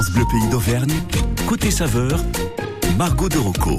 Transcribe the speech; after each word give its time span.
France 0.00 0.12
Bleu 0.12 0.24
Pays 0.30 0.48
d'Auvergne, 0.48 0.92
côté 1.46 1.70
saveur, 1.70 2.24
Margot 2.96 3.28
de 3.28 3.36
Rocco. 3.36 3.76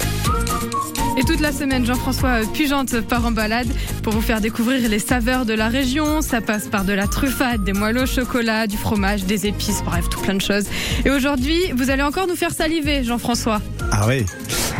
Et 1.17 1.23
toute 1.23 1.39
la 1.39 1.51
semaine, 1.51 1.83
Jean-François 1.83 2.41
Pugente 2.53 3.01
part 3.01 3.25
en 3.25 3.31
balade 3.31 3.67
pour 4.03 4.13
vous 4.13 4.21
faire 4.21 4.39
découvrir 4.39 4.87
les 4.87 4.99
saveurs 4.99 5.47
de 5.47 5.53
la 5.53 5.67
région. 5.67 6.21
Ça 6.21 6.39
passe 6.39 6.67
par 6.67 6.85
de 6.85 6.93
la 6.93 7.07
truffade, 7.07 7.63
des 7.63 7.73
moelleux 7.73 8.03
au 8.03 8.05
chocolat, 8.05 8.67
du 8.67 8.77
fromage, 8.77 9.23
des 9.23 9.47
épices, 9.47 9.81
bref, 9.83 10.09
tout 10.09 10.21
plein 10.21 10.35
de 10.35 10.41
choses. 10.41 10.65
Et 11.05 11.09
aujourd'hui, 11.09 11.59
vous 11.75 11.89
allez 11.89 12.03
encore 12.03 12.27
nous 12.27 12.35
faire 12.35 12.51
saliver, 12.51 13.03
Jean-François. 13.03 13.59
Ah 13.91 14.05
oui 14.07 14.23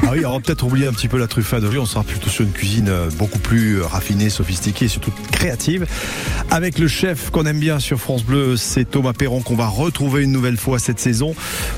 ah 0.04 0.14
oui, 0.14 0.26
on 0.26 0.34
va 0.34 0.40
peut-être 0.40 0.64
oublier 0.64 0.88
un 0.88 0.94
petit 0.94 1.08
peu 1.08 1.20
la 1.20 1.28
truffade. 1.28 1.64
On 1.64 1.86
sera 1.86 2.04
plutôt 2.04 2.30
sur 2.30 2.44
une 2.44 2.52
cuisine 2.52 2.90
euh, 2.90 3.10
beaucoup 3.18 3.38
plus 3.38 3.76
euh, 3.76 3.86
raffinée, 3.86 4.30
sophistiquée 4.30 4.86
et 4.86 4.88
surtout 4.88 5.12
créative. 5.32 5.86
Avec 6.50 6.80
le 6.80 6.88
chef 6.88 7.30
qu'on 7.30 7.46
aime 7.46 7.60
bien 7.60 7.80
sur 7.80 8.00
France 8.00 8.24
Bleu, 8.24 8.58
c'est 8.58 8.84
Thomas 8.86 9.14
Perron 9.14 9.42
qu'on 9.42 9.56
va 9.56 9.68
retrouver 9.68 10.24
une 10.24 10.32
nouvelle 10.32 10.58
fois 10.58 10.80
cette 10.80 11.00
saison. 11.00 11.36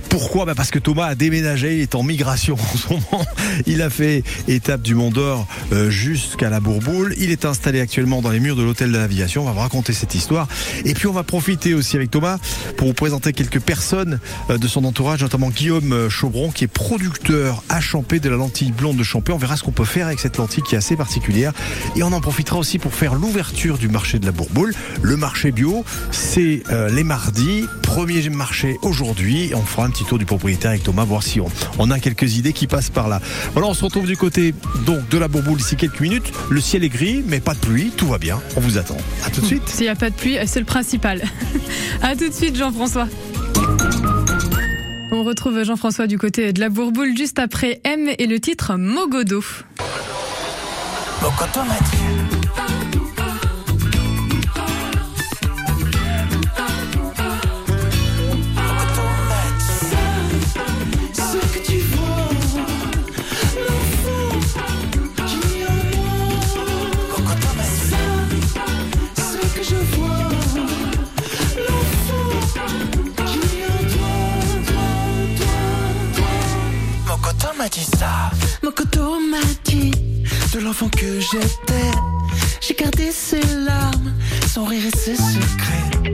Pourquoi? 0.10 0.46
Bah 0.46 0.54
Parce 0.56 0.72
que 0.72 0.80
Thomas 0.80 1.08
a 1.08 1.16
déménagé, 1.16 1.76
il 1.76 1.82
est 1.82 1.96
en 1.96 2.04
migration 2.04 2.56
en 2.74 2.78
ce 2.78 2.94
moment. 2.94 3.26
Il 3.68 3.82
a 3.82 3.90
fait 3.90 4.24
étape 4.48 4.82
du 4.82 4.96
Mont 4.96 5.12
d'Or 5.12 5.46
euh, 5.74 5.90
jusqu'à 5.90 6.50
la 6.50 6.62
Bourboule. 6.62 7.14
Il 7.18 7.30
est 7.30 7.44
installé 7.44 7.82
actuellement 7.82 8.22
dans 8.22 8.32
les 8.32 8.40
murs 8.40 8.56
de 8.56 8.64
l'hôtel 8.64 8.92
de 8.92 8.98
navigation. 8.98 9.42
On 9.42 9.46
va 9.46 9.52
vous 9.52 9.60
raconter 9.60 9.92
cette 9.92 10.16
histoire. 10.16 10.48
Et 10.86 10.94
puis 10.94 11.08
on 11.08 11.14
va 11.14 11.24
profiter 11.24 11.74
aussi 11.74 11.98
avec 11.98 12.10
Thomas 12.10 12.38
pour 12.78 12.88
vous 12.88 12.94
présenter 12.94 13.34
quelques 13.34 13.60
personnes 13.60 14.20
de 14.50 14.68
son 14.68 14.86
entourage, 14.86 15.22
notamment 15.22 15.50
Guillaume 15.50 16.10
Chaubron 16.10 16.52
qui 16.52 16.64
est 16.64 16.68
producteur 16.68 17.64
à 17.70 17.82
Champagne 17.82 18.13
de 18.20 18.30
la 18.30 18.36
lentille 18.36 18.72
blonde 18.72 18.98
de 18.98 19.04
Champé. 19.04 19.32
On 19.32 19.38
verra 19.38 19.58
ce 19.58 19.64
qu'on 19.64 19.72
peut 19.72 19.86
faire 19.86 20.08
avec 20.08 20.20
cette 20.20 20.38
lentille 20.38 20.64
qui 20.64 20.76
est 20.76 20.78
assez 20.78 20.96
particulière. 20.96 21.54
Et 21.96 22.04
on 22.04 22.12
en 22.12 22.22
profitera 22.22 22.58
aussi 22.58 22.80
pour 22.80 22.94
faire 22.94 23.16
l'ouverture 23.16 23.78
du 23.78 23.88
marché 23.88 24.20
de 24.20 24.26
la 24.26 24.32
Bourboule. 24.32 24.74
Le 25.02 25.18
marché 25.18 25.52
bio, 25.52 25.84
c'est 26.12 26.64
euh, 26.72 26.90
les 26.90 27.04
mardis. 27.04 27.66
Premier 27.82 28.30
marché 28.30 28.78
aujourd'hui. 28.82 29.52
On 29.56 29.62
fera 29.62 29.86
un 29.86 29.90
petit 29.90 30.06
tour 30.06 30.18
du 30.18 30.26
propriétaire 30.26 30.72
avec 30.72 30.84
Thomas, 30.84 31.04
voir 31.04 31.24
si 31.24 31.40
on, 31.42 31.92
a 31.92 32.00
quelques 32.00 32.38
idées 32.38 32.54
qui 32.54 32.68
passent 32.68 32.90
par 32.90 33.08
là. 33.08 33.22
Voilà, 33.54 33.68
on 33.68 33.74
se 33.74 33.84
retrouve 33.84 34.06
du 34.06 34.18
côté 34.18 34.54
donc 34.86 35.08
de 35.10 35.18
la 35.18 35.28
Bourboule 35.28 35.58
d'ici 35.58 35.76
quelques 35.76 36.00
minutes. 36.00 36.32
Le 36.50 36.62
ciel 36.62 36.84
est 36.84 36.90
gris, 36.90 37.24
mais 37.28 37.40
pas 37.40 37.54
de 37.54 37.60
pluie. 37.60 37.92
Tout 37.96 38.08
va 38.08 38.18
bien. 38.18 38.40
On 38.56 38.60
vous 38.60 38.78
attend. 38.78 38.98
À 39.26 39.30
tout 39.30 39.42
de 39.42 39.46
suite. 39.46 39.64
S'il 39.68 39.84
n'y 39.84 39.90
a 39.90 39.96
pas 39.96 40.10
de 40.10 40.16
pluie, 40.16 40.38
c'est 40.46 40.60
le 40.60 40.66
principal. 40.66 41.24
à 42.02 42.16
tout 42.16 42.28
de 42.28 42.34
suite, 42.34 42.56
Jean-François. 42.56 43.08
On 45.16 45.24
retrouve 45.24 45.64
Jean-François 45.64 46.08
du 46.08 46.18
côté 46.18 46.54
de 46.54 46.60
la 46.60 46.70
Bourboule 46.70 47.16
juste 47.16 47.38
après 47.38 47.82
M 47.84 48.10
et 48.18 48.26
le 48.26 48.40
titre 48.40 48.78
Mogodo. 48.78 49.44
Que 80.74 81.20
j'étais. 81.20 81.92
J'ai 82.60 82.74
gardé 82.74 83.12
ses 83.12 83.42
larmes, 83.42 84.12
son 84.52 84.66
rire 84.66 84.84
et 84.86 84.98
ses 84.98 85.16
secrets. 85.16 86.12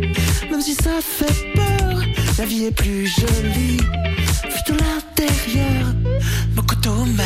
Même 0.51 0.61
si 0.61 0.73
ça 0.75 0.99
fait 1.01 1.53
peur, 1.55 2.01
la 2.37 2.45
vie 2.45 2.65
est 2.65 2.71
plus 2.71 3.07
jolie. 3.07 3.77
Vu 3.77 4.61
de 4.67 4.73
l'intérieur, 4.73 5.93
mon 6.55 6.63
coteau 6.63 7.05
m'a 7.15 7.23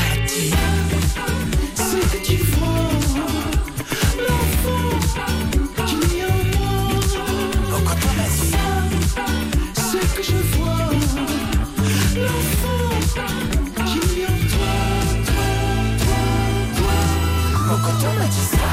could 17.84 18.00
do 18.00 18.08
it 18.08 18.28
yourself 18.28 18.73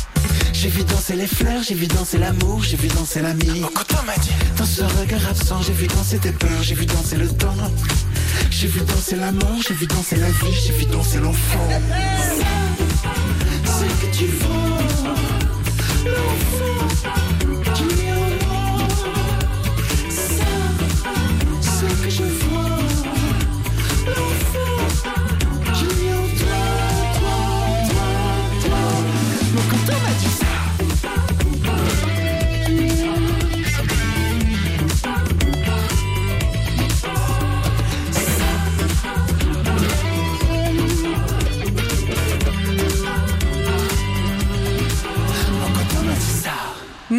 J'ai 0.61 0.69
vu 0.69 0.83
danser 0.83 1.15
les 1.15 1.25
fleurs, 1.25 1.63
j'ai 1.63 1.73
vu 1.73 1.87
danser 1.87 2.19
l'amour, 2.19 2.61
j'ai 2.61 2.77
vu 2.77 2.87
danser 2.89 3.19
l'ami. 3.19 3.63
Dans 4.57 4.65
ce 4.65 4.83
regard 4.83 5.27
absent, 5.27 5.59
j'ai 5.63 5.73
vu 5.73 5.87
danser 5.87 6.19
tes 6.19 6.31
peurs, 6.31 6.61
j'ai 6.61 6.75
vu 6.75 6.85
danser 6.85 7.17
le 7.17 7.27
temps. 7.29 7.55
J'ai 8.51 8.67
vu 8.67 8.81
danser 8.81 9.15
la 9.15 9.31
mort, 9.31 9.57
j'ai 9.67 9.73
vu 9.73 9.87
danser 9.87 10.17
la 10.17 10.29
vie, 10.29 10.53
j'ai 10.63 10.73
vu 10.73 10.85
danser 10.85 11.17
l'enfant. 11.17 11.67
C'est 13.65 14.07
que 14.07 14.15
tu 14.15 14.25
vois, 14.27 14.60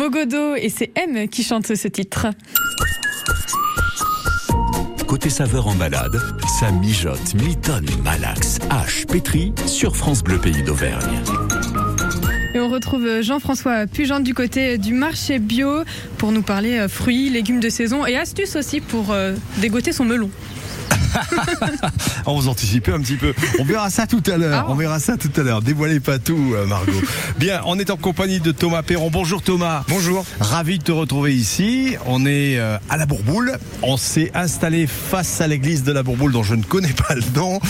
Mogodo 0.02 0.56
et 0.56 0.68
c'est 0.68 0.90
M 0.96 1.28
qui 1.28 1.44
chante 1.44 1.76
ce 1.76 1.86
titre. 1.86 2.26
Côté 5.06 5.30
saveur 5.30 5.68
en 5.68 5.76
balade, 5.76 6.20
ça 6.58 6.72
mijote, 6.72 7.34
mitonne, 7.34 7.86
malaxe, 8.02 8.58
H, 8.68 9.06
pétri 9.06 9.52
sur 9.66 9.96
France 9.96 10.24
Bleu 10.24 10.38
Pays 10.38 10.64
d'Auvergne. 10.64 11.20
Et 12.52 12.58
on 12.58 12.68
retrouve 12.68 13.20
Jean-François 13.20 13.86
Pugente 13.86 14.24
du 14.24 14.34
côté 14.34 14.76
du 14.76 14.92
marché 14.92 15.38
bio 15.38 15.84
pour 16.18 16.32
nous 16.32 16.42
parler 16.42 16.78
euh, 16.78 16.88
fruits, 16.88 17.30
légumes 17.30 17.60
de 17.60 17.68
saison 17.68 18.04
et 18.04 18.16
astuces 18.16 18.56
aussi 18.56 18.80
pour 18.80 19.12
euh, 19.12 19.36
dégoter 19.58 19.92
son 19.92 20.04
melon. 20.04 20.30
on 22.26 22.38
vous 22.38 22.48
anticipez 22.48 22.92
un 22.92 23.00
petit 23.00 23.16
peu. 23.16 23.34
On 23.58 23.64
verra 23.64 23.90
ça 23.90 24.06
tout 24.06 24.22
à 24.26 24.36
l'heure. 24.36 24.64
Ah. 24.66 24.70
On 24.70 24.74
verra 24.74 24.98
ça 24.98 25.16
tout 25.16 25.30
à 25.36 25.42
l'heure. 25.42 25.62
Dévoilez 25.62 26.00
pas 26.00 26.18
tout, 26.18 26.54
euh, 26.54 26.66
Margot. 26.66 26.92
Bien, 27.38 27.60
on 27.66 27.78
est 27.78 27.90
en 27.90 27.96
compagnie 27.96 28.40
de 28.40 28.52
Thomas 28.52 28.82
Perron. 28.82 29.10
Bonjour 29.10 29.42
Thomas. 29.42 29.84
Bonjour. 29.88 30.24
Ravi 30.40 30.78
de 30.78 30.84
te 30.84 30.92
retrouver 30.92 31.34
ici. 31.34 31.96
On 32.06 32.26
est 32.26 32.58
euh, 32.58 32.78
à 32.88 32.96
la 32.96 33.06
Bourboule. 33.06 33.56
On 33.82 33.96
s'est 33.96 34.30
installé 34.34 34.86
face 34.86 35.40
à 35.40 35.46
l'église 35.46 35.82
de 35.84 35.92
la 35.92 36.02
Bourboule 36.02 36.32
dont 36.32 36.42
je 36.42 36.54
ne 36.54 36.62
connais 36.62 36.92
pas 36.92 37.14
le 37.14 37.22
nom. 37.34 37.60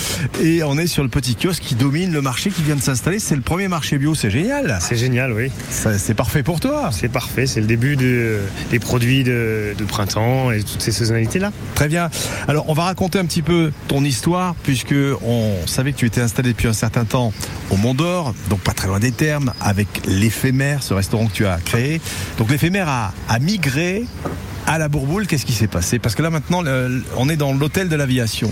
Et 0.42 0.62
on 0.62 0.78
est 0.78 0.86
sur 0.86 1.02
le 1.02 1.08
petit 1.08 1.36
kiosque 1.36 1.62
qui 1.62 1.74
domine 1.74 2.12
le 2.12 2.22
marché 2.22 2.50
qui 2.50 2.62
vient 2.62 2.76
de 2.76 2.82
s'installer. 2.82 3.18
C'est 3.18 3.36
le 3.36 3.42
premier 3.42 3.68
marché 3.68 3.98
bio. 3.98 4.14
C'est 4.14 4.30
génial. 4.30 4.78
C'est 4.80 4.96
génial, 4.96 5.32
oui. 5.32 5.50
C'est 5.70 6.14
parfait 6.14 6.42
pour 6.42 6.60
toi. 6.60 6.90
C'est 6.92 7.08
parfait. 7.08 7.46
C'est 7.46 7.60
le 7.60 7.66
début 7.66 7.96
de, 7.96 8.40
des 8.70 8.78
produits 8.78 9.24
de, 9.24 9.74
de 9.76 9.84
printemps 9.84 10.50
et 10.50 10.62
toutes 10.62 10.82
ces 10.82 10.92
saisonnalités-là. 10.92 11.52
Très 11.74 11.88
bien. 11.88 12.10
Alors, 12.48 12.68
on 12.68 12.74
va 12.74 12.84
raconter 12.84 13.18
un 13.18 13.24
petit 13.24 13.31
petit 13.32 13.40
peu 13.40 13.73
ton 13.88 14.05
histoire, 14.05 14.55
puisque 14.62 14.94
on 15.25 15.67
savait 15.67 15.93
que 15.93 15.96
tu 15.96 16.05
étais 16.05 16.20
installé 16.20 16.52
depuis 16.52 16.69
un 16.69 16.75
certain 16.75 17.06
temps 17.06 17.32
au 17.70 17.79
Mont 17.79 17.94
d'Or, 17.94 18.34
donc 18.50 18.61
pas 18.61 18.75
très 18.75 18.88
loin 18.88 19.00
des 19.00 19.11
termes, 19.11 19.55
avec 19.58 19.88
l'éphémère, 20.05 20.82
ce 20.82 20.93
restaurant 20.93 21.29
que 21.29 21.32
tu 21.32 21.46
as 21.46 21.56
créé. 21.56 22.02
Donc 22.37 22.50
l'éphémère 22.50 22.90
a, 22.90 23.38
migré 23.38 24.05
à 24.67 24.76
la 24.76 24.88
Bourboule. 24.88 25.26
Qu'est-ce 25.26 25.46
qui 25.46 25.55
s'est 25.55 25.67
passé? 25.67 25.99
Parce 25.99 26.14
que 26.14 26.20
là 26.20 26.29
maintenant, 26.29 26.62
on 27.17 27.29
est 27.31 27.37
dans 27.37 27.55
l'hôtel 27.55 27.88
de 27.88 27.96
l'aviation. 27.96 28.50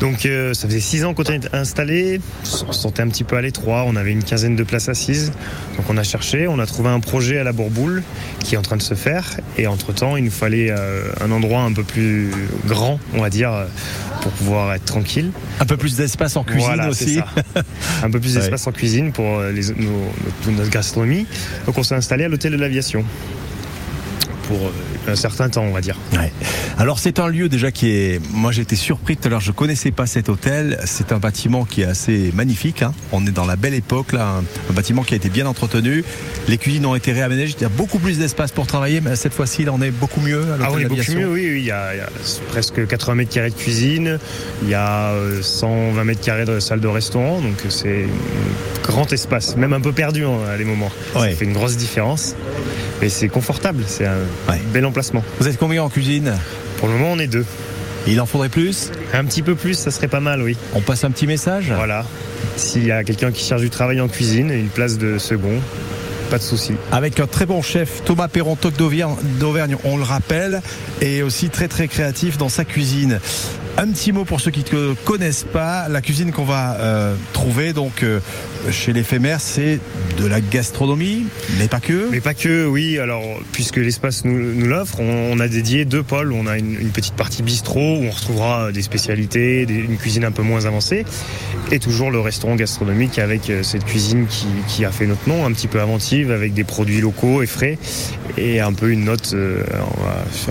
Donc 0.00 0.26
euh, 0.26 0.54
ça 0.54 0.68
faisait 0.68 0.78
six 0.80 1.04
ans 1.04 1.12
qu'on 1.12 1.24
était 1.24 1.48
installé, 1.52 2.20
on 2.68 2.72
se 2.72 2.80
sentait 2.82 3.02
un 3.02 3.08
petit 3.08 3.24
peu 3.24 3.36
à 3.36 3.40
l'étroit, 3.42 3.82
on 3.84 3.96
avait 3.96 4.12
une 4.12 4.22
quinzaine 4.22 4.54
de 4.54 4.62
places 4.62 4.88
assises. 4.88 5.32
Donc 5.76 5.86
on 5.90 5.96
a 5.96 6.04
cherché, 6.04 6.46
on 6.46 6.60
a 6.60 6.66
trouvé 6.66 6.88
un 6.90 7.00
projet 7.00 7.38
à 7.38 7.44
la 7.44 7.50
Bourboule 7.52 8.04
qui 8.44 8.54
est 8.54 8.58
en 8.58 8.62
train 8.62 8.76
de 8.76 8.82
se 8.82 8.94
faire. 8.94 9.24
Et 9.56 9.66
entre-temps, 9.66 10.16
il 10.16 10.24
nous 10.24 10.30
fallait 10.30 10.70
euh, 10.70 11.02
un 11.20 11.32
endroit 11.32 11.62
un 11.62 11.72
peu 11.72 11.82
plus 11.82 12.30
grand, 12.66 13.00
on 13.14 13.22
va 13.22 13.28
dire, 13.30 13.52
euh, 13.52 13.64
pour 14.22 14.30
pouvoir 14.32 14.72
être 14.72 14.84
tranquille. 14.84 15.32
Un 15.58 15.66
peu 15.66 15.76
plus 15.76 15.96
d'espace 15.96 16.36
en 16.36 16.44
cuisine 16.44 16.62
Voilà, 16.64 16.88
aussi. 16.90 17.16
ça. 17.16 17.26
Un 18.04 18.10
peu 18.10 18.20
plus 18.20 18.34
Ouais. 18.34 18.40
d'espace 18.40 18.66
en 18.68 18.72
cuisine 18.72 19.10
pour 19.12 19.40
les, 19.40 19.62
nos- 19.74 20.12
notre, 20.46 20.50
notre 20.58 20.70
gastronomie. 20.70 21.26
Donc 21.66 21.76
on 21.76 21.82
s'est 21.82 21.94
installé 21.96 22.24
à 22.24 22.28
l'hôtel 22.28 22.52
de 22.52 22.56
l'aviation 22.56 23.04
pour 24.46 24.72
un 25.08 25.16
certain 25.16 25.48
temps, 25.48 25.62
on 25.64 25.72
va 25.72 25.80
dire. 25.80 25.96
Ouais. 26.12 26.32
Alors 26.80 27.00
c'est 27.00 27.18
un 27.18 27.26
lieu 27.26 27.48
déjà 27.48 27.72
qui 27.72 27.88
est. 27.90 28.20
Moi 28.32 28.52
j'ai 28.52 28.62
été 28.62 28.76
surpris 28.76 29.16
tout 29.16 29.26
à 29.26 29.30
l'heure. 29.30 29.40
Je 29.40 29.50
connaissais 29.50 29.90
pas 29.90 30.06
cet 30.06 30.28
hôtel. 30.28 30.78
C'est 30.84 31.10
un 31.10 31.18
bâtiment 31.18 31.64
qui 31.64 31.82
est 31.82 31.86
assez 31.86 32.30
magnifique. 32.36 32.82
hein. 32.82 32.94
On 33.10 33.26
est 33.26 33.32
dans 33.32 33.46
la 33.46 33.56
belle 33.56 33.74
époque 33.74 34.12
là. 34.12 34.36
Un, 34.70 34.72
bâtiment 34.72 35.02
qui 35.02 35.14
a 35.14 35.16
été 35.16 35.28
bien 35.28 35.46
entretenu. 35.46 36.04
Les 36.46 36.56
cuisines 36.56 36.86
ont 36.86 36.94
été 36.94 37.10
réaménagées. 37.10 37.54
Il 37.58 37.62
y 37.62 37.64
a 37.64 37.68
beaucoup 37.68 37.98
plus 37.98 38.18
d'espace 38.18 38.52
pour 38.52 38.68
travailler, 38.68 39.00
mais 39.00 39.16
cette 39.16 39.34
fois-ci 39.34 39.62
il 39.62 39.70
en 39.70 39.82
est 39.82 39.90
beaucoup 39.90 40.20
mieux. 40.20 40.40
À 40.52 40.66
Ah 40.66 40.68
oui, 40.72 40.84
beaucoup 40.84 41.00
mieux, 41.14 41.26
oui, 41.28 41.48
oui. 41.50 41.56
Il 41.58 41.64
y 41.64 41.72
a, 41.72 41.94
il 41.94 41.98
y 41.98 42.00
a 42.00 42.08
presque 42.50 42.86
80 42.86 43.14
mètres 43.16 43.34
carrés 43.34 43.50
de 43.50 43.56
cuisine, 43.56 44.20
il 44.62 44.68
y 44.68 44.74
a 44.74 45.10
euh, 45.14 45.42
120 45.42 46.04
mètres 46.04 46.20
carrés 46.20 46.44
de 46.44 46.60
salle 46.60 46.78
de 46.80 46.86
restaurant, 46.86 47.40
donc 47.40 47.56
euh, 47.66 47.70
c'est 47.70 48.04
un 48.04 48.86
grand 48.86 49.12
espace, 49.12 49.56
même 49.56 49.72
un 49.72 49.80
peu 49.80 49.90
perdu 49.90 50.24
hein, 50.24 50.38
à 50.54 50.56
des 50.56 50.64
moments. 50.64 50.92
Ouais. 51.16 51.30
Ça 51.32 51.36
fait 51.38 51.44
une 51.44 51.54
grosse 51.54 51.76
différence, 51.76 52.36
mais 53.00 53.08
c'est 53.08 53.28
confortable, 53.28 53.82
c'est 53.88 54.06
un 54.06 54.14
Ouais. 54.48 54.60
bel 54.72 54.86
emplacement. 54.86 55.24
Vous 55.40 55.48
êtes 55.48 55.58
combien 55.58 55.82
en 55.82 55.88
cuisine? 55.88 56.34
Pour 56.78 56.88
le 56.88 56.94
moment, 56.94 57.12
on 57.12 57.18
est 57.18 57.26
deux. 57.26 57.44
Il 58.06 58.20
en 58.20 58.26
faudrait 58.26 58.48
plus 58.48 58.90
Un 59.12 59.24
petit 59.24 59.42
peu 59.42 59.54
plus, 59.54 59.74
ça 59.74 59.90
serait 59.90 60.08
pas 60.08 60.20
mal, 60.20 60.42
oui. 60.42 60.56
On 60.74 60.80
passe 60.80 61.04
un 61.04 61.10
petit 61.10 61.26
message 61.26 61.72
Voilà. 61.74 62.04
S'il 62.56 62.86
y 62.86 62.92
a 62.92 63.04
quelqu'un 63.04 63.32
qui 63.32 63.44
cherche 63.44 63.60
du 63.60 63.70
travail 63.70 64.00
en 64.00 64.08
cuisine, 64.08 64.50
une 64.50 64.68
place 64.68 64.98
de 64.98 65.18
second, 65.18 65.60
pas 66.30 66.38
de 66.38 66.42
souci. 66.42 66.72
Avec 66.92 67.20
un 67.20 67.26
très 67.26 67.46
bon 67.46 67.62
chef, 67.62 68.02
Thomas 68.04 68.28
Perron, 68.28 68.56
toc 68.56 68.76
d'Auvergne, 68.76 69.14
d'Auvergne, 69.40 69.76
on 69.84 69.96
le 69.96 70.02
rappelle, 70.02 70.62
et 71.00 71.22
aussi 71.22 71.50
très 71.50 71.68
très 71.68 71.88
créatif 71.88 72.38
dans 72.38 72.48
sa 72.48 72.64
cuisine. 72.64 73.20
Un 73.76 73.92
petit 73.92 74.10
mot 74.10 74.24
pour 74.24 74.40
ceux 74.40 74.50
qui 74.50 74.64
ne 74.74 74.94
connaissent 75.04 75.44
pas, 75.44 75.88
la 75.88 76.00
cuisine 76.00 76.32
qu'on 76.32 76.44
va 76.44 76.76
euh, 76.80 77.14
trouver 77.32 77.72
donc 77.72 78.02
euh, 78.02 78.18
chez 78.72 78.92
l'éphémère, 78.92 79.40
c'est 79.40 79.78
de 80.18 80.26
la 80.26 80.40
gastronomie, 80.40 81.26
mais 81.58 81.68
pas 81.68 81.78
que. 81.78 82.08
Mais 82.10 82.20
pas 82.20 82.34
que, 82.34 82.66
oui. 82.66 82.98
Alors, 82.98 83.22
puisque 83.52 83.76
l'espace 83.76 84.24
nous, 84.24 84.36
nous 84.54 84.66
l'offre, 84.66 84.98
on, 84.98 85.30
on 85.32 85.38
a 85.38 85.46
dédié 85.46 85.84
deux 85.84 86.02
pôles. 86.02 86.32
On 86.32 86.48
a 86.48 86.58
une, 86.58 86.72
une 86.80 86.88
petite 86.90 87.14
partie 87.14 87.44
bistrot 87.44 87.98
où 87.98 88.04
on 88.04 88.10
retrouvera 88.10 88.72
des 88.72 88.82
spécialités, 88.82 89.64
des- 89.64 89.74
une 89.74 89.96
cuisine 89.96 90.24
un 90.24 90.32
peu 90.32 90.42
moins 90.42 90.64
avancée, 90.64 91.04
et 91.70 91.78
toujours 91.78 92.10
le 92.10 92.18
restaurant 92.18 92.56
gastronomique 92.56 93.20
avec 93.20 93.48
euh, 93.48 93.62
cette 93.62 93.84
cuisine 93.84 94.26
qui, 94.28 94.46
qui 94.66 94.84
a 94.84 94.90
fait 94.90 95.06
notre 95.06 95.28
nom, 95.28 95.46
un 95.46 95.52
petit 95.52 95.68
peu 95.68 95.80
inventive, 95.80 96.32
avec 96.32 96.52
des 96.52 96.64
produits 96.64 97.00
locaux 97.00 97.42
et 97.44 97.46
frais, 97.46 97.78
et 98.36 98.58
un 98.58 98.72
peu 98.72 98.90
une 98.90 99.04
note 99.04 99.30
euh, 99.34 99.62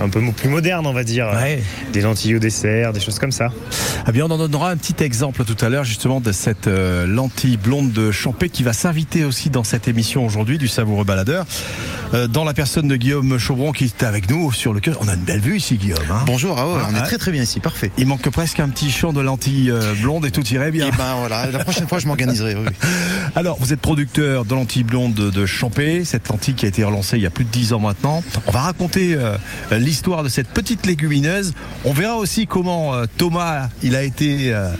un 0.00 0.08
peu 0.08 0.22
plus 0.34 0.48
moderne, 0.48 0.86
on 0.86 0.94
va 0.94 1.04
dire. 1.04 1.28
Ouais. 1.34 1.60
Des 1.92 2.00
lentilles 2.00 2.36
au 2.36 2.38
dessert, 2.38 2.94
des 2.94 3.00
choses 3.00 3.17
comme 3.18 3.32
ça. 3.32 3.50
Eh 4.12 4.22
on 4.22 4.30
en 4.30 4.38
donnera 4.38 4.70
un 4.70 4.76
petit 4.76 5.02
exemple 5.02 5.44
tout 5.44 5.56
à 5.64 5.68
l'heure, 5.68 5.84
justement, 5.84 6.20
de 6.20 6.32
cette 6.32 6.66
euh, 6.66 7.06
lentille 7.06 7.56
blonde 7.56 7.92
de 7.92 8.10
Champé 8.10 8.48
qui 8.48 8.62
va 8.62 8.72
s'inviter 8.72 9.24
aussi 9.24 9.50
dans 9.50 9.64
cette 9.64 9.88
émission 9.88 10.24
aujourd'hui 10.24 10.58
du 10.58 10.68
Savoureux 10.68 11.04
Baladeur, 11.04 11.46
dans 12.30 12.44
la 12.44 12.54
personne 12.54 12.88
de 12.88 12.96
Guillaume 12.96 13.38
Chaubron 13.38 13.72
qui 13.72 13.84
est 13.84 14.02
avec 14.02 14.30
nous 14.30 14.50
sur 14.52 14.72
le 14.72 14.80
cœur. 14.80 14.96
On 15.00 15.08
a 15.08 15.14
une 15.14 15.20
belle 15.24 15.40
vue 15.40 15.56
ici, 15.58 15.76
Guillaume. 15.76 15.98
hein. 16.10 16.22
Bonjour, 16.26 16.56
ah 16.58 16.66
ouais, 16.66 16.82
on 16.90 16.94
Ah, 16.94 17.00
est 17.00 17.02
très 17.02 17.18
très 17.18 17.30
bien 17.32 17.42
ici, 17.42 17.60
parfait. 17.60 17.90
Il 17.98 18.06
manque 18.06 18.28
presque 18.30 18.60
un 18.60 18.68
petit 18.70 18.90
champ 18.90 19.12
de 19.12 19.20
lentilles 19.20 19.70
euh, 19.70 19.94
blondes 20.00 20.24
et 20.24 20.30
tout 20.30 20.46
irait 20.48 20.70
bien. 20.70 20.86
Et 20.88 20.90
ben 20.92 21.16
voilà, 21.18 21.50
la 21.50 21.58
prochaine 21.58 21.86
fois 21.86 21.98
je 21.98 22.06
m'organiserai. 22.06 22.54
oui. 22.54 22.66
Alors, 23.34 23.58
vous 23.60 23.72
êtes 23.74 23.80
producteur 23.80 24.44
de 24.46 24.54
lentilles 24.54 24.84
blondes 24.84 25.12
de, 25.14 25.46
Champé, 25.46 26.04
cette 26.04 26.28
lentille 26.28 26.54
qui 26.54 26.64
a 26.64 26.68
été 26.68 26.82
relancée 26.82 27.16
il 27.18 27.22
y 27.22 27.26
a 27.26 27.30
plus 27.30 27.44
de 27.44 27.50
10 27.50 27.72
ans 27.74 27.78
maintenant. 27.78 28.22
On 28.46 28.50
va 28.52 28.60
raconter 28.62 29.14
euh, 29.14 29.36
l'histoire 29.72 30.22
de 30.22 30.28
cette 30.28 30.48
petite 30.48 30.86
légumineuse. 30.86 31.52
On 31.84 31.92
verra 31.92 32.16
aussi 32.16 32.46
comment 32.46 32.94
euh, 32.94 33.04
Thomas, 33.18 33.68
il 33.82 33.94
a 33.96 34.02
été 34.02 34.52
euh, 34.54 34.70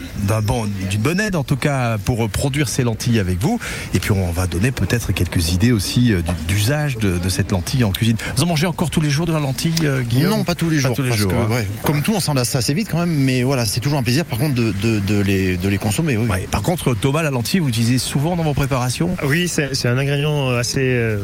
bon, 0.43 0.67
d'une 0.89 1.01
bonne 1.01 1.19
aide 1.19 1.35
en 1.35 1.43
tout 1.43 1.55
cas 1.57 1.97
pour 1.99 2.25
euh, 2.25 2.27
produire 2.27 2.69
ces 2.69 2.83
lentilles 2.83 3.19
avec 3.19 3.39
vous. 3.39 3.59
Et 3.93 3.99
puis 3.99 4.11
on 4.11 4.31
va 4.31 4.47
donner 4.47 4.71
peut-être 4.71 5.11
quelques 5.11 5.53
idées 5.53 5.71
aussi 5.71 6.11
euh, 6.13 6.21
du- 6.21 6.53
d'usage 6.55 6.97
de, 6.97 7.18
de 7.19 7.29
cette 7.29 7.51
lentille 7.51 7.83
en 7.83 7.91
cuisine. 7.91 8.17
Vous 8.35 8.43
en 8.43 8.47
mangez 8.47 8.67
encore 8.67 8.89
tous 8.89 9.01
les 9.01 9.09
jours 9.09 9.25
de 9.25 9.33
la 9.33 9.39
lentille, 9.39 9.73
euh, 9.83 10.01
Guillaume 10.01 10.29
Non, 10.31 10.43
pas 10.43 10.55
tous 10.55 10.69
les 10.69 10.79
jours. 10.79 10.93
tous 10.95 11.01
les 11.03 11.09
parce 11.09 11.21
jours, 11.21 11.31
que, 11.31 11.35
hein. 11.37 11.47
ouais, 11.49 11.67
comme 11.83 12.01
tout, 12.01 12.13
on 12.15 12.19
s'en 12.19 12.33
lasse 12.33 12.55
assez 12.55 12.73
vite 12.73 12.87
quand 12.91 12.99
même, 12.99 13.13
mais 13.13 13.43
voilà, 13.43 13.65
c'est 13.65 13.79
toujours 13.79 13.99
un 13.99 14.03
plaisir 14.03 14.25
par 14.25 14.39
contre 14.39 14.55
de, 14.55 14.71
de, 14.81 14.99
de 14.99 15.19
les, 15.21 15.57
de 15.57 15.69
les 15.69 15.77
consommer. 15.77 16.17
Oui. 16.17 16.27
Ouais. 16.27 16.47
Par 16.51 16.61
contre, 16.61 16.93
Thomas, 16.93 17.21
la 17.23 17.31
lentille, 17.31 17.59
vous 17.59 17.67
l'utilisez 17.67 17.97
souvent 17.97 18.35
dans 18.35 18.43
vos 18.43 18.53
préparations? 18.53 19.15
Oui, 19.23 19.47
c'est 19.47 19.75
c'est 19.75 19.87
un 19.87 19.97
ingrédient 19.97 20.49
assez 20.49 20.79
euh, 20.81 21.19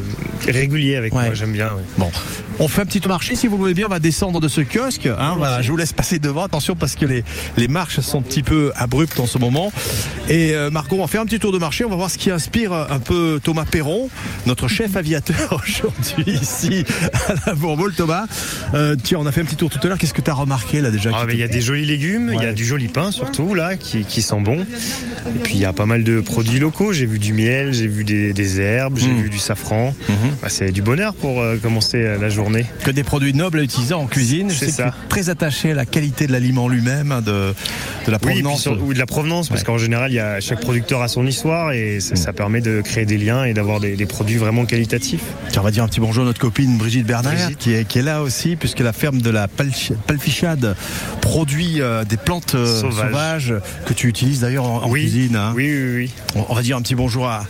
régulier 0.46 0.96
avec 0.96 1.14
Ouais. 1.14 1.26
moi, 1.26 1.34
j'aime 1.34 1.52
bien. 1.52 1.70
oui. 1.76 1.82
Bon, 1.98 2.10
on 2.58 2.68
fait 2.68 2.82
un 2.82 2.86
petit 2.86 3.00
tour 3.00 3.10
marché 3.12 3.36
si 3.36 3.46
vous 3.46 3.56
voulez 3.56 3.74
bien. 3.74 3.86
On 3.86 3.90
va 3.90 3.98
descendre 3.98 4.40
de 4.40 4.48
ce 4.48 4.60
kiosque. 4.60 5.06
Hein, 5.06 5.34
voilà, 5.38 5.62
je 5.62 5.70
vous 5.70 5.76
laisse 5.76 5.92
passer 5.92 6.18
devant. 6.18 6.44
Attention 6.44 6.74
parce 6.76 6.94
que 6.94 7.04
les, 7.06 7.24
les 7.56 7.68
marches 7.68 8.00
sont 8.00 8.18
un 8.18 8.22
petit 8.22 8.42
peu 8.42 8.72
abruptes 8.76 9.18
en 9.20 9.26
ce 9.26 9.38
moment. 9.38 9.72
Et 10.28 10.54
euh, 10.54 10.70
Marco, 10.70 10.96
on 10.96 11.00
va 11.00 11.06
faire 11.06 11.20
un 11.20 11.26
petit 11.26 11.38
tour 11.38 11.52
de 11.52 11.58
marché. 11.58 11.84
On 11.84 11.88
va 11.90 11.96
voir 11.96 12.10
ce 12.10 12.18
qui 12.18 12.30
inspire 12.30 12.72
un 12.72 12.98
peu 12.98 13.40
Thomas 13.42 13.64
Perron, 13.64 14.08
notre 14.46 14.68
chef 14.68 14.96
aviateur 14.96 15.62
aujourd'hui 15.86 16.32
ici 16.42 16.84
à 17.28 17.34
la 17.46 17.54
Bourboule. 17.54 17.94
Thomas, 17.94 18.26
euh, 18.74 18.96
tiens, 19.02 19.18
on 19.20 19.26
a 19.26 19.32
fait 19.32 19.40
un 19.40 19.44
petit 19.44 19.56
tour 19.56 19.70
tout 19.70 19.78
à 19.82 19.86
l'heure. 19.88 19.98
Qu'est-ce 19.98 20.14
que 20.14 20.20
tu 20.20 20.30
as 20.30 20.34
remarqué 20.34 20.80
là 20.80 20.90
déjà 20.90 21.10
Ah, 21.14 21.24
il 21.30 21.38
y 21.38 21.42
a 21.42 21.48
des 21.48 21.60
jolis 21.60 21.86
légumes, 21.86 22.32
il 22.34 22.42
y 22.42 22.46
a 22.46 22.52
du 22.52 22.64
joli 22.64 22.88
pain 22.88 23.10
surtout 23.10 23.54
là 23.54 23.76
qui, 23.76 24.04
qui 24.04 24.22
sent 24.22 24.40
bon. 24.40 24.60
Et 24.60 25.38
puis 25.42 25.54
il 25.54 25.60
y 25.60 25.64
a 25.64 25.72
pas 25.72 25.86
mal 25.86 26.04
de 26.04 26.20
produits 26.20 26.58
locaux. 26.58 26.92
J'ai 26.92 27.06
vu 27.06 27.18
du 27.18 27.32
miel, 27.32 27.72
j'ai 27.72 27.86
vu 27.86 28.04
des, 28.04 28.32
des 28.32 28.60
herbes, 28.60 28.98
j'ai 28.98 29.06
Mm. 29.08 29.22
vu 29.22 29.30
du 29.30 29.38
safran. 29.38 29.94
Mhm. 30.08 30.16
Bah, 30.42 30.48
c'est 30.48 30.72
du 30.72 30.82
bonheur 30.82 31.14
pour 31.14 31.40
euh, 31.40 31.56
commencer 31.56 31.98
euh, 31.98 32.18
la 32.18 32.28
journée. 32.28 32.66
que 32.84 32.90
des 32.90 33.04
produits 33.04 33.32
nobles 33.34 33.60
à 33.60 33.62
utiliser 33.62 33.94
en 33.94 34.06
cuisine. 34.06 34.50
C'est 34.50 34.66
que 34.66 34.72
ça. 34.72 34.94
tu 35.02 35.08
très 35.08 35.30
attaché 35.30 35.70
à 35.70 35.74
la 35.74 35.86
qualité 35.86 36.26
de 36.26 36.32
l'aliment 36.32 36.68
lui-même, 36.68 37.12
hein, 37.12 37.20
de, 37.22 37.54
de 38.06 38.10
la 38.10 38.18
Oui, 38.22 38.30
provenance. 38.32 38.62
sur- 38.62 38.82
ou 38.82 38.92
de 38.92 38.98
la 38.98 39.06
provenance, 39.06 39.48
parce 39.48 39.60
Ouais. 39.60 39.66
qu'en 39.66 39.78
général, 39.78 40.10
il 40.10 40.16
y 40.16 40.20
a, 40.20 40.40
chaque 40.40 40.60
producteur 40.60 41.02
a 41.02 41.08
son 41.08 41.26
histoire 41.26 41.72
et 41.72 42.00
ça, 42.00 42.16
ça 42.16 42.32
permet 42.32 42.60
de 42.60 42.80
créer 42.82 43.04
des 43.06 43.16
liens 43.18 43.44
et 43.44 43.54
d'avoir 43.54 43.80
des, 43.80 43.96
des 43.96 44.06
produits 44.06 44.36
vraiment 44.36 44.64
qualitatifs. 44.66 45.22
Tiens, 45.50 45.62
on 45.62 45.64
va 45.64 45.70
dire 45.76 45.84
un 45.84 45.88
petit 45.88 46.00
bonjour 46.00 46.22
à 46.22 46.26
notre 46.26 46.40
copine 46.40 46.78
Brigitte 46.78 47.04
Bernard 47.06 47.34
Brigitte. 47.34 47.58
Qui, 47.58 47.74
est, 47.74 47.84
qui 47.86 47.98
est 47.98 48.02
là 48.02 48.22
aussi 48.22 48.56
puisque 48.56 48.80
la 48.80 48.94
ferme 48.94 49.20
de 49.20 49.28
la 49.28 49.46
Palfichade 49.46 50.74
produit 51.20 51.82
euh, 51.82 52.02
des 52.04 52.16
plantes 52.16 52.54
euh, 52.54 52.80
sauvages. 52.80 53.48
Sauvages. 53.48 53.54
que 53.84 53.92
tu 53.92 54.08
utilises 54.08 54.40
d'ailleurs 54.40 54.64
en, 54.64 54.84
en 54.84 54.88
oui. 54.88 55.02
cuisine. 55.02 55.36
hein. 55.36 55.52
oui, 55.54 55.70
oui, 55.70 55.94
oui. 55.96 56.10
On, 56.34 56.46
on 56.48 56.54
va 56.54 56.62
dire 56.62 56.78
un 56.78 56.80
petit 56.80 56.94
bonjour 56.94 57.26
à, 57.28 57.44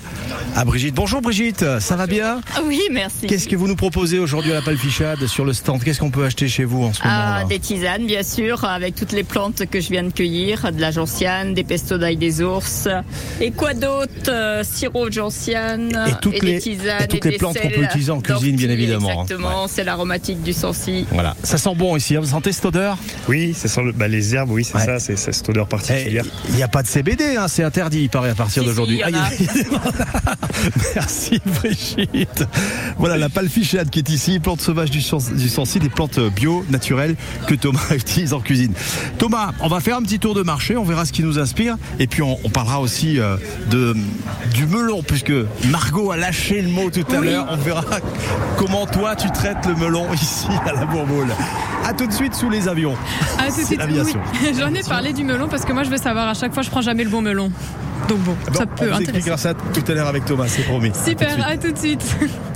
à 0.57 0.65
Brigitte. 0.65 0.97
Bonjour 0.97 1.21
Brigitte, 1.23 1.65
ça 1.79 1.95
va 1.95 2.09
bien? 2.09 2.41
Oui, 2.65 2.81
merci. 2.91 3.29
Qu'est-ce 3.29 3.47
que 3.47 3.55
vous 3.55 3.69
nous 3.69 3.77
proposez 3.77 4.19
aujourd'hui 4.19 4.51
à 4.51 4.57
la 4.57 4.63
Palfichade 4.63 5.25
sur 5.29 5.45
le 5.45 5.53
stand? 5.53 5.85
Qu'est-ce 5.85 6.01
qu'on 6.01 6.11
peut 6.11 6.25
acheter 6.25 6.49
chez 6.49 6.65
vous 6.65 6.83
en 6.83 6.93
ce 6.93 7.03
moment 7.05 7.15
Ah, 7.17 7.39
là 7.43 7.45
des 7.47 7.61
tisanes, 7.61 8.07
bien 8.07 8.25
sûr, 8.25 8.65
avec 8.65 8.97
toutes 8.97 9.13
les 9.13 9.23
plantes 9.23 9.67
que 9.71 9.81
je 9.81 9.91
viens 9.91 10.03
de 10.03 10.11
cueillir, 10.11 10.73
de 10.73 10.81
la 10.81 10.91
gentiane, 10.91 11.55
des 11.55 11.63
pestos 11.63 11.99
d'ail 11.99 12.17
des 12.17 12.43
ours, 12.43 12.89
et 13.41 13.53
quoi 13.53 13.73
d'autre 13.75 14.11
euh, 14.31 14.65
Sirop 14.65 15.11
de 15.11 15.15
gentiane, 15.15 15.97
Et 16.09 16.13
toutes 16.21 16.43
les- 16.43 16.55
des 16.55 16.59
tisanes, 16.59 17.03
et 17.05 17.07
toutes 17.07 17.25
les 17.25 17.31
des 17.33 17.37
plantes 17.39 17.57
qu'on 17.61 17.69
peut 17.71 17.83
utiliser 17.85 18.11
en 18.11 18.16
cuisine, 18.21 18.57
bien 18.57 18.71
évidemment. 18.71 19.23
Exactement, 19.23 19.67
c'est 19.69 19.85
l'aromatique 19.85 20.43
du 20.43 20.53
sensi. 20.53 21.07
Voilà, 21.13 21.35
ça 21.43 21.59
sent 21.59 21.75
bon 21.77 21.97
ici. 21.97 22.17
hein. 22.17 22.21
Vous 22.21 22.29
sentez 22.29 22.53
cette 22.53 22.65
odeur 22.67 22.99
Oui, 23.29 23.55
ça 23.55 23.69
sent 23.69 23.83
le- 23.83 23.93
bah, 23.93 24.09
les 24.09 24.35
herbes, 24.35 24.51
oui, 24.51 24.65
c'est 24.65 24.77
Ouais. 24.77 24.85
ça, 24.85 24.99
c'est 24.99 25.17
cette 25.17 25.49
odeur 25.49 25.67
Eh, 25.69 25.71
particulière. 25.71 26.25
Il 26.51 26.55
n'y 26.57 26.63
a 26.63 26.69
pas 26.69 26.83
de 26.83 26.89
CBD, 26.89 27.37
hein, 27.37 27.47
c'est 27.49 27.63
interdit, 27.63 28.03
il 28.03 28.09
paraît, 28.11 28.31
à 28.31 28.35
partir 28.35 28.63
Si, 28.63 28.69
d'aujourd'hui. 28.69 28.97
si, 28.99 29.03
Ah, 29.05 29.09
en 29.09 30.31
Merci 30.95 31.41
Brigitte. 31.45 32.45
Voilà 32.99 33.17
la 33.17 33.29
palfichade 33.29 33.91
qui 33.91 33.99
est 34.01 34.09
ici, 34.11 34.39
plante 34.41 34.61
sauvage 34.61 34.91
du, 34.91 34.99
du 34.99 35.49
Sancy, 35.49 35.79
des 35.79 35.89
plantes 35.89 36.19
bio, 36.35 36.65
naturelles, 36.71 37.17
que 37.47 37.55
Thomas 37.55 37.81
utilise 37.95 38.33
en 38.33 38.41
cuisine. 38.41 38.73
Thomas, 39.19 39.53
on 39.61 39.69
va 39.69 39.81
faire 39.81 39.97
un 39.97 40.03
petit 40.03 40.19
tour 40.19 40.35
de 40.35 40.43
marché, 40.43 40.77
on 40.77 40.85
verra 40.85 41.05
ce 41.05 41.13
qui 41.13 41.23
nous 41.23 41.39
inspire, 41.39 41.77
et 41.99 42.07
puis 42.07 42.23
on, 42.23 42.39
on 42.45 42.49
parlera 42.51 42.81
aussi 42.81 43.19
euh, 43.19 43.37
de, 43.71 43.95
du 44.55 44.67
melon, 44.67 45.03
puisque 45.03 45.33
Margot 45.71 46.11
a 46.11 46.17
lâché 46.17 46.63
le 46.63 46.69
mot 46.69 46.91
tout 46.91 47.05
à 47.15 47.19
Oui. 47.21 47.27
l'heure. 47.27 47.47
On 47.51 47.57
verra 47.57 47.85
comment 48.57 48.87
toi 48.87 49.17
tu 49.17 49.31
traites 49.31 49.65
le 49.67 49.75
melon 49.75 50.07
ici 50.15 50.47
à 50.67 50.73
la 50.73 50.85
Bourboule? 50.87 51.29
A 51.87 51.93
tout 51.93 52.07
de 52.07 52.13
suite 52.13 52.35
sous 52.35 52.51
les 52.51 52.69
avions. 52.69 52.95
Ah, 53.39 53.45
tout 53.49 53.61
de 53.61 53.67
suite, 53.67 53.81
oui. 53.89 54.55
J'en 54.59 54.75
ai 54.75 54.83
parlé 54.83 55.13
du 55.13 55.23
melon 55.25 55.49
parce 55.49 55.65
que 55.65 55.73
moi 55.73 55.85
je 55.85 55.91
veux 55.91 55.99
savoir 55.99 56.29
à 56.29 56.35
chaque 56.35 56.53
fois 56.53 56.63
je 56.63 56.71
prends 56.71 56.81
jamais 56.83 57.05
le 57.05 57.11
bon 57.11 57.23
melon. 57.23 57.51
Donc 58.09 58.19
bon, 58.21 58.37
Bon, 58.49 58.55
ça 58.55 58.65
on 58.65 58.77
peut 58.77 58.89
vous 58.89 58.97
intéresser. 59.03 59.37
ça 59.37 59.55
tout 59.55 59.85
à 59.89 59.93
l'heure 59.95 60.09
avec 60.09 60.25
Thomas, 60.25 60.47
c'est 60.49 60.63
promis. 60.63 60.91
À 60.91 61.05
Super, 61.05 61.47
à 61.47 61.57
tout 61.57 61.71
de 61.73 61.79
suite. 61.79 62.05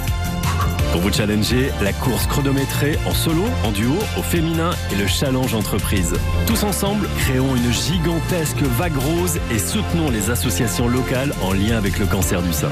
Pour 0.91 0.99
vous 0.99 1.13
challenger, 1.13 1.71
la 1.81 1.93
course 1.93 2.27
chronométrée 2.27 2.97
en 3.05 3.13
solo, 3.13 3.45
en 3.63 3.71
duo, 3.71 3.93
au 4.17 4.21
féminin 4.21 4.71
et 4.91 4.95
le 4.95 5.07
challenge 5.07 5.53
entreprise. 5.53 6.13
Tous 6.47 6.63
ensemble, 6.63 7.07
créons 7.19 7.55
une 7.55 7.71
gigantesque 7.71 8.61
vague 8.77 8.97
rose 8.97 9.39
et 9.51 9.59
soutenons 9.59 10.09
les 10.09 10.29
associations 10.29 10.89
locales 10.89 11.33
en 11.43 11.53
lien 11.53 11.77
avec 11.77 11.97
le 11.97 12.05
cancer 12.05 12.41
du 12.41 12.51
sein. 12.51 12.71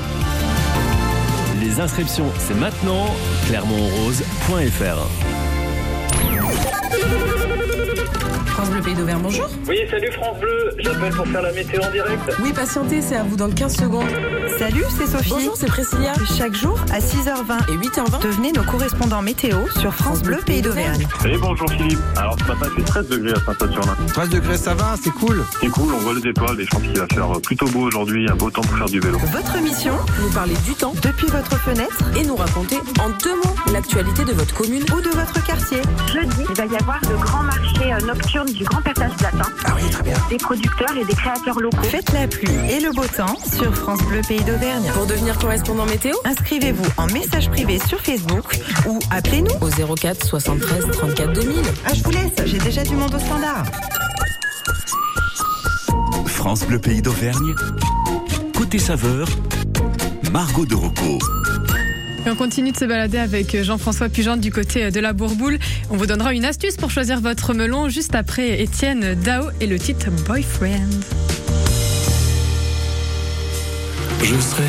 Les 1.61 1.79
inscriptions, 1.79 2.29
c'est 2.39 2.55
maintenant, 2.55 3.05
clermontrose.fr. 3.47 5.07
France 8.47 8.69
Bleu 8.71 8.81
Pays 8.81 8.95
d'Auvergne, 8.95 9.21
bonjour. 9.23 9.47
Oui, 9.67 9.77
salut 9.89 10.11
France 10.11 10.39
Bleu, 10.41 10.58
j'appelle 10.77 11.13
pour 11.13 11.27
faire 11.27 11.41
la 11.41 11.51
météo 11.51 11.81
en 11.81 11.91
direct. 11.91 12.21
Oui, 12.41 12.53
patientez, 12.53 13.01
c'est 13.01 13.15
à 13.15 13.23
vous 13.23 13.35
dans 13.35 13.49
15 13.49 13.75
secondes. 13.75 14.09
Salut, 14.57 14.83
c'est 14.97 15.07
Sophie. 15.07 15.29
Bonjour, 15.29 15.55
c'est 15.55 15.67
Priscilla. 15.67 16.13
Chaque 16.37 16.55
jour, 16.55 16.79
à 16.91 16.99
6h20 16.99 17.71
et 17.71 17.77
8h20, 17.77 18.21
devenez 18.21 18.51
nos 18.51 18.63
correspondants 18.63 19.21
météo 19.21 19.57
sur 19.79 19.93
France 19.93 20.21
Bleu 20.21 20.39
Pays 20.45 20.61
d'Auvergne. 20.61 21.07
Et 21.25 21.37
bonjour 21.37 21.69
Philippe. 21.71 21.99
Alors 22.15 22.35
ce 22.39 22.45
matin, 22.45 22.67
fait 22.75 22.83
13 22.83 23.07
degrés 23.07 23.33
à 23.33 23.39
Saint-Saturnin. 23.45 23.95
13 24.07 24.29
degrés, 24.29 24.57
ça 24.57 24.73
va, 24.73 24.95
c'est 25.01 25.11
cool. 25.11 25.43
C'est 25.61 25.69
cool, 25.69 25.93
on 25.93 25.99
voit 25.99 26.13
les 26.13 26.29
étoiles 26.29 26.59
et 26.59 26.65
je 26.65 26.69
pense 26.69 26.81
qu'il 26.81 26.97
va 26.97 27.07
faire 27.07 27.41
plutôt 27.41 27.67
beau 27.67 27.81
aujourd'hui, 27.81 28.29
un 28.29 28.35
beau 28.35 28.49
temps 28.49 28.61
pour 28.61 28.77
faire 28.77 28.87
du 28.87 28.99
vélo. 28.99 29.17
Votre 29.31 29.61
mission 29.61 29.93
Nous 30.21 30.29
parler 30.31 30.55
du 30.65 30.73
temps 30.73 30.93
depuis 31.01 31.27
votre 31.27 31.57
fenêtre 31.59 31.97
et 32.17 32.23
nous 32.23 32.35
raconter 32.35 32.77
en 32.99 33.09
deux 33.23 33.35
mots 33.35 33.55
l'actualité 33.73 34.23
de 34.25 34.33
votre 34.33 34.53
commune 34.53 34.83
ou 34.93 35.01
de 35.01 35.09
votre 35.09 35.43
quartier. 35.45 35.81
Jeudi, 36.11 36.45
il 36.49 36.55
va 36.55 36.65
y 36.65 36.77
avoir 36.77 36.99
le 37.09 37.17
grand 37.17 37.43
marché 37.43 37.93
euh, 37.93 37.99
nocturne 38.05 38.51
du 38.51 38.63
Grand 38.63 38.81
Passage 38.81 39.11
Latin. 39.21 39.49
Ah 39.65 39.73
oui, 39.75 39.89
très 39.89 40.03
bien. 40.03 40.17
Des 40.29 40.37
producteurs 40.59 40.97
et 40.97 41.05
des 41.05 41.13
créateurs 41.13 41.59
locaux. 41.59 41.83
Faites 41.83 42.11
la 42.11 42.27
pluie 42.27 42.49
et 42.69 42.79
le 42.79 42.91
beau 42.91 43.05
temps 43.05 43.37
sur 43.53 43.73
France 43.75 44.01
Bleu 44.03 44.21
Pays 44.27 44.43
d'Auvergne. 44.43 44.89
Pour 44.93 45.05
devenir 45.05 45.37
correspondant 45.37 45.85
météo, 45.85 46.13
inscrivez-vous 46.25 46.85
en 46.97 47.07
message 47.07 47.49
privé 47.49 47.79
sur 47.87 47.99
Facebook 47.99 48.59
ou 48.87 48.99
appelez-nous 49.11 49.55
au 49.61 49.95
04 49.95 50.25
73 50.25 50.91
34 50.91 51.33
2000. 51.33 51.55
Ah, 51.85 51.93
je 51.93 52.03
vous 52.03 52.11
laisse, 52.11 52.33
j'ai 52.45 52.57
déjà 52.57 52.83
du 52.83 52.95
monde 52.95 53.13
au 53.13 53.19
standard. 53.19 53.63
France 56.25 56.65
Bleu 56.65 56.79
Pays 56.79 57.01
d'Auvergne. 57.01 57.55
Côté 58.57 58.79
saveur, 58.79 59.27
Margot 60.31 60.65
de 60.65 60.75
Rocco. 60.75 61.19
Et 62.25 62.29
on 62.29 62.35
continue 62.35 62.71
de 62.71 62.77
se 62.77 62.85
balader 62.85 63.17
avec 63.17 63.61
Jean-François 63.63 64.09
Pugente 64.09 64.41
du 64.41 64.51
côté 64.51 64.91
de 64.91 64.99
la 64.99 65.13
Bourboule. 65.13 65.57
On 65.89 65.97
vous 65.97 66.05
donnera 66.05 66.33
une 66.33 66.45
astuce 66.45 66.75
pour 66.75 66.91
choisir 66.91 67.21
votre 67.21 67.53
melon 67.53 67.89
juste 67.89 68.13
après 68.13 68.61
Étienne 68.61 69.15
Dao 69.15 69.49
et 69.61 69.67
le 69.67 69.79
titre 69.79 70.11
Boyfriend. 70.27 70.89
Je 74.21 74.35
serai 74.35 74.63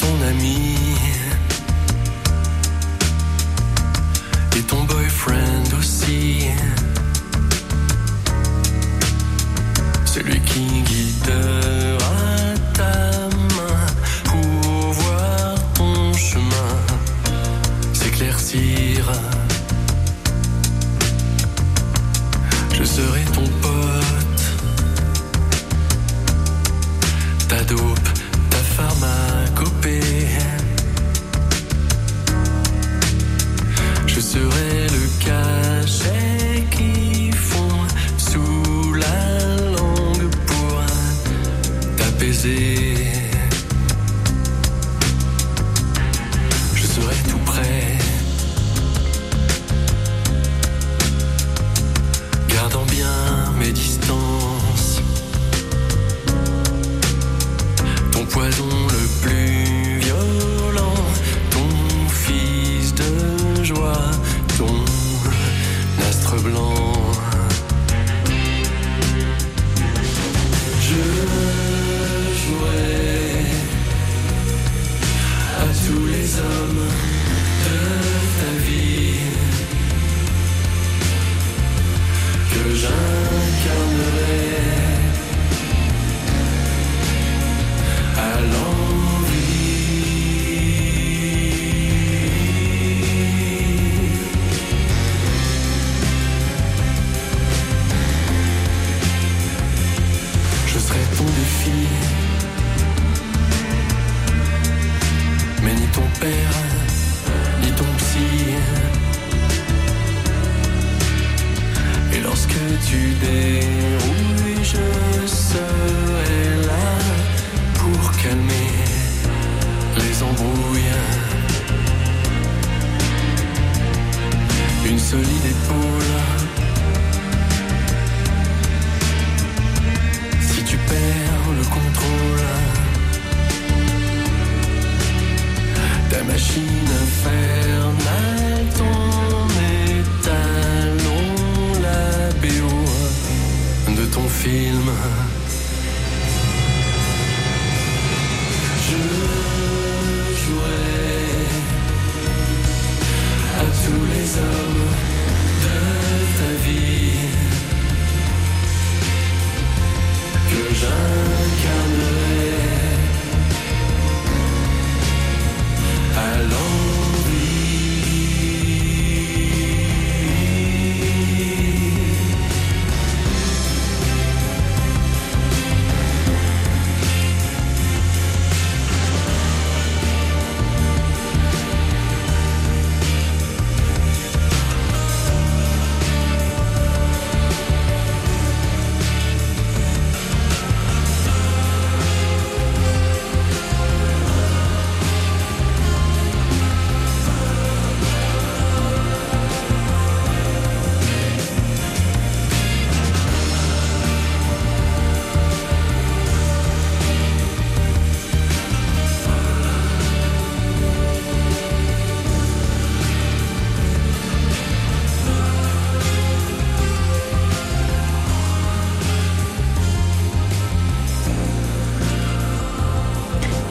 ton 0.00 0.26
ami 0.28 0.76
et 4.56 4.62
ton 4.62 4.82
boyfriend 4.84 5.78
aussi. 5.78 6.48
Celui 10.04 10.40
qui 10.40 10.82
guidera 10.82 11.91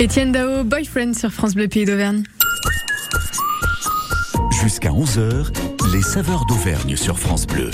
Étienne 0.01 0.31
Dao, 0.31 0.63
boyfriend 0.63 1.13
sur 1.13 1.31
France 1.31 1.53
Bleu 1.53 1.67
Pays 1.67 1.86
d'Auvergne. 1.86 2.24
Jusqu'à 4.63 4.89
11h, 4.89 5.53
les 5.93 6.01
saveurs 6.01 6.48
d'Auvergne 6.48 6.96
sur 6.96 7.20
France 7.20 7.46
Bleu. 7.46 7.70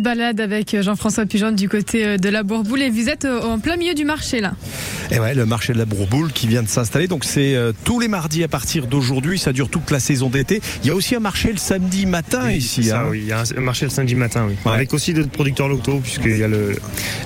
Se 0.00 0.02
balade 0.02 0.40
avec 0.40 0.80
Jean-François 0.80 1.26
Pujan 1.26 1.52
du 1.52 1.68
côté 1.68 2.06
euh, 2.06 2.16
de 2.16 2.30
la 2.30 2.42
Bourboule 2.42 2.80
et 2.80 2.88
vous 2.88 3.10
êtes 3.10 3.26
euh, 3.26 3.42
en 3.42 3.58
plein 3.58 3.76
milieu 3.76 3.92
du 3.92 4.06
marché 4.06 4.40
là. 4.40 4.54
Et 5.10 5.18
ouais, 5.18 5.34
le 5.34 5.44
marché 5.44 5.72
de 5.72 5.78
la 5.78 5.84
Bourboule 5.84 6.32
qui 6.32 6.46
vient 6.46 6.62
de 6.62 6.68
s'installer. 6.68 7.08
Donc 7.08 7.24
c'est 7.24 7.56
euh, 7.56 7.72
tous 7.84 7.98
les 7.98 8.06
mardis 8.06 8.44
à 8.44 8.48
partir 8.48 8.86
d'aujourd'hui. 8.86 9.38
Ça 9.38 9.52
dure 9.52 9.68
toute 9.68 9.90
la 9.90 9.98
saison 9.98 10.30
d'été. 10.30 10.60
Il 10.82 10.88
y 10.88 10.90
a 10.90 10.94
aussi 10.94 11.16
un 11.16 11.20
marché 11.20 11.50
le 11.50 11.58
samedi 11.58 12.06
matin 12.06 12.42
Oui, 12.46 12.56
ici. 12.56 12.84
ça, 12.84 13.00
hein. 13.00 13.06
oui. 13.10 13.20
Il 13.22 13.28
y 13.28 13.32
a 13.32 13.42
un 13.56 13.60
marché 13.60 13.86
le 13.86 13.90
samedi 13.90 14.14
matin, 14.14 14.46
oui. 14.48 14.54
Ouais. 14.64 14.72
Avec 14.72 14.94
aussi 14.94 15.12
d'autres 15.12 15.30
producteurs 15.30 15.68
locaux, 15.68 15.98
puisqu'il 16.00 16.38
y 16.38 16.44
a 16.44 16.48
le, 16.48 16.76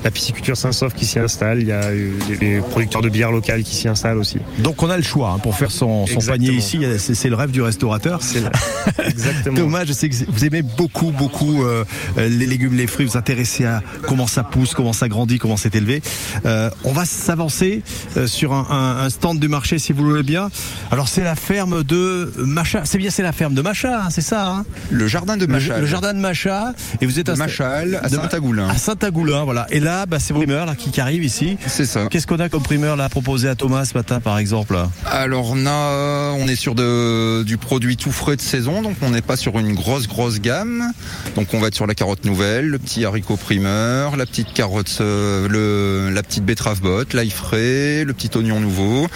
la 0.02 0.11
pisciculture 0.11 0.57
Saint-Sauf 0.57 0.95
qui 0.95 1.04
s'y 1.04 1.19
installe. 1.19 1.61
Il 1.61 1.69
y 1.69 1.73
a 1.73 1.83
euh, 1.83 2.11
les, 2.40 2.61
producteurs 2.61 3.02
de 3.02 3.11
bière 3.11 3.31
locale 3.31 3.62
qui 3.62 3.75
s'y 3.75 3.87
installent 3.87 4.19
aussi. 4.19 4.38
Donc 4.61 4.83
on 4.83 4.88
a 4.88 4.97
le 4.97 5.02
choix 5.02 5.33
hein, 5.33 5.38
pour 5.38 5.54
faire 5.54 5.71
son, 5.71 6.07
panier 6.26 6.52
ici. 6.52 6.81
C'est 6.99 7.28
le 7.28 7.37
rêve 7.37 7.50
du 7.50 7.61
restaurateur. 7.61 8.23
C'est 8.23 8.43
exactement. 9.04 9.59
Thomas, 9.59 9.85
je 9.85 9.93
sais 9.93 10.09
que 10.09 10.14
vous 10.26 10.45
aimez 10.47 10.62
beaucoup, 10.62 11.11
beaucoup 11.11 11.64
euh, 11.64 11.85
euh, 12.16 12.28
les 12.31 12.47
légumes, 12.47 12.63
les 12.73 12.87
fruits. 12.87 13.06
Vous 13.06 13.16
intéressez 13.16 13.64
à 13.64 13.83
comment 14.06 14.26
ça 14.26 14.42
pousse, 14.44 14.75
comment 14.75 14.92
ça 14.92 15.09
grandit, 15.09 15.38
comment 15.38 15.56
c'est 15.56 15.75
élevé. 15.75 16.02
Euh, 16.47 16.71
on 16.85 16.92
va 16.92 17.04
s'avancer 17.04 17.83
euh, 18.16 18.26
sur 18.26 18.52
un, 18.52 18.66
un- 18.71 19.04
un 19.04 19.11
stand 19.11 19.38
du 19.38 19.49
marché, 19.49 19.78
si 19.78 19.92
vous 19.92 20.04
le 20.04 20.11
voulez 20.11 20.23
bien. 20.23 20.50
Alors 20.90 21.09
c'est 21.09 21.23
la 21.25 21.35
ferme 21.35 21.83
de 21.85 22.33
Macha. 22.38 22.83
C'est 22.85 22.99
bien, 22.99 23.11
c'est 23.11 23.23
la 23.23 23.33
ferme 23.33 23.54
de 23.54 23.62
Macha, 23.62 24.04
hein, 24.04 24.09
c'est 24.11 24.21
ça. 24.21 24.49
hein 24.49 24.64
Le 24.90 25.06
jardin 25.09 25.37
de 25.37 25.44
le, 25.47 25.52
Machal. 25.52 25.80
le 25.80 25.87
jardin 25.87 26.14
de 26.14 26.18
Macha. 26.21 26.73
Et 27.00 27.06
vous 27.06 27.18
êtes 27.18 27.28
à 27.28 27.37
Machal 27.37 28.00
à 28.02 28.09
Saint-Agoulin. 28.09 28.68
À 28.68 28.76
Saint-Agoulin, 28.78 29.44
voilà. 29.44 29.66
Et 29.71 29.80
là, 29.80 30.06
bah, 30.06 30.18
c'est 30.21 30.33
vos 30.33 30.40
primeurs 30.40 30.66
là, 30.66 30.75
qui, 30.75 30.90
qui 30.90 31.00
arrivent 31.00 31.25
ici. 31.25 31.56
C'est 31.66 31.85
ça. 31.87 32.06
Qu'est-ce 32.11 32.26
qu'on 32.26 32.38
a 32.40 32.49
comme 32.49 32.62
primeur 32.62 32.97
là 32.97 33.04
à 33.04 33.09
proposer 33.09 33.49
à 33.49 33.54
Thomas 33.54 33.85
ce 33.85 33.94
matin, 33.94 34.21
par 34.21 34.38
exemple? 34.38 34.76
Alors 35.06 35.50
on 35.50 35.66
a, 35.66 36.33
on 36.38 36.47
est 36.49 36.56
sur 36.56 36.75
de, 36.75 37.42
du 37.42 37.56
produit 37.59 37.97
tout 37.97 38.12
frais 38.12 38.37
de 38.37 38.40
saison, 38.40 38.83
donc 38.83 38.97
on 39.02 39.11
n'est 39.11 39.23
pas 39.23 39.37
sur 39.37 39.59
une 39.59 39.75
grosse 39.75 40.06
grosse 40.09 40.40
gamme. 40.40 40.85
Donc 41.37 41.49
on 41.52 41.59
va 41.61 41.68
être 41.68 41.75
sur 41.75 41.87
la 41.87 41.94
carotte 41.94 42.25
nouvelle, 42.25 42.53
le 42.62 42.78
petit 42.78 43.04
haricot 43.04 43.37
primeur, 43.37 44.16
la 44.16 44.26
petite 44.26 44.52
carotte, 44.52 44.99
euh, 45.00 46.11
la 46.11 46.23
petite 46.23 46.44
betterave 46.44 46.80
botte, 46.80 47.12
l'ail 47.12 47.30
frais, 47.30 48.04
le 48.04 48.12
petit 48.12 48.30
oignon 48.37 48.61
nouveau. 48.61 49.08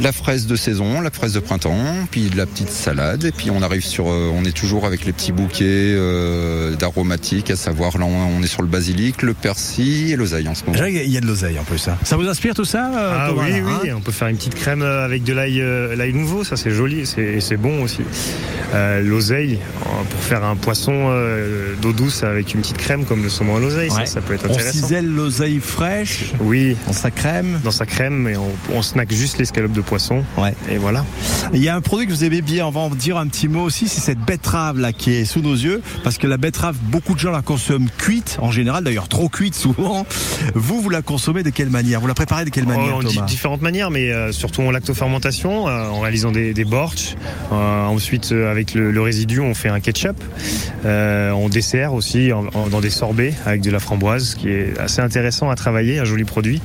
La 0.00 0.12
fraise 0.12 0.46
de 0.46 0.56
saison, 0.56 1.02
la 1.02 1.10
fraise 1.10 1.34
de 1.34 1.40
printemps, 1.40 1.76
puis 2.10 2.30
de 2.30 2.36
la 2.38 2.46
petite 2.46 2.70
salade, 2.70 3.24
et 3.24 3.32
puis 3.32 3.50
on 3.50 3.60
arrive 3.60 3.84
sur, 3.84 4.08
euh, 4.08 4.30
on 4.34 4.46
est 4.46 4.56
toujours 4.56 4.86
avec 4.86 5.04
les 5.04 5.12
petits 5.12 5.30
bouquets 5.30 5.64
euh, 5.68 6.74
d'aromatiques, 6.74 7.50
à 7.50 7.56
savoir 7.56 7.98
là 7.98 8.06
on 8.06 8.38
on 8.38 8.42
est 8.42 8.46
sur 8.46 8.62
le 8.62 8.68
basilic, 8.68 9.20
le 9.20 9.34
persil 9.34 10.10
et 10.10 10.16
l'oseille 10.16 10.48
en 10.48 10.54
ce 10.54 10.64
moment. 10.64 10.78
Il 10.86 11.10
y 11.10 11.16
a 11.18 11.20
de 11.20 11.26
l'oseille 11.26 11.58
en 11.58 11.64
plus. 11.64 11.76
Ça. 11.78 11.98
ça 12.02 12.16
vous 12.16 12.26
inspire 12.28 12.54
tout 12.54 12.64
ça 12.64 12.86
euh, 12.94 13.14
Ah 13.14 13.32
oui, 13.34 13.50
là, 13.50 13.56
oui, 13.82 13.90
hein 13.90 13.94
on 13.96 14.00
peut 14.00 14.10
faire 14.12 14.28
une 14.28 14.36
petite 14.36 14.54
crème 14.54 14.80
avec 14.82 15.22
de 15.22 15.34
l'ail, 15.34 15.60
euh, 15.60 15.94
l'ail 15.94 16.14
nouveau, 16.14 16.44
ça 16.44 16.56
c'est 16.56 16.70
joli, 16.70 17.04
c'est, 17.04 17.20
et 17.22 17.40
c'est 17.42 17.58
bon 17.58 17.82
aussi. 17.82 18.00
Euh, 18.74 19.02
l'oseille, 19.02 19.58
pour 19.82 20.20
faire 20.20 20.44
un 20.44 20.56
poisson 20.56 20.92
euh, 21.10 21.74
d'eau 21.82 21.92
douce 21.92 22.22
avec 22.22 22.54
une 22.54 22.60
petite 22.62 22.78
crème 22.78 23.04
comme 23.04 23.22
le 23.22 23.28
saumon 23.28 23.56
à 23.56 23.60
l'oseille, 23.60 23.90
Ouais. 23.90 24.06
ça, 24.06 24.14
ça 24.14 24.20
peut 24.22 24.32
être 24.34 24.46
On 24.48 24.52
intéressant. 24.54 24.72
cisèle 24.86 25.06
l'oseille 25.06 25.58
fraîche 25.60 26.32
Oui, 26.40 26.74
dans 26.86 26.92
sa 26.94 27.10
crème. 27.10 27.60
dans 27.64 27.70
sa 27.70 27.84
crème, 27.84 28.28
et 28.28 28.36
on, 28.38 28.50
on 28.72 28.80
snack 28.82 29.12
juste 29.12 29.36
l'escalope 29.38 29.72
de 29.72 29.80
poisson. 29.90 30.22
Ouais. 30.38 30.54
Et 30.70 30.78
voilà. 30.78 31.04
Il 31.52 31.62
y 31.62 31.68
a 31.68 31.74
un 31.74 31.80
produit 31.80 32.06
que 32.06 32.12
vous 32.12 32.22
aimez 32.24 32.42
bien, 32.42 32.64
on 32.66 32.70
va 32.70 32.80
en 32.80 32.90
dire 32.90 33.16
un 33.18 33.26
petit 33.26 33.48
mot 33.48 33.62
aussi, 33.62 33.88
c'est 33.88 34.00
cette 34.00 34.20
betterave 34.20 34.78
là 34.78 34.92
qui 34.92 35.10
est 35.12 35.24
sous 35.24 35.40
nos 35.40 35.54
yeux, 35.54 35.82
parce 36.04 36.16
que 36.16 36.26
la 36.28 36.36
betterave, 36.36 36.76
beaucoup 36.84 37.14
de 37.14 37.18
gens 37.18 37.32
la 37.32 37.42
consomment 37.42 37.88
cuite, 37.98 38.38
en 38.40 38.52
général 38.52 38.84
d'ailleurs 38.84 39.08
trop 39.08 39.28
cuite 39.28 39.54
souvent. 39.56 40.06
Vous, 40.54 40.80
vous 40.80 40.90
la 40.90 41.02
consommez 41.02 41.42
de 41.42 41.50
quelle 41.50 41.70
manière? 41.70 42.00
Vous 42.00 42.06
la 42.06 42.14
préparez 42.14 42.44
de 42.44 42.50
quelle 42.50 42.66
manière, 42.66 42.94
Oh, 42.94 43.00
on 43.00 43.02
dit 43.02 43.14
Thomas? 43.16 43.26
différentes 43.26 43.62
manières, 43.62 43.90
mais 43.90 44.12
euh, 44.12 44.30
surtout 44.32 44.62
en 44.62 44.70
lactofermentation, 44.70 45.66
euh, 45.68 45.88
en 45.88 45.98
réalisant 46.00 46.30
des, 46.30 46.54
des 46.54 46.64
borches. 46.64 47.16
Euh, 47.52 47.84
ensuite, 47.86 48.30
euh, 48.30 48.48
avec 48.50 48.74
le, 48.74 48.92
le 48.92 49.00
résidu, 49.02 49.40
on 49.40 49.54
fait 49.54 49.68
un 49.70 49.80
ketchup. 49.80 50.22
On 50.84 51.48
dessert 51.48 51.94
aussi 51.94 52.32
en- 52.32 52.46
en- 52.54 52.68
dans 52.68 52.80
des 52.80 52.90
sorbets 52.90 53.34
avec 53.46 53.60
de 53.62 53.70
la 53.70 53.80
framboise, 53.80 54.30
ce 54.30 54.36
qui 54.36 54.48
est 54.50 54.78
assez 54.78 55.00
intéressant 55.00 55.50
à 55.50 55.54
travailler, 55.56 55.98
un 55.98 56.04
joli 56.04 56.24
produit. 56.24 56.60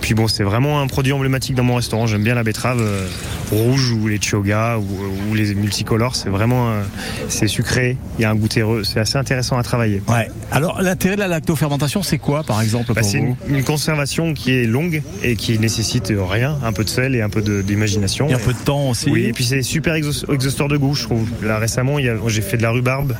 Puis 0.00 0.14
bon, 0.14 0.26
c'est 0.28 0.42
vraiment 0.44 0.80
un 0.80 0.86
produit 0.86 1.12
emblématique 1.12 1.54
dans 1.54 1.62
mon 1.62 1.76
restaurant. 1.76 2.06
J'aime 2.06 2.22
bien 2.24 2.34
la 2.34 2.42
betterave 2.42 2.53
euh, 2.80 3.06
rouge 3.50 3.92
ou 3.92 4.08
les 4.08 4.20
chioga 4.20 4.78
ou, 4.78 5.30
ou 5.30 5.34
les 5.34 5.54
multicolores. 5.54 6.16
C'est 6.16 6.28
vraiment, 6.28 6.70
euh, 6.70 6.82
c'est 7.28 7.48
sucré. 7.48 7.96
Il 8.18 8.22
y 8.22 8.24
a 8.24 8.30
un 8.30 8.34
goût 8.34 8.48
terreux. 8.48 8.84
C'est 8.84 9.00
assez 9.00 9.18
intéressant 9.18 9.58
à 9.58 9.62
travailler. 9.62 10.02
Ouais. 10.08 10.28
Alors 10.50 10.80
l'intérêt 10.82 11.14
de 11.16 11.20
la 11.20 11.28
lactofermentation, 11.28 12.02
c'est 12.02 12.18
quoi 12.18 12.42
par 12.44 12.60
exemple 12.62 12.92
Bah, 12.94 13.02
c'est 13.02 13.18
une, 13.18 13.36
une 13.48 13.64
conservation 13.64 14.34
qui 14.34 14.52
est 14.52 14.66
longue 14.66 15.02
et 15.22 15.36
qui 15.36 15.58
nécessite 15.58 16.12
rien, 16.16 16.58
un 16.64 16.72
peu 16.72 16.84
de 16.84 16.88
sel 16.88 17.14
et 17.14 17.22
un 17.22 17.28
peu 17.30 17.42
d'imagination. 17.62 18.28
Et 18.28 18.34
un 18.34 18.38
peu 18.38 18.52
de 18.52 18.58
temps 18.58 18.90
aussi. 18.90 19.10
Oui, 19.10 19.24
et 19.24 19.32
puis 19.32 19.44
c'est 19.44 19.62
super 19.62 19.94
exhaust- 19.94 20.32
exhausteur 20.32 20.68
de 20.68 20.76
goût, 20.76 20.94
je 20.94 21.04
trouve. 21.04 21.28
Là 21.42 21.58
récemment, 21.58 21.96
j'ai 22.28 22.42
fait 22.42 22.56
de 22.56 22.62
la 22.62 22.70
rhubarbe 22.70 23.14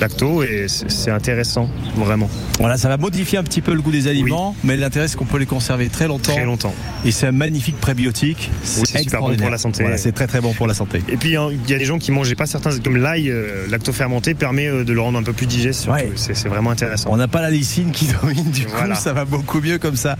lacto 0.00 0.42
et 0.42 0.66
c'est 0.68 0.90
c'est 0.90 1.10
intéressant, 1.10 1.68
vraiment. 1.96 2.28
Voilà, 2.58 2.76
ça 2.76 2.88
va 2.88 2.96
modifier 2.96 3.38
un 3.38 3.42
petit 3.42 3.60
peu 3.62 3.72
le 3.74 3.80
goût 3.80 3.90
des 3.90 4.06
aliments, 4.08 4.54
mais 4.64 4.76
l'intérêt 4.76 5.08
c'est 5.08 5.16
qu'on 5.16 5.24
peut 5.24 5.38
les 5.38 5.46
conserver 5.46 5.88
très 5.88 6.06
longtemps. 6.08 6.32
Très 6.32 6.44
longtemps. 6.44 6.74
Et 7.04 7.10
c'est 7.10 7.26
un 7.26 7.32
magnifique 7.32 7.78
prébiotique. 7.80 8.50
Oui, 8.80 8.86
c'est 8.90 9.02
super 9.02 9.20
bon 9.20 9.36
pour 9.36 9.50
la 9.50 9.58
santé. 9.58 9.82
Voilà, 9.82 9.96
c'est 9.98 10.12
très 10.12 10.26
très 10.26 10.40
bon 10.40 10.52
pour 10.52 10.66
la 10.66 10.74
santé. 10.74 11.02
Et 11.08 11.16
puis 11.16 11.36
hein, 11.36 11.48
il 11.52 11.70
y 11.70 11.74
a 11.74 11.78
des 11.78 11.84
gens 11.84 11.98
qui 11.98 12.12
mangeaient 12.12 12.34
pas 12.34 12.46
certains, 12.46 12.70
comme 12.78 12.96
l'ail 12.96 13.30
euh, 13.30 13.66
lacto-fermenté 13.68 14.34
permet 14.34 14.66
euh, 14.68 14.84
de 14.84 14.92
le 14.92 15.00
rendre 15.00 15.18
un 15.18 15.22
peu 15.22 15.32
plus 15.32 15.46
digeste. 15.46 15.86
Ouais. 15.88 16.10
C'est 16.16 16.48
vraiment 16.48 16.70
intéressant. 16.70 17.10
On 17.12 17.16
n'a 17.16 17.28
pas 17.28 17.42
la 17.42 17.50
lysine 17.50 17.90
qui 17.92 18.06
domine, 18.22 18.50
du 18.50 18.66
Voilà. 18.66 18.94
coup 18.96 19.00
ça 19.00 19.12
va 19.12 19.24
beaucoup 19.24 19.60
mieux 19.60 19.78
comme 19.78 19.96
ça. 19.96 20.16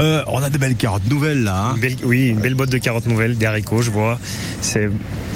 Euh, 0.00 0.22
on 0.26 0.42
a 0.42 0.50
de 0.50 0.58
belles 0.58 0.76
carottes 0.76 1.08
nouvelles 1.08 1.42
là. 1.44 1.66
hein. 1.70 1.72
Une 1.76 1.80
belle- 1.80 1.96
oui, 2.04 2.28
une 2.28 2.40
belle 2.40 2.54
botte 2.54 2.70
de 2.70 2.78
carottes 2.78 3.06
nouvelles, 3.06 3.36
des 3.36 3.46
haricots, 3.46 3.82
je 3.82 3.90
vois. 3.90 4.18
C'est 4.60 4.88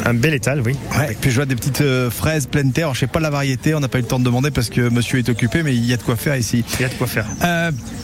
un 0.05 0.15
bel 0.15 0.35
étal, 0.35 0.61
oui. 0.65 0.75
Ouais, 0.99 1.17
puis 1.21 1.31
je 1.31 1.37
vois 1.37 1.47
des 1.47 1.55
petites 1.57 1.83
fraises 2.11 2.47
pleines 2.47 2.73
terre. 2.73 2.87
Alors, 2.87 2.95
je 2.95 3.01
sais 3.01 3.07
pas 3.07 3.21
la 3.21 3.31
variété, 3.31 3.75
on 3.75 3.81
n'a 3.81 3.89
pas 3.89 3.99
eu 3.99 4.03
le 4.03 4.07
temps 4.09 4.19
de 4.19 4.25
demander 4.25 4.51
parce 4.51 4.69
que 4.69 4.89
monsieur 4.89 5.19
est 5.19 5.29
occupé, 5.29 5.63
mais 5.63 5.75
il 5.75 5.85
y 5.85 5.93
a 5.93 5.97
de 5.97 6.03
quoi 6.03 6.17
faire 6.17 6.37
ici. 6.37 6.65
Il 6.79 6.83
y 6.83 6.85
a 6.85 6.89
de 6.89 6.95
quoi 6.95 7.07
faire. 7.07 7.27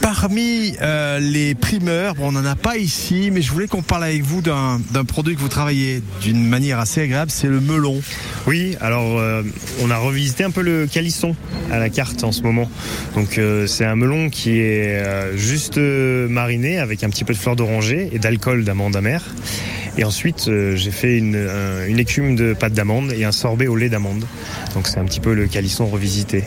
Parmi 0.01 0.73
les 1.19 1.55
primeurs, 1.55 2.15
bon, 2.15 2.29
on 2.29 2.31
n'en 2.31 2.45
a 2.45 2.55
pas 2.55 2.77
ici, 2.77 3.29
mais 3.31 3.41
je 3.41 3.51
voulais 3.51 3.67
qu'on 3.67 3.81
parle 3.81 4.05
avec 4.05 4.23
vous 4.23 4.41
d'un 4.41 4.60
d'un 4.91 5.05
produit 5.05 5.35
que 5.35 5.39
vous 5.41 5.47
travaillez 5.47 6.01
d'une 6.21 6.45
manière 6.47 6.79
assez 6.79 7.01
agréable, 7.01 7.31
c'est 7.31 7.47
le 7.47 7.59
melon. 7.59 8.01
Oui, 8.47 8.75
alors 8.81 9.17
euh, 9.19 9.43
on 9.81 9.89
a 9.91 9.97
revisité 9.97 10.43
un 10.43 10.51
peu 10.51 10.61
le 10.61 10.87
calisson 10.87 11.35
à 11.71 11.79
la 11.79 11.89
carte 11.89 12.23
en 12.23 12.31
ce 12.31 12.41
moment. 12.41 12.69
Donc 13.15 13.37
euh, 13.37 13.67
c'est 13.67 13.85
un 13.85 13.95
melon 13.95 14.29
qui 14.29 14.59
est 14.59 14.95
euh, 14.97 15.37
juste 15.37 15.77
euh, 15.77 16.27
mariné 16.27 16.79
avec 16.79 17.03
un 17.03 17.09
petit 17.09 17.23
peu 17.23 17.33
de 17.33 17.37
fleur 17.39 17.55
d'oranger 17.55 18.09
et 18.13 18.19
d'alcool 18.19 18.63
d'amande 18.63 18.95
amère. 18.95 19.23
Et 19.97 20.05
ensuite 20.05 20.47
euh, 20.47 20.75
j'ai 20.77 20.91
fait 20.91 21.17
une, 21.17 21.35
un- 21.35 21.85
une 21.87 21.99
écume 21.99 22.35
de 22.37 22.53
pâte 22.53 22.73
d'amande 22.73 23.11
et 23.11 23.25
un 23.25 23.31
sorbet 23.33 23.67
au 23.67 23.75
lait 23.75 23.89
d'amande. 23.89 24.23
Donc 24.73 24.87
c'est 24.87 24.99
un 24.99 25.05
petit 25.05 25.19
peu 25.19 25.33
le 25.33 25.47
calisson 25.47 25.85
revisité. 25.87 26.43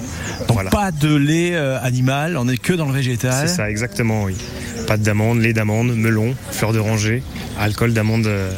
Donc 0.48 0.55
Voilà. 0.55 0.70
pas 0.70 0.90
de 0.90 1.14
lait 1.14 1.50
euh, 1.55 1.79
animal, 1.83 2.37
on 2.38 2.48
est 2.48 2.57
que 2.57 2.72
dans 2.72 2.87
le 2.87 2.92
végétal. 2.94 3.46
C'est 3.48 3.55
ça, 3.55 3.70
exactement, 3.70 4.24
oui. 4.24 4.35
Pâte 4.87 5.03
d'amande, 5.03 5.40
lait 5.40 5.53
d'amande, 5.53 5.97
melon, 5.97 6.35
fleur 6.51 6.73
d'oranger, 6.73 7.23
alcool 7.59 7.92
d'amande. 7.92 8.27
euh, 8.27 8.51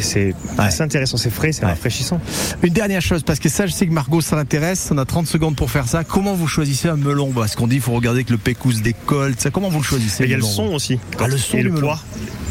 c'est 0.00 0.34
intéressant, 0.80 1.16
c'est 1.16 1.30
frais, 1.30 1.52
c'est 1.52 1.64
rafraîchissant. 1.64 2.20
Une 2.62 2.72
dernière 2.72 3.02
chose, 3.02 3.22
parce 3.22 3.38
que 3.38 3.48
ça, 3.48 3.66
je 3.66 3.72
sais 3.72 3.86
que 3.86 3.92
Margot, 3.92 4.20
ça 4.20 4.36
l'intéresse. 4.36 4.88
On 4.92 4.98
a 4.98 5.04
30 5.04 5.26
secondes 5.26 5.56
pour 5.56 5.70
faire 5.70 5.86
ça. 5.86 6.04
Comment 6.04 6.34
vous 6.34 6.48
choisissez 6.48 6.88
un 6.88 6.96
melon? 6.96 7.32
Parce 7.32 7.54
qu'on 7.54 7.66
dit, 7.66 7.76
il 7.76 7.82
faut 7.82 7.92
regarder 7.92 8.24
que 8.24 8.32
le 8.32 8.38
pécousse 8.38 8.82
décolle. 8.82 9.34
Ça, 9.38 9.50
comment 9.50 9.68
vous 9.68 9.78
le 9.78 9.84
choisissez 9.84 10.24
il 10.24 10.30
y 10.30 10.34
a 10.34 10.38
le 10.38 10.42
son 10.42 10.74
aussi. 10.74 10.98
Ah, 11.20 11.28
le 11.28 11.36
son 11.38 11.58
et 11.58 11.62
le 11.62 11.70
melon. 11.70 11.80
poids. 11.82 12.00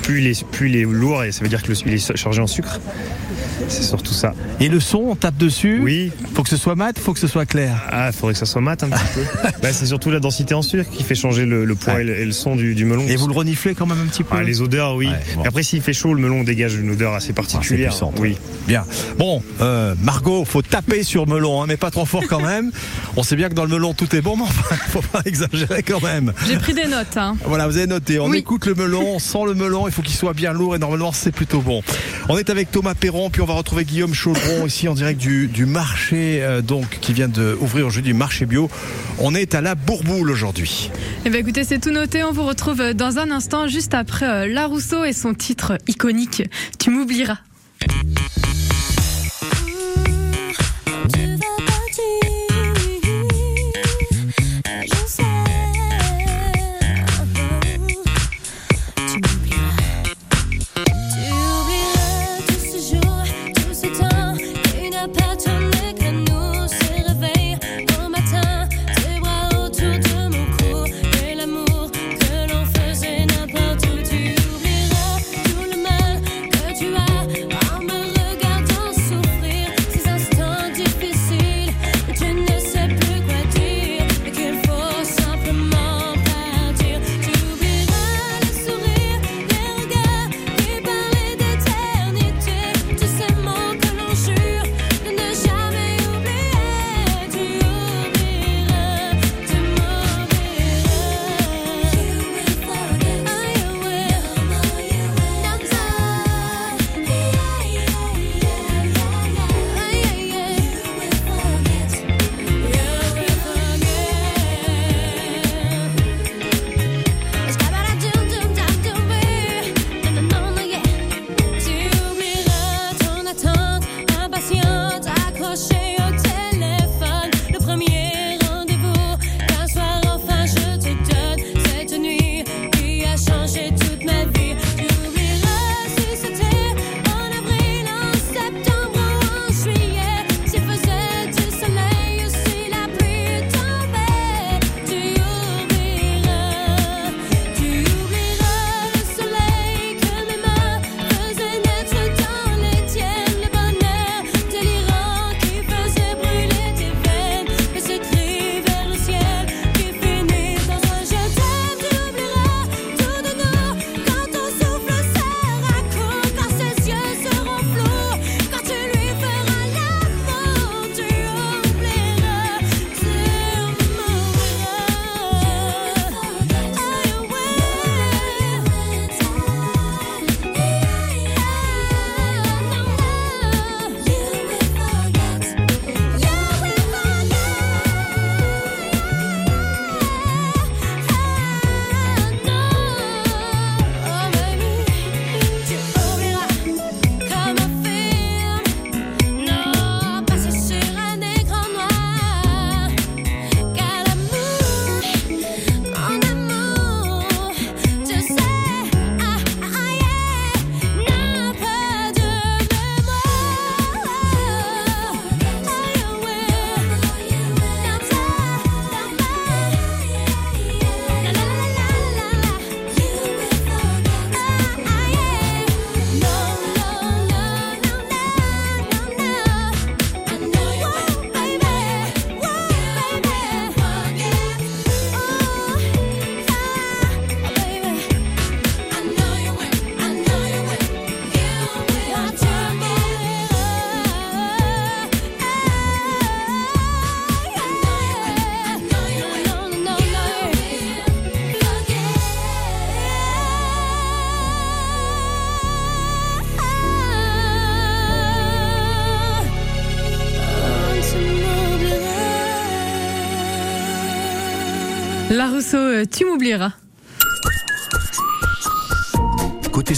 Plus 0.04 0.19
il 0.21 0.28
est, 0.28 0.43
plus 0.48 0.69
il 0.69 0.76
est 0.76 0.84
lourd, 0.84 1.24
et 1.24 1.32
ça 1.32 1.41
veut 1.41 1.50
dire 1.50 1.62
qu'il 1.63 1.74
est 1.93 2.15
chargé 2.17 2.41
en 2.41 2.48
sucre. 2.48 2.80
C'est 3.67 3.84
surtout 3.84 4.13
ça. 4.13 4.34
Et 4.60 4.67
le 4.69 4.79
son, 4.79 4.99
on 5.10 5.15
tape 5.15 5.38
dessus 5.38 5.79
Oui. 5.84 6.12
Faut 6.34 6.43
que 6.43 6.49
ce 6.49 6.58
soit 6.58 6.75
mat, 6.75 6.97
faut 6.99 7.13
que 7.13 7.19
ce 7.19 7.27
soit 7.27 7.45
clair. 7.45 7.81
Ah, 7.91 8.08
il 8.08 8.13
faudrait 8.13 8.34
que 8.34 8.39
ça 8.39 8.45
soit 8.45 8.62
mat 8.62 8.81
un 8.84 8.89
petit 8.89 9.03
peu. 9.13 9.21
Bah, 9.62 9.71
c'est 9.73 9.86
surtout 9.86 10.12
la 10.12 10.19
densité 10.19 10.53
en 10.53 10.62
sucre 10.62 10.89
qui 10.91 11.03
fait 11.03 11.15
changer 11.15 11.45
le, 11.45 11.65
le 11.65 11.75
poids 11.75 12.01
et, 12.01 12.03
le, 12.03 12.17
et 12.19 12.25
le 12.25 12.31
son 12.31 12.55
du, 12.55 12.75
du 12.75 12.86
melon. 12.86 13.05
Et 13.08 13.15
vous 13.15 13.27
le 13.27 13.34
reniflez 13.34 13.73
quand 13.73 13.86
même 13.86 13.99
un 14.01 14.08
petit 14.08 14.23
peu 14.23 14.36
Ah, 14.38 14.43
les 14.43 14.62
odeurs, 14.62 14.95
oui. 14.95 15.08
Ouais, 15.08 15.13
bon. 15.36 15.43
Après, 15.43 15.63
s'il 15.63 15.81
fait 15.81 15.93
chaud, 15.93 16.13
le 16.13 16.21
melon 16.21 16.43
dégage 16.43 16.75
une 16.75 16.91
odeur 16.91 17.13
assez 17.13 17.34
particulière. 17.34 17.89
puissant. 17.89 18.13
oui. 18.19 18.38
Bien. 18.67 18.84
Bon, 19.17 19.41
euh, 19.62 19.95
Margot, 20.01 20.43
faut 20.45 20.62
taper 20.62 21.03
sur 21.03 21.27
melon, 21.27 21.62
hein, 21.62 21.65
mais 21.67 21.77
pas 21.77 21.91
trop 21.91 22.05
fort 22.05 22.23
quand 22.27 22.41
même. 22.41 22.71
On 23.15 23.23
sait 23.23 23.36
bien 23.36 23.49
que 23.49 23.53
dans 23.53 23.63
le 23.63 23.69
melon 23.69 23.93
tout 23.93 24.13
est 24.15 24.21
bon, 24.21 24.36
mais 24.38 24.43
enfin, 24.43 24.75
faut 24.89 25.01
pas 25.01 25.21
exagérer 25.25 25.84
quand 25.84 26.01
même. 26.01 26.34
J'ai 26.47 26.58
pris 26.58 26.73
des 26.73 26.86
notes. 26.88 27.15
Hein. 27.17 27.38
Voilà, 27.45 27.67
vous 27.67 27.77
avez 27.77 27.88
noté. 27.88 28.19
On 28.19 28.27
Oui. 28.29 28.39
écoute 28.39 28.65
le 28.65 28.73
melon, 28.75 29.15
on 29.15 29.19
sent 29.19 29.45
le 29.45 29.53
melon. 29.53 29.88
Il 29.88 29.93
faut 29.93 30.01
qu'il 30.01 30.15
soit 30.15 30.34
bien 30.34 30.51
lourd 30.53 30.75
et 30.75 30.79
normalement 30.79 31.12
c'est 31.13 31.31
plutôt 31.31 31.62
bon. 31.62 31.81
On 32.29 32.38
est 32.38 32.49
avec 32.49 32.71
Thomas 32.71 32.93
Perron, 32.95 33.29
puis 33.36 33.41
on 33.41 33.45
va 33.48 33.56
retrouver 33.56 33.84
Guillaume 33.84 34.13
Chaudron 34.13 34.65
ici 34.65 34.88
en 34.88 34.93
direct 34.93 35.19
du, 35.19 35.65
marché 35.65 36.41
euh, 36.41 36.62
donc 36.62 37.00
qui 37.02 37.12
vient 37.12 37.28
d'ouvrir 37.28 37.86
aujourd'hui 37.86 38.13
marché 38.13 38.45
bio. 38.45 38.69
On 39.19 39.36
est 39.36 39.56
à 39.56 39.60
la 39.60 39.76
Bourboule 39.76 40.32
aujourd'hui. 40.32 40.89
Eh 41.26 41.30
ben 41.30 41.41
écoutez, 41.41 41.65
c'est 41.65 41.80
tout 41.80 41.91
noté. 41.91 42.24
On 42.24 42.32
vous 42.32 42.45
retrouve 42.45 42.93
dans 42.93 43.17
un 43.17 43.32
instant, 43.32 43.67
juste 43.67 43.93
après 43.93 44.26
euh, 44.26 44.48
La 44.48 44.67
Rousseau 44.67 45.04
et 45.04 45.12
son 45.12 45.34
titre 45.34 45.78
iconique 45.86 46.43
Tu 46.80 46.91
m'oublieras. 46.91 47.39
N'a 65.08 65.13
pas 65.13 65.35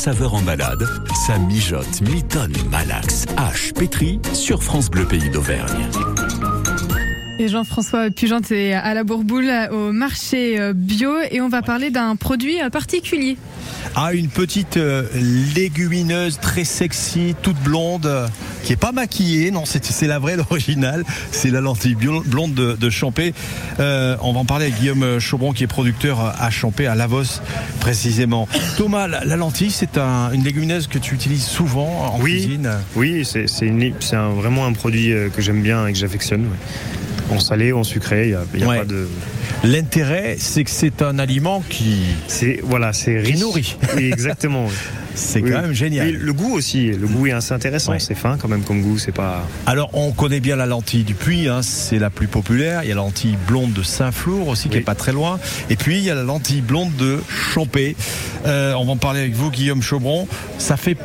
saveur 0.08 0.36
en 0.36 0.42
balade, 0.42 0.88
ça 1.28 1.38
mijote, 1.38 2.00
mitonne, 2.00 2.54
malaxe, 2.72 3.26
hache, 3.36 3.74
pétri 3.74 4.22
sur 4.32 4.64
France 4.64 4.90
Bleu 4.90 5.04
Pays 5.04 5.30
d'Auvergne. 5.30 5.86
Et 7.40 7.50
Jean-François 7.50 8.10
Pugente 8.10 8.50
est 8.54 8.72
à 8.72 8.94
la 8.94 9.04
Bourboule 9.04 9.52
au 9.70 9.92
marché 9.92 10.62
euh, 10.62 10.72
bio 10.72 11.12
et 11.30 11.42
on 11.42 11.50
va 11.50 11.62
parler 11.62 11.90
d'un 11.90 12.16
produit 12.16 12.62
euh, 12.62 12.70
particulier. 12.70 13.36
Ah, 13.96 14.14
une 14.14 14.30
petite 14.30 14.78
euh, 14.78 15.04
légumineuse 15.54 16.40
très 16.40 16.64
sexy, 16.64 17.36
toute 17.42 17.58
blonde, 17.58 18.10
qui 18.68 18.74
est 18.74 18.76
pas 18.76 18.92
maquillée. 18.92 19.50
Non, 19.50 19.64
c'est 19.66 20.08
la 20.08 20.20
vraie, 20.20 20.36
l'original. 20.50 21.06
C'est 21.32 21.52
la 21.52 21.62
lentille 21.62 21.96
blonde 21.96 22.54
de, 22.54 22.74
de 22.78 22.90
Champé. 22.90 23.34
Euh, 23.80 24.18
on 24.22 24.34
va 24.34 24.40
en 24.42 24.46
parler 24.46 24.66
avec 24.66 24.78
Guillaume 24.78 25.20
Chaubron, 25.20 25.54
qui 25.54 25.64
est 25.64 25.68
producteur 25.68 26.20
à 26.38 26.50
Champé, 26.50 26.86
à 26.86 26.94
Lavos 26.94 27.40
précisément. 27.80 28.46
Thomas, 28.76 29.08
la, 29.08 29.24
la 29.24 29.38
lentille, 29.38 29.72
c'est 29.72 29.98
un- 29.98 30.32
une 30.34 30.44
légumineuse 30.44 30.88
que 30.88 30.98
tu 30.98 31.16
utilises 31.16 31.46
souvent 31.46 32.12
en 32.14 32.20
Oui. 32.20 32.32
cuisine. 32.42 32.70
Oui, 32.98 33.24
c'est 33.26 33.46
vraiment 34.36 34.66
un 34.66 34.74
produit 34.74 35.14
euh, 35.14 35.30
que 35.30 35.42
j'aime 35.42 35.62
bien 35.62 35.88
et 35.88 35.94
que 35.94 35.98
j'affectionne. 36.00 36.42
ouais. 36.42 36.97
En 37.30 37.40
salé, 37.40 37.74
en 37.74 37.84
sucré, 37.84 38.26
il 38.26 38.30
n'y 38.30 38.36
a, 38.36 38.42
il 38.54 38.60
y 38.62 38.64
a 38.64 38.68
Ouais. 38.68 38.78
pas 38.80 38.86
de. 38.86 39.08
L'intérêt, 39.64 40.36
c'est 40.40 40.64
que 40.64 40.70
c'est 40.70 41.02
un 41.02 41.20
aliment 41.20 41.64
qui. 41.70 41.98
C'est 42.28 42.60
voilà, 42.64 42.94
c'est 42.94 43.18
riche. 43.20 43.40
nourrit. 43.40 43.76
Oui, 43.98 44.10
exactement. 44.12 44.68
C'est 45.16 45.42
Oui. 45.42 45.50
quand 45.52 45.62
même 45.62 45.74
génial. 45.74 46.08
Et 46.10 46.12
le 46.12 46.32
goût 46.34 46.54
aussi, 46.54 46.88
le 46.92 47.08
goût 47.08 47.26
est 47.28 47.32
assez 47.32 47.52
intéressant. 47.54 47.92
Ouais. 47.94 48.00
C'est 48.00 48.14
fin 48.16 48.38
quand 48.38 48.48
même 48.48 48.62
comme 48.62 48.82
goût, 48.82 49.00
c'est 49.00 49.12
pas. 49.12 49.48
Alors, 49.66 49.90
on 49.94 50.12
connaît 50.12 50.40
bien 50.40 50.56
la 50.56 50.68
lentille 50.68 51.04
du 51.04 51.16
Puy, 51.16 51.48
hein, 51.48 51.62
c'est 51.64 51.98
la 51.98 52.10
plus 52.12 52.28
populaire. 52.28 52.84
Il 52.84 52.90
y 52.90 52.92
a 52.92 52.96
la 52.96 53.02
lentille 53.02 53.36
blonde 53.48 53.74
de 53.74 53.82
Saint-Flour 53.82 54.48
aussi, 54.48 54.70
qui 54.70 54.76
Oui. 54.76 54.82
est 54.82 54.86
pas 54.86 54.94
très 54.96 55.12
loin. 55.14 55.40
Et 55.72 55.76
puis, 55.76 55.98
il 55.98 56.04
y 56.04 56.12
a 56.12 56.16
la 56.16 56.24
lentille 56.24 56.62
blonde 56.62 56.96
de 56.98 57.18
Champé. 57.30 57.96
Euh, 58.46 58.74
on 58.76 58.86
va 58.86 58.92
en 58.92 58.98
parler 58.98 59.22
avec 59.22 59.34
vous, 59.34 59.50
Guillaume 59.50 59.82
Chaubron. 59.82 60.28
Ça 60.60 60.78
fait 60.78 60.96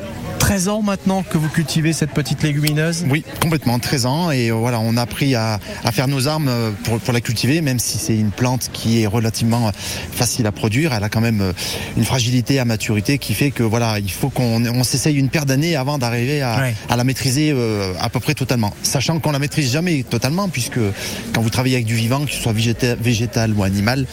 13 0.43 0.69
ans 0.69 0.83
maintenant 0.83 1.23
que 1.23 1.39
vous 1.39 1.49
cultivez 1.49 1.93
cette 1.93 2.11
petite 2.11 2.43
légumineuse? 2.43 3.05
Oui, 3.09 3.25
complètement, 3.41 3.79
13 3.79 4.07
ans. 4.07 4.31
Et 4.33 4.51
euh, 4.51 4.55
voilà, 4.55 4.81
on 4.81 4.97
a 4.97 5.03
appris 5.03 5.37
à, 5.37 5.61
à 5.85 5.93
faire 5.93 6.09
nos 6.09 6.27
armes 6.27 6.49
euh, 6.49 6.73
pour, 6.83 6.99
pour 6.99 7.13
la 7.13 7.21
cultiver, 7.21 7.61
même 7.61 7.79
si 7.79 7.97
c'est 7.97 8.17
une 8.17 8.33
plante 8.33 8.69
qui 8.73 9.01
est 9.03 9.07
relativement 9.07 9.69
euh, 9.69 9.71
facile 10.13 10.47
à 10.49 10.53
produire. 10.53 10.93
Elle 10.95 11.05
a 11.05 11.09
quand 11.09 11.21
même 11.21 11.53
une 11.97 12.05
fragilité 12.05 12.59
à 12.59 12.65
maturité 12.65 13.19
qui 13.19 13.35
fait 13.35 13.53
que 13.53 13.63
voilà, 13.63 14.01
il 14.01 14.11
faut 14.11 14.31
qu'on 14.31 14.65
on 14.67 14.83
s'essaye 14.83 15.15
une 15.17 15.29
paire 15.29 15.47
d'années 15.47 15.77
avant 15.77 15.97
d'arriver 15.97 16.43
à, 16.43 16.59
Ouais. 16.61 16.75
à 16.91 16.97
la 16.97 17.05
maîtriser 17.05 17.55
à 18.01 18.09
peu 18.09 18.19
près 18.21 18.35
totalement. 18.35 18.75
Sachant 18.83 19.21
qu'on 19.21 19.31
la 19.33 19.39
maîtrise 19.39 19.71
jamais 19.73 20.03
totalement, 20.03 20.49
puisque 20.49 20.81
quand 21.33 21.41
vous 21.41 21.51
travaillez 21.51 21.77
avec 21.77 21.87
du 21.87 21.95
vivant, 21.95 22.25
que 22.27 22.33
ce 22.33 22.43
soit 22.43 22.53
végéta- 22.53 22.97
végétal 23.01 23.53
ou 23.55 23.63
animal, 23.63 24.07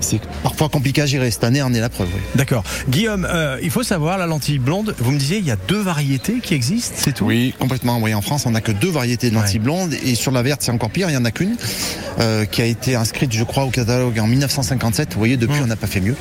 c'est 0.00 0.20
parfois 0.44 0.68
compliqué 0.68 1.02
à 1.02 1.06
gérer. 1.06 1.30
Cette 1.32 1.44
année 1.44 1.62
en 1.62 1.74
est 1.74 1.80
la 1.80 1.88
preuve. 1.88 2.08
oui. 2.14 2.20
D'accord. 2.36 2.62
Guillaume, 2.88 3.26
euh, 3.28 3.58
il 3.62 3.70
faut 3.70 3.82
savoir, 3.82 4.18
la 4.18 4.26
lentille 4.26 4.58
blonde, 4.60 4.94
vous 4.98 5.10
me 5.10 5.18
disiez, 5.18 5.38
il 5.38 5.46
y 5.46 5.50
a 5.50 5.56
deux 5.68 5.80
variétés 5.80 6.40
qui 6.42 6.54
existent, 6.54 6.94
c'est 6.96 7.12
tout 7.14 7.24
Oui, 7.26 7.54
complètement. 7.58 7.98
Oui, 8.00 8.14
en 8.14 8.22
France, 8.22 8.46
on 8.46 8.50
n'a 8.50 8.60
que 8.60 8.72
deux 8.72 8.90
variétés 8.90 9.30
de 9.30 9.34
lentilles 9.34 9.58
blondes 9.58 9.94
et 10.04 10.14
sur 10.14 10.30
la 10.32 10.42
verte, 10.42 10.62
c'est 10.62 10.70
encore 10.72 10.90
pire. 10.90 11.08
Il 11.10 11.14
y 11.14 11.16
en 11.16 11.24
a 11.24 11.30
qu'une 11.30 11.56
euh, 12.20 12.44
qui 12.44 12.62
a 12.62 12.66
été 12.66 12.94
inscrite, 12.96 13.32
je 13.32 13.44
crois, 13.44 13.64
au 13.64 13.70
catalogue 13.70 14.18
en 14.18 14.26
1957. 14.26 15.12
Vous 15.14 15.18
voyez, 15.18 15.36
depuis, 15.36 15.60
on 15.62 15.66
n'a 15.66 15.76
pas 15.76 15.86
fait 15.86 16.00
mieux. 16.00 16.16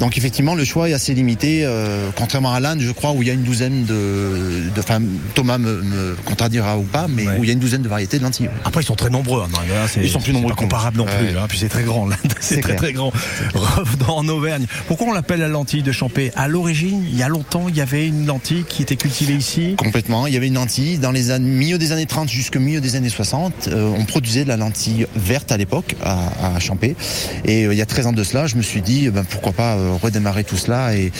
Donc, 0.00 0.16
effectivement, 0.18 0.54
le 0.54 0.64
choix 0.64 0.88
est 0.88 0.92
assez 0.94 1.14
limité, 1.14 1.62
euh, 1.64 2.08
contrairement 2.16 2.52
à 2.52 2.60
l'Inde, 2.60 2.80
je 2.80 2.90
crois, 2.92 3.12
où 3.12 3.22
il 3.22 3.28
y 3.28 3.30
a 3.30 3.34
une 3.34 3.42
douzaine 3.42 3.84
de, 3.84 4.70
de 4.74 4.80
enfin, 4.80 5.00
Thomas 5.34 5.58
me, 5.58 5.82
me 5.82 6.16
contredira 6.24 6.78
ou 6.78 6.82
pas, 6.82 7.06
mais 7.08 7.26
où 7.38 7.44
il 7.44 7.46
y 7.46 7.50
a 7.50 7.52
une 7.52 7.58
douzaine 7.60 7.82
de 7.82 7.88
variétés 7.88 8.18
de 8.18 8.22
lentilles. 8.24 8.48
Après, 8.64 8.82
ils 8.82 8.86
sont 8.86 8.94
très 8.96 9.10
nombreux. 9.10 9.42
hein, 9.42 9.48
là, 9.68 9.86
c'est- 9.88 10.00
Ils 10.00 10.10
sont 10.10 10.20
plus 10.20 10.32
nombreux 10.32 10.50
pas 10.50 10.56
que 10.56 10.60
nous. 10.62 10.68
comparable 10.68 10.96
non 10.98 11.04
plus. 11.06 11.26
Ouais. 11.26 11.36
hein, 11.38 11.46
puis 11.48 11.58
c'est 11.58 11.68
très 11.68 11.82
grand. 11.82 12.06
l'Inde, 12.06 12.18
C'est 12.40 12.60
très 12.60 12.76
très 12.76 12.92
grand. 12.92 13.12
Revenons 13.54 14.12
en 14.18 14.28
Auvergne. 14.28 14.66
Pourquoi 14.88 15.08
on 15.08 15.12
l'appelle 15.12 15.40
la 15.40 15.48
lentille 15.48 15.82
de 15.82 15.92
Champé? 15.92 16.30
À 16.36 16.48
l'origine, 16.48 17.04
il 17.10 17.16
y 17.16 17.22
a 17.22 17.28
longtemps, 17.28 17.66
il 17.68 17.76
y 17.76 17.80
avait 17.80 18.06
une 18.06 18.26
lentille 18.26 18.64
qui 18.68 18.75
était 18.82 18.96
cultivée 18.96 19.34
ici. 19.34 19.74
Complètement. 19.76 20.26
Il 20.26 20.34
y 20.34 20.36
avait 20.36 20.46
une 20.48 20.54
lentille. 20.54 20.98
Dans 20.98 21.10
les 21.12 21.30
années, 21.30 21.48
milieu 21.48 21.78
des 21.78 21.92
années 21.92 22.06
30 22.06 22.28
jusqu'au 22.28 22.60
milieu 22.60 22.80
des 22.80 22.96
années 22.96 23.08
60, 23.08 23.68
euh, 23.68 23.92
on 23.96 24.04
produisait 24.04 24.44
de 24.44 24.48
la 24.48 24.56
lentille 24.56 25.06
verte 25.16 25.52
à 25.52 25.56
l'époque, 25.56 25.94
à, 26.02 26.54
à 26.56 26.60
Champé. 26.60 26.96
Et 27.44 27.66
euh, 27.66 27.72
il 27.74 27.78
y 27.78 27.82
a 27.82 27.86
13 27.86 28.06
ans 28.08 28.12
de 28.12 28.24
cela, 28.24 28.46
je 28.46 28.56
me 28.56 28.62
suis 28.62 28.82
dit, 28.82 29.04
eh 29.06 29.10
ben, 29.10 29.24
pourquoi 29.24 29.52
pas 29.52 29.76
euh, 29.76 29.92
redémarrer 30.00 30.44
tout 30.44 30.56
cela 30.56 30.94
et, 30.96 31.12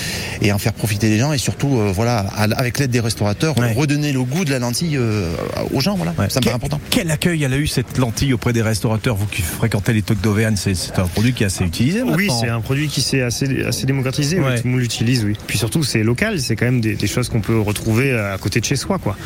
et 0.43 0.53
en 0.53 0.59
faire 0.59 0.73
profiter 0.73 1.09
les 1.09 1.19
gens. 1.19 1.33
Et 1.33 1.39
surtout, 1.39 1.79
euh, 1.79 1.93
voilà, 1.95 2.21
à- 2.37 2.45
avec 2.59 2.79
l'aide 2.79 2.91
des 2.91 3.01
restaurateurs, 3.01 3.55
redonner 3.75 4.13
le 4.13 4.23
goût 4.23 4.45
de 4.45 4.51
la 4.51 4.59
lentille 4.59 4.97
euh, 4.97 5.33
aux 5.73 5.81
gens. 5.81 5.97
Voilà, 5.97 6.15
ça 6.29 6.41
me 6.41 6.45
paraît 6.45 6.57
important. 6.57 6.81
Quel 6.91 7.11
accueil 7.11 7.43
elle 7.43 7.53
a 7.53 7.59
eu 7.59 7.67
cette 7.67 7.99
lentille 7.99 8.33
auprès 8.33 8.53
des 8.53 8.63
restaurateurs? 8.63 9.17
Vous 9.17 9.27
qui 9.27 9.43
fréquentez 9.43 9.93
les 9.93 10.03
tocs 10.03 10.21
d'Auvergne, 10.21 10.57
c'est 10.57 10.99
un 10.99 11.07
produit 11.07 11.33
qui 11.33 11.43
est 11.43 11.47
assez 11.47 11.65
utilisé 11.65 12.01
maintenant. 12.01 12.17
Oui, 12.17 12.29
c'est 12.41 12.49
un 12.49 12.61
produit 12.61 12.89
qui 12.89 13.01
s'est 13.01 13.23
assez, 13.23 13.65
assez 13.65 13.87
démocratisé. 13.87 14.39
Ouais. 14.41 14.57
tout 14.61 14.67
le 14.67 14.71
monde 14.73 14.81
l'utilise, 14.81 15.25
oui. 15.25 15.35
Puis 15.47 15.59
surtout, 15.59 15.83
c'est 15.83 16.03
local. 16.03 16.41
C'est 16.41 16.57
quand 16.57 16.67
même 16.67 16.81
des, 16.81 16.95
des 16.95 17.07
choses 17.07 17.29
qu'on 17.29 17.41
peut 17.47 17.61
retrouver 17.61 18.13
à 18.19 18.37
côté 18.39 18.61
de 18.61 18.65
chez 18.65 18.77
soi, 18.77 18.99
quoi. 18.99 19.17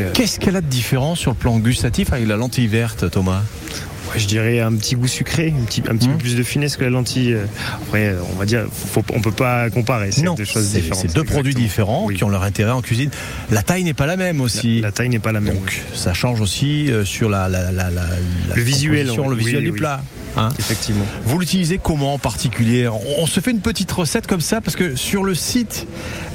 Euh, 0.00 0.10
Qu'est-ce 0.14 0.40
qu'elle 0.40 0.56
a 0.56 0.60
de 0.60 0.66
différent 0.66 1.14
sur 1.14 1.32
le 1.32 1.36
plan 1.36 1.58
gustatif 1.58 2.12
avec 2.12 2.26
la 2.26 2.36
lentille 2.36 2.66
verte, 2.66 3.10
Thomas? 3.10 3.42
Je 4.14 4.26
dirais 4.26 4.60
un 4.60 4.74
petit 4.74 4.94
goût 4.94 5.06
sucré, 5.08 5.54
un 5.58 5.64
petit, 5.64 5.82
un 5.88 5.94
Mmh. 5.94 5.98
petit 5.98 6.08
peu 6.08 6.18
plus 6.18 6.36
de 6.36 6.42
finesse 6.42 6.76
que 6.76 6.84
la 6.84 6.90
lentille. 6.90 7.34
Après, 7.86 8.08
euh, 8.08 8.20
on 8.34 8.36
va 8.38 8.44
dire, 8.44 8.66
faut, 8.70 9.02
on 9.14 9.20
peut 9.22 9.30
pas 9.32 9.70
comparer. 9.70 10.12
C'est 10.12 10.22
deux 10.34 10.44
choses 10.44 10.70
différentes. 10.70 11.00
c'est 11.00 11.14
deux 11.14 11.24
produits 11.24 11.54
différents 11.54 12.08
qui 12.08 12.22
ont 12.22 12.28
leur 12.28 12.42
intérêt 12.42 12.72
en 12.72 12.82
cuisine. 12.82 13.10
La 13.50 13.62
taille 13.62 13.84
n'est 13.84 13.94
pas 13.94 14.04
la 14.06 14.16
même 14.18 14.42
aussi. 14.42 14.80
La, 14.82 14.92
taille 14.92 15.08
n'est 15.08 15.18
pas 15.18 15.32
la 15.32 15.40
même. 15.40 15.54
Donc 15.54 15.82
ça 15.94 16.12
change 16.12 16.42
aussi 16.42 16.90
euh, 16.90 17.06
sur 17.06 17.30
la, 17.30 17.48
la, 17.48 17.72
la, 17.72 17.90
Le 18.54 18.62
visuel, 18.62 19.06
composition, 19.08 19.28
le 19.30 19.36
visuel 19.36 19.56
oui, 19.58 19.64
du 19.64 19.70
oui. 19.72 19.78
plat. 19.78 20.02
Hein. 20.36 20.48
Effectivement. 20.58 21.04
Vous 21.24 21.38
l'utilisez 21.38 21.78
comment 21.78 22.14
en 22.14 22.18
particulier? 22.18 22.88
On, 23.18 23.26
se 23.26 23.40
fait 23.40 23.50
une 23.50 23.60
petite 23.60 23.90
recette 23.90 24.26
comme 24.26 24.40
ça 24.40 24.60
parce 24.60 24.76
que 24.76 24.96
sur 24.96 25.24
le 25.24 25.34
site 25.34 25.86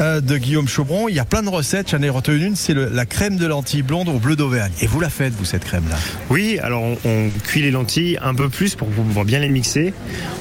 euh, 0.02 0.22
de 0.22 0.38
Guillaume 0.38 0.68
Chaubron, 0.68 1.08
il 1.10 1.16
y 1.16 1.20
a 1.20 1.26
plein 1.26 1.44
de 1.44 1.50
recettes. 1.50 1.92
J'en 1.92 2.02
ai 2.02 2.10
retenu 2.10 2.46
une, 2.46 2.56
c'est 2.56 2.74
la 2.74 3.06
crème 3.06 3.38
de 3.38 3.46
lentilles 3.46 3.84
blondes 3.84 4.10
au 4.10 4.20
bleu 4.20 4.36
d'Auvergne. 4.36 4.72
Et 4.82 4.88
vous 4.88 5.00
la 5.00 5.10
faites, 5.10 5.34
vous, 5.34 5.46
cette 5.46 5.66
crème-là? 5.66 5.98
Oui, 6.30 6.60
alors 6.62 6.84
on, 6.84 6.98
on 7.06 7.30
cuit 7.44 7.62
les 7.62 7.72
lentilles 7.72 8.18
un 8.22 8.34
peu 8.34 8.50
plus 8.50 8.76
pour 8.76 8.88
pouvoir 8.88 9.26
bien 9.26 9.40
les 9.40 9.50
mixer. 9.50 9.94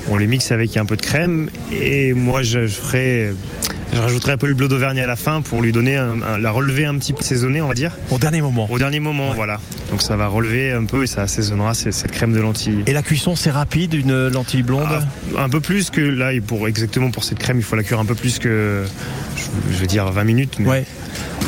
On 0.08 0.16
les 0.16 0.26
mixe 0.26 0.52
avec 0.52 0.76
un 0.76 0.84
peu 0.84 0.96
de 0.96 1.02
crème 1.02 1.50
et 1.72 2.12
moi 2.12 2.42
je, 2.42 2.66
je 2.66 2.74
ferai, 2.74 3.32
je 3.92 3.98
rajouterai 3.98 4.32
un 4.32 4.36
peu 4.36 4.46
le 4.46 4.54
bleu 4.54 4.68
d'Auvergne 4.68 5.00
à 5.00 5.06
la 5.06 5.16
fin 5.16 5.40
pour 5.40 5.62
lui 5.62 5.72
donner 5.72 5.96
un- 5.96 6.20
un- 6.22 6.38
la 6.38 6.50
relever 6.50 6.84
un 6.86 6.96
petit 6.98 7.12
peu 7.12 7.20
assaisonnée, 7.20 7.60
on 7.60 7.68
va 7.68 7.74
dire. 7.74 7.92
Au 8.10 8.18
dernier 8.18 8.42
moment. 8.42 8.66
Au 8.70 8.78
dernier 8.78 9.00
moment, 9.00 9.32
voilà. 9.34 9.60
Donc 9.90 10.02
ça 10.02 10.16
va 10.16 10.26
relever 10.26 10.72
un 10.72 10.84
peu 10.84 11.04
et 11.04 11.06
ça 11.06 11.22
assaisonnera 11.22 11.72
cette, 11.74 12.10
crème 12.10 12.32
de 12.32 12.40
lentilles. 12.40 12.82
Et 12.86 12.92
la 12.92 13.02
cuisson, 13.02 13.36
c'est 13.36 13.50
rapide, 13.50 13.94
une 13.94 14.28
lentille 14.28 14.62
blonde 14.62 14.86
Ah, 15.36 15.42
Un 15.44 15.48
peu 15.48 15.60
plus 15.60 15.90
que 15.90 16.00
là, 16.00 16.32
et 16.32 16.40
pour 16.40 16.68
exactement 16.68 17.10
pour 17.10 17.24
cette 17.24 17.38
crème, 17.38 17.58
il 17.58 17.62
faut 17.62 17.76
la 17.76 17.82
cuire 17.82 18.00
un 18.00 18.04
peu 18.04 18.14
plus 18.14 18.38
que, 18.38 18.84
je, 19.70 19.76
veux 19.78 19.86
dire, 19.86 20.10
20 20.10 20.24
minutes. 20.24 20.56
mais- 20.58 20.68
Ouais. 20.68 20.84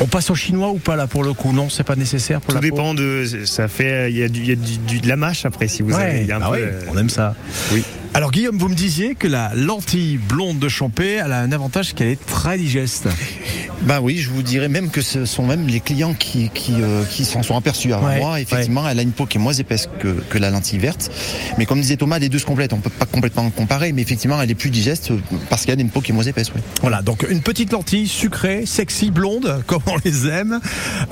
On 0.01 0.05
passe 0.05 0.29
au 0.29 0.35
chinois 0.35 0.69
ou 0.69 0.77
pas 0.77 0.95
là 0.95 1.07
pour 1.07 1.23
le 1.23 1.33
coup? 1.33 1.51
Non, 1.51 1.67
c'est 1.69 1.83
pas 1.83 1.97
nécessaire 1.97 2.39
pour 2.39 2.49
Tout 2.53 2.55
la 2.55 2.61
peau? 2.61 2.75
dépend 2.75 2.93
de, 2.93 3.25
ça 3.43 3.67
fait, 3.67 4.09
il 4.09 4.17
y 4.17 4.23
a, 4.23 4.29
du, 4.29 4.39
il 4.39 4.47
y 4.47 4.51
a 4.53 4.55
du- 4.55 4.77
du- 4.77 4.99
de 5.01 5.07
la 5.09 5.17
mâche 5.17 5.45
après 5.45 5.67
si 5.67 5.81
vous 5.81 5.93
Ouais, 5.93 6.01
avez. 6.03 6.21
il 6.21 6.27
y 6.27 6.31
a 6.31 6.37
un 6.37 6.41
ah 6.41 6.45
peu, 6.47 6.51
ouais, 6.53 6.61
euh, 6.63 6.81
on 6.89 6.97
aime 6.97 7.09
ça. 7.09 7.35
Oui. 7.73 7.83
Alors 8.19 8.31
Guillaume, 8.31 8.57
vous 8.57 8.67
me 8.67 8.75
disiez 8.75 9.15
que 9.15 9.29
la 9.29 9.53
lentille 9.55 10.17
blonde 10.17 10.59
de 10.59 10.67
Champé, 10.67 11.21
elle 11.23 11.31
a 11.31 11.39
un 11.39 11.53
avantage 11.53 11.93
qu'elle 11.93 12.09
est 12.09 12.25
très 12.25 12.57
digeste. 12.57 13.07
Ben 13.83 14.01
oui, 14.01 14.17
je 14.17 14.29
vous 14.29 14.43
dirais 14.43 14.67
même 14.67 14.89
que 14.89 15.01
ce 15.01 15.23
sont 15.23 15.45
même 15.47 15.65
les 15.67 15.79
clients 15.79 16.13
qui, 16.13 16.49
qui, 16.53 16.73
euh, 16.81 17.05
qui 17.05 17.23
s'en 17.23 17.43
sont 17.43 17.55
aperçus 17.55 17.93
avant 17.93 18.07
Ouais, 18.07 18.19
moi. 18.19 18.41
Effectivement, 18.41 18.87
elle 18.89 18.99
a 18.99 19.01
une 19.01 19.13
peau 19.13 19.25
qui 19.25 19.37
est 19.37 19.41
moins 19.41 19.53
épaisse 19.53 19.87
que, 19.99 20.09
que 20.29 20.37
la 20.37 20.49
lentille 20.49 20.79
verte. 20.79 21.09
Mais 21.57 21.65
comme 21.65 21.79
disait 21.79 21.95
Thomas, 21.95 22.19
les 22.19 22.27
deux 22.27 22.39
se 22.39 22.45
complètent. 22.45 22.73
On 22.73 22.79
peut 22.79 22.89
pas 22.89 23.05
complètement 23.05 23.49
comparer, 23.51 23.93
mais 23.93 24.01
effectivement, 24.01 24.41
elle 24.41 24.51
est 24.51 24.55
plus 24.55 24.69
digeste 24.69 25.11
parce 25.49 25.65
qu'elle 25.65 25.79
a 25.79 25.81
une 25.81 25.89
peau 25.89 26.01
qui 26.01 26.11
est 26.11 26.13
moins 26.13 26.25
épaisse. 26.25 26.51
Oui. 26.53 26.61
Voilà, 26.81 27.01
donc 27.01 27.25
une 27.29 27.41
petite 27.41 27.71
lentille 27.71 28.09
sucrée, 28.09 28.65
sexy, 28.65 29.11
blonde, 29.11 29.63
comme 29.65 29.83
on 29.87 29.95
les 30.03 30.27
aime, 30.27 30.59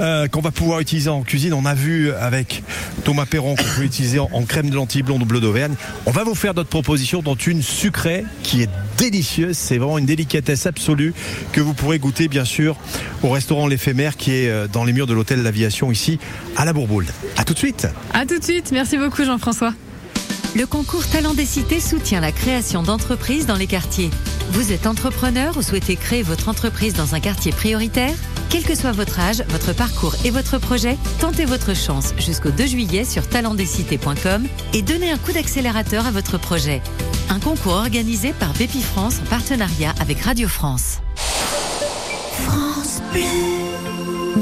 euh, 0.01 0.27
qu'on 0.27 0.41
va 0.41 0.51
pouvoir 0.51 0.81
utiliser 0.81 1.09
en 1.09 1.21
cuisine. 1.21 1.53
On 1.53 1.65
a 1.65 1.73
vu 1.73 2.11
avec 2.11 2.63
Thomas 3.05 3.25
Perron 3.25 3.55
qu'on 3.55 3.63
peut 3.77 3.83
utiliser 3.83 4.19
en, 4.19 4.29
en 4.33 4.43
crème 4.43 4.69
de 4.69 4.75
lentille 4.75 5.03
blonde 5.03 5.21
ou 5.21 5.25
bleu 5.25 5.39
d'Auvergne. 5.39 5.75
On 6.05 6.11
va 6.11 6.25
vous 6.25 6.35
faire 6.35 6.53
d'autres 6.53 6.69
propositions, 6.69 6.96
dont 7.23 7.35
une 7.35 7.61
sucrée 7.61 8.25
qui 8.43 8.63
est 8.63 8.69
délicieuse. 8.97 9.57
C'est 9.57 9.77
vraiment 9.77 9.97
une 9.97 10.05
délicatesse 10.05 10.65
absolue 10.65 11.13
que 11.51 11.61
vous 11.61 11.73
pourrez 11.73 11.99
goûter, 11.99 12.27
bien 12.27 12.45
sûr, 12.45 12.75
au 13.23 13.29
restaurant 13.29 13.67
L'Éphémère 13.67 14.17
qui 14.17 14.31
est 14.31 14.49
euh, 14.49 14.67
dans 14.67 14.83
les 14.83 14.93
murs 14.93 15.07
de 15.07 15.13
l'hôtel 15.13 15.43
L'Aviation 15.43 15.91
ici 15.91 16.19
à 16.55 16.65
la 16.65 16.73
Bourboule. 16.73 17.05
À 17.37 17.43
tout 17.43 17.53
de 17.53 17.59
suite. 17.59 17.87
À 18.13 18.25
tout 18.25 18.39
de 18.39 18.43
suite. 18.43 18.71
Merci 18.71 18.97
beaucoup, 18.97 19.23
Jean-François. 19.23 19.73
Le 20.55 20.65
concours 20.65 21.05
Talent 21.07 21.33
des 21.33 21.45
Cités 21.45 21.79
soutient 21.79 22.19
la 22.19 22.31
création 22.31 22.81
d'entreprises 22.81 23.45
dans 23.45 23.57
les 23.57 23.67
quartiers. 23.67 24.09
Vous 24.51 24.71
êtes 24.71 24.87
entrepreneur 24.87 25.57
ou 25.57 25.61
souhaitez 25.61 25.95
créer 25.95 26.23
votre 26.23 26.49
entreprise 26.49 26.93
dans 26.93 27.15
un 27.15 27.19
quartier 27.19 27.51
prioritaire? 27.51 28.15
Quel 28.49 28.63
que 28.63 28.75
soit 28.75 28.93
votre 28.93 29.19
âge, 29.19 29.43
votre 29.49 29.73
parcours 29.73 30.15
et 30.23 30.29
votre 30.29 30.57
projet, 30.57 30.97
tentez 31.19 31.45
votre 31.45 31.75
chance 31.75 32.13
jusqu'au 32.17 32.49
2 32.49 32.65
juillet 32.65 33.03
sur 33.03 33.27
talentdescités.com 33.27 34.47
et 34.73 34.81
donnez 34.81 35.11
un 35.11 35.17
coup 35.17 35.33
d'accélérateur 35.33 36.05
à 36.05 36.11
votre 36.11 36.37
projet. 36.37 36.81
Un 37.29 37.39
concours 37.39 37.73
organisé 37.73 38.31
par 38.31 38.53
Bépi 38.53 38.81
France 38.81 39.19
en 39.21 39.29
partenariat 39.29 39.93
avec 39.99 40.21
Radio 40.21 40.47
France. 40.47 40.99
France 42.45 43.01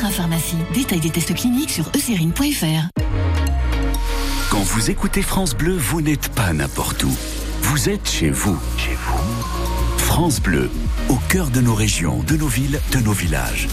parapharmacie. 0.00 0.56
Détail 0.74 1.00
des 1.00 1.10
tests 1.10 1.34
cliniques 1.34 1.70
sur 1.70 1.90
eucérine.fr. 1.96 3.00
Quand 4.50 4.60
vous 4.60 4.90
écoutez 4.90 5.22
France 5.22 5.56
Bleu, 5.56 5.74
vous 5.74 6.02
n'êtes 6.02 6.28
pas 6.28 6.52
n'importe 6.52 7.02
où. 7.04 7.16
Vous 7.62 7.88
êtes 7.88 8.08
chez 8.08 8.30
vous. 8.30 8.58
Chez 8.76 8.94
vous. 8.94 9.18
France 9.96 10.40
Bleu, 10.40 10.70
au 11.08 11.16
cœur 11.28 11.48
de 11.48 11.60
nos 11.60 11.74
régions, 11.74 12.22
de 12.26 12.36
nos 12.36 12.46
villes, 12.46 12.78
de 12.92 12.98
nos 12.98 13.12
villages. 13.12 13.68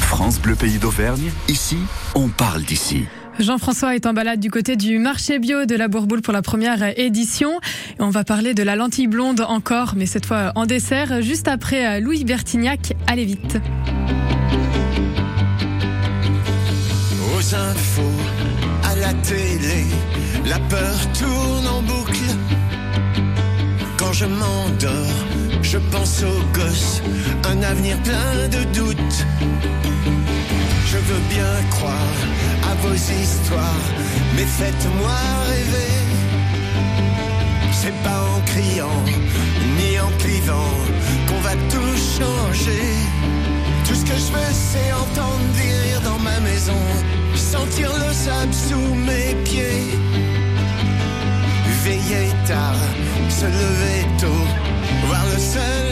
France 0.00 0.40
Bleu 0.40 0.54
Pays 0.54 0.78
d'Auvergne, 0.78 1.30
ici, 1.48 1.76
on 2.14 2.28
parle 2.28 2.62
d'ici. 2.62 3.04
Jean-François 3.38 3.94
est 3.94 4.06
en 4.06 4.14
balade 4.14 4.40
du 4.40 4.50
côté 4.50 4.76
du 4.76 4.98
marché 4.98 5.38
bio 5.38 5.64
de 5.64 5.76
la 5.76 5.88
Bourboule 5.88 6.22
pour 6.22 6.32
la 6.32 6.42
première 6.42 6.98
édition. 6.98 7.60
Et 7.98 8.02
on 8.02 8.10
va 8.10 8.24
parler 8.24 8.54
de 8.54 8.62
la 8.62 8.76
lentille 8.76 9.06
blonde 9.06 9.42
encore, 9.46 9.92
mais 9.94 10.06
cette 10.06 10.26
fois 10.26 10.52
en 10.56 10.64
dessert, 10.64 11.22
juste 11.22 11.48
après 11.48 12.00
Louis 12.00 12.24
Bertignac. 12.24 12.94
Allez 13.06 13.26
vite. 13.26 13.58
Infos, 17.54 18.20
à 18.84 18.94
la 18.96 19.14
télé, 19.14 19.86
la 20.44 20.58
peur 20.58 20.98
tourne 21.18 21.66
en 21.66 21.82
boucle. 21.82 22.30
Quand 23.96 24.12
je 24.12 24.26
m'endors, 24.26 25.18
je 25.62 25.78
pense 25.78 26.22
aux 26.22 26.58
gosses, 26.58 27.02
un 27.50 27.62
avenir 27.62 27.96
plein 28.02 28.48
de 28.48 28.64
doutes. 28.74 29.26
Je 30.86 30.98
veux 30.98 31.22
bien 31.30 31.54
croire 31.70 32.18
à 32.70 32.74
vos 32.86 32.94
histoires, 32.94 33.86
mais 34.36 34.44
faites-moi 34.44 35.18
rêver. 35.48 35.94
C'est 37.72 37.96
pas 38.02 38.20
en 38.34 38.40
criant, 38.42 39.04
ni 39.78 39.98
en 40.00 40.10
clivant, 40.18 40.74
qu'on 41.26 41.40
va 41.40 41.54
tout 41.72 41.96
changer. 42.18 42.92
Tout 43.86 43.94
ce 43.94 44.04
que 44.04 44.18
je 44.18 44.32
veux, 44.32 44.52
c'est 44.52 44.92
entendre 44.92 45.48
des 45.56 45.72
rires 45.82 46.02
dans 46.02 46.18
ma 46.18 46.40
maison, 46.40 46.82
sentir 47.52 47.90
le 48.04 48.12
sable 48.12 48.52
sous 48.52 48.94
mes 49.06 49.34
pieds. 49.44 49.96
Veiller 51.82 52.30
tard, 52.46 52.82
se 53.30 53.46
lever 53.46 54.00
tôt, 54.20 54.44
voir 55.06 55.24
le 55.32 55.38
soleil 55.38 55.87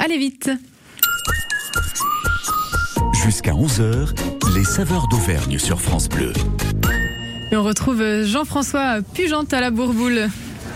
Allez 0.00 0.18
vite 0.18 0.50
Jusqu'à 3.24 3.52
11h, 3.52 4.08
les 4.56 4.64
saveurs 4.64 5.06
d'Auvergne 5.06 5.58
sur 5.58 5.80
France 5.80 6.08
Bleu. 6.08 6.32
Et 7.52 7.56
on 7.56 7.62
retrouve 7.62 8.24
Jean-François 8.24 9.00
Pugente 9.14 9.52
à 9.52 9.60
la 9.60 9.70
Bourboule. 9.70 10.28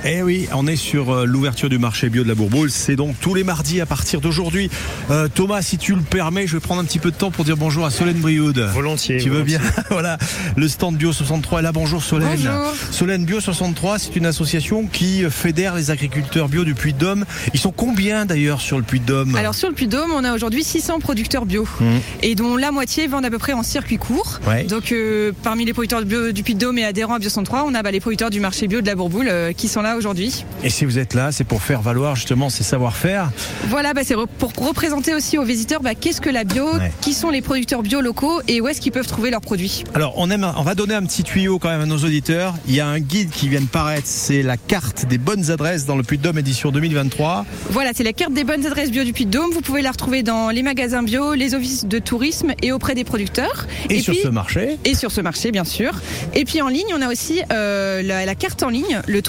Eh 0.04 0.22
oui, 0.22 0.48
on 0.54 0.66
est 0.66 0.76
sur 0.76 1.10
euh, 1.12 1.24
l'ouverture 1.26 1.68
du 1.68 1.78
marché 1.78 2.08
bio 2.08 2.22
de 2.22 2.28
la 2.28 2.34
Bourboule. 2.34 2.70
C'est 2.70 2.94
donc 2.96 3.16
tous 3.20 3.34
les 3.34 3.42
mardis 3.44 3.80
à 3.80 3.86
partir 3.86 4.20
d'aujourd'hui. 4.20 4.70
Euh, 5.10 5.28
Thomas, 5.32 5.60
si 5.60 5.76
tu 5.76 5.94
le 5.94 6.02
permets, 6.02 6.46
je 6.46 6.54
vais 6.54 6.60
prendre 6.60 6.80
un 6.80 6.84
petit 6.84 7.00
peu 7.00 7.10
de 7.10 7.16
temps 7.16 7.30
pour 7.32 7.44
dire 7.44 7.56
bonjour 7.56 7.84
à 7.84 7.90
Solène 7.90 8.18
Brioude. 8.18 8.58
Volontiers. 8.72 9.18
Tu 9.18 9.28
veux 9.28 9.42
volontiers. 9.42 9.58
bien 9.58 9.82
Voilà, 9.90 10.16
le 10.56 10.68
stand 10.68 10.96
Bio 10.96 11.12
63 11.12 11.58
est 11.58 11.62
là. 11.62 11.72
Bonjour 11.72 12.02
Solène. 12.02 12.28
Bonjour. 12.36 12.74
Solène 12.92 13.24
Bio 13.24 13.40
63, 13.40 13.98
c'est 13.98 14.16
une 14.16 14.26
association 14.26 14.86
qui 14.86 15.24
fédère 15.30 15.74
les 15.74 15.90
agriculteurs 15.90 16.48
bio 16.48 16.64
du 16.64 16.74
Puy-de-Dôme. 16.74 17.24
Ils 17.52 17.60
sont 17.60 17.72
combien 17.72 18.24
d'ailleurs 18.24 18.60
sur 18.60 18.78
le 18.78 18.84
Puy-de-Dôme? 18.84 19.34
Alors 19.34 19.54
sur 19.56 19.68
le 19.68 19.74
Puy-de-Dôme, 19.74 20.12
on 20.14 20.22
a 20.24 20.32
aujourd'hui 20.32 20.62
600 20.62 21.00
producteurs 21.00 21.44
bio 21.44 21.66
Mmh. 21.80 21.84
et 22.22 22.34
dont 22.34 22.56
la 22.56 22.70
moitié 22.70 23.06
vendent 23.08 23.24
à 23.24 23.30
peu 23.30 23.38
près 23.38 23.52
en 23.52 23.62
circuit 23.62 23.98
court. 23.98 24.38
Ouais. 24.46 24.64
Donc 24.64 24.92
euh, 24.92 25.32
parmi 25.42 25.64
les 25.64 25.72
producteurs 25.72 26.02
bio 26.04 26.30
du 26.32 26.42
Puy-de-Dôme 26.44 26.78
et 26.78 26.84
adhérents 26.84 27.14
à 27.14 27.18
Bio 27.18 27.28
103, 27.28 27.64
on 27.66 27.74
a 27.74 27.82
bah, 27.82 27.90
les 27.90 28.00
producteurs 28.00 28.30
du 28.30 28.38
marché 28.40 28.68
bio 28.68 28.80
de 28.80 28.86
la 28.86 28.94
Bourboule 28.94 29.26
euh, 29.28 29.52
qui 29.52 29.66
sont 29.68 29.82
là 29.82 29.87
aujourd'hui. 29.96 30.44
Et 30.64 30.70
si 30.70 30.84
vous 30.84 30.98
êtes 30.98 31.14
là, 31.14 31.32
c'est 31.32 31.44
pour 31.44 31.62
faire 31.62 31.80
valoir 31.82 32.16
justement 32.16 32.50
ces 32.50 32.64
savoir-faire. 32.64 33.30
Voilà, 33.68 33.94
bah, 33.94 34.02
c'est 34.04 34.14
pour 34.38 34.52
représenter 34.56 35.14
aussi 35.14 35.38
aux 35.38 35.44
visiteurs 35.44 35.80
bah, 35.82 35.94
qu'est-ce 35.94 36.20
que 36.20 36.30
la 36.30 36.44
bio, 36.44 36.66
Ouais. 36.78 36.92
qui 37.00 37.14
sont 37.14 37.30
les 37.30 37.40
producteurs 37.42 37.82
bio 37.82 38.00
locaux 38.00 38.40
et 38.48 38.60
où 38.60 38.68
est-ce 38.68 38.80
qu'ils 38.80 38.92
peuvent 38.92 39.06
trouver 39.06 39.30
leurs 39.30 39.40
produits? 39.40 39.84
Alors, 39.94 40.14
on, 40.16 40.30
aime, 40.30 40.46
on 40.56 40.62
va 40.62 40.74
donner 40.74 40.94
un 40.94 41.02
petit 41.04 41.22
tuyau 41.22 41.58
quand 41.58 41.68
même 41.68 41.80
à 41.80 41.86
nos 41.86 41.98
auditeurs. 41.98 42.54
Il 42.66 42.74
y 42.74 42.80
a 42.80 42.86
un 42.86 42.98
guide 43.00 43.30
qui 43.30 43.48
vient 43.48 43.60
de 43.60 43.66
paraître, 43.66 44.06
c'est 44.06 44.42
la 44.42 44.56
carte 44.56 45.06
des 45.06 45.18
bonnes 45.18 45.50
adresses 45.50 45.86
dans 45.86 45.96
le 45.96 46.02
Puy-de-Dôme 46.02 46.38
édition 46.38 46.70
2023. 46.70 47.46
Voilà, 47.70 47.90
c'est 47.94 48.04
la 48.04 48.12
carte 48.12 48.32
des 48.32 48.44
bonnes 48.44 48.66
adresses 48.66 48.90
bio 48.90 49.04
du 49.04 49.12
Puy-de-Dôme. 49.12 49.50
Vous 49.52 49.60
pouvez 49.60 49.82
la 49.82 49.90
retrouver 49.92 50.22
dans 50.22 50.50
les 50.50 50.62
magasins 50.62 51.02
bio, 51.02 51.34
les 51.34 51.54
offices 51.54 51.84
de 51.86 51.98
tourisme 51.98 52.54
et 52.62 52.72
auprès 52.72 52.94
des 52.94 53.04
producteurs. 53.04 53.66
Et, 53.90 54.00
sur 54.00 54.12
puis- 54.12 54.22
ce 54.22 54.28
marché, 54.28 54.78
Et 54.84 54.94
sur 54.94 55.10
ce 55.12 55.20
marché, 55.20 55.50
bien 55.52 55.64
sûr. 55.64 55.92
Et 56.34 56.44
puis 56.44 56.60
en 56.62 56.68
ligne, 56.68 56.86
on 56.96 57.02
a 57.02 57.08
aussi 57.10 57.40
euh, 57.52 58.02
la, 58.02 58.26
la 58.26 58.34
carte 58.34 58.62
en 58.62 58.68
ligne, 58.68 59.00
le 59.06 59.22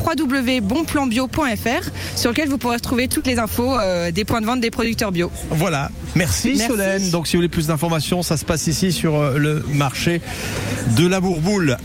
www.bonplanbio.fr, 0.50 1.90
sur 2.16 2.32
lequel 2.32 2.50
vous 2.50 2.58
pourrez 2.58 2.78
retrouver 2.78 3.08
toutes 3.08 3.28
les 3.28 3.40
infos 3.40 3.78
euh, 3.80 4.12
des 4.12 4.26
points 4.26 4.42
de 4.42 4.46
vente 4.46 4.62
des 4.62 4.72
producteurs 4.72 5.12
bio. 5.12 5.32
voilà. 5.52 5.92
Merci, 6.16 6.56
Merci. 6.58 6.68
Solène. 6.68 7.10
Donc 7.12 7.28
si 7.28 7.36
vous 7.36 7.40
voulez 7.40 7.50
plus 7.50 7.68
d'informations, 7.68 8.24
ça 8.24 8.36
se 8.38 8.46
passe 8.46 8.68
ici 8.68 8.92
sur 8.92 9.16
euh, 9.16 9.38
le 9.38 9.64
marché 9.74 10.22
de 10.98 11.08
la 11.08 11.20
Bourboule. 11.20 11.78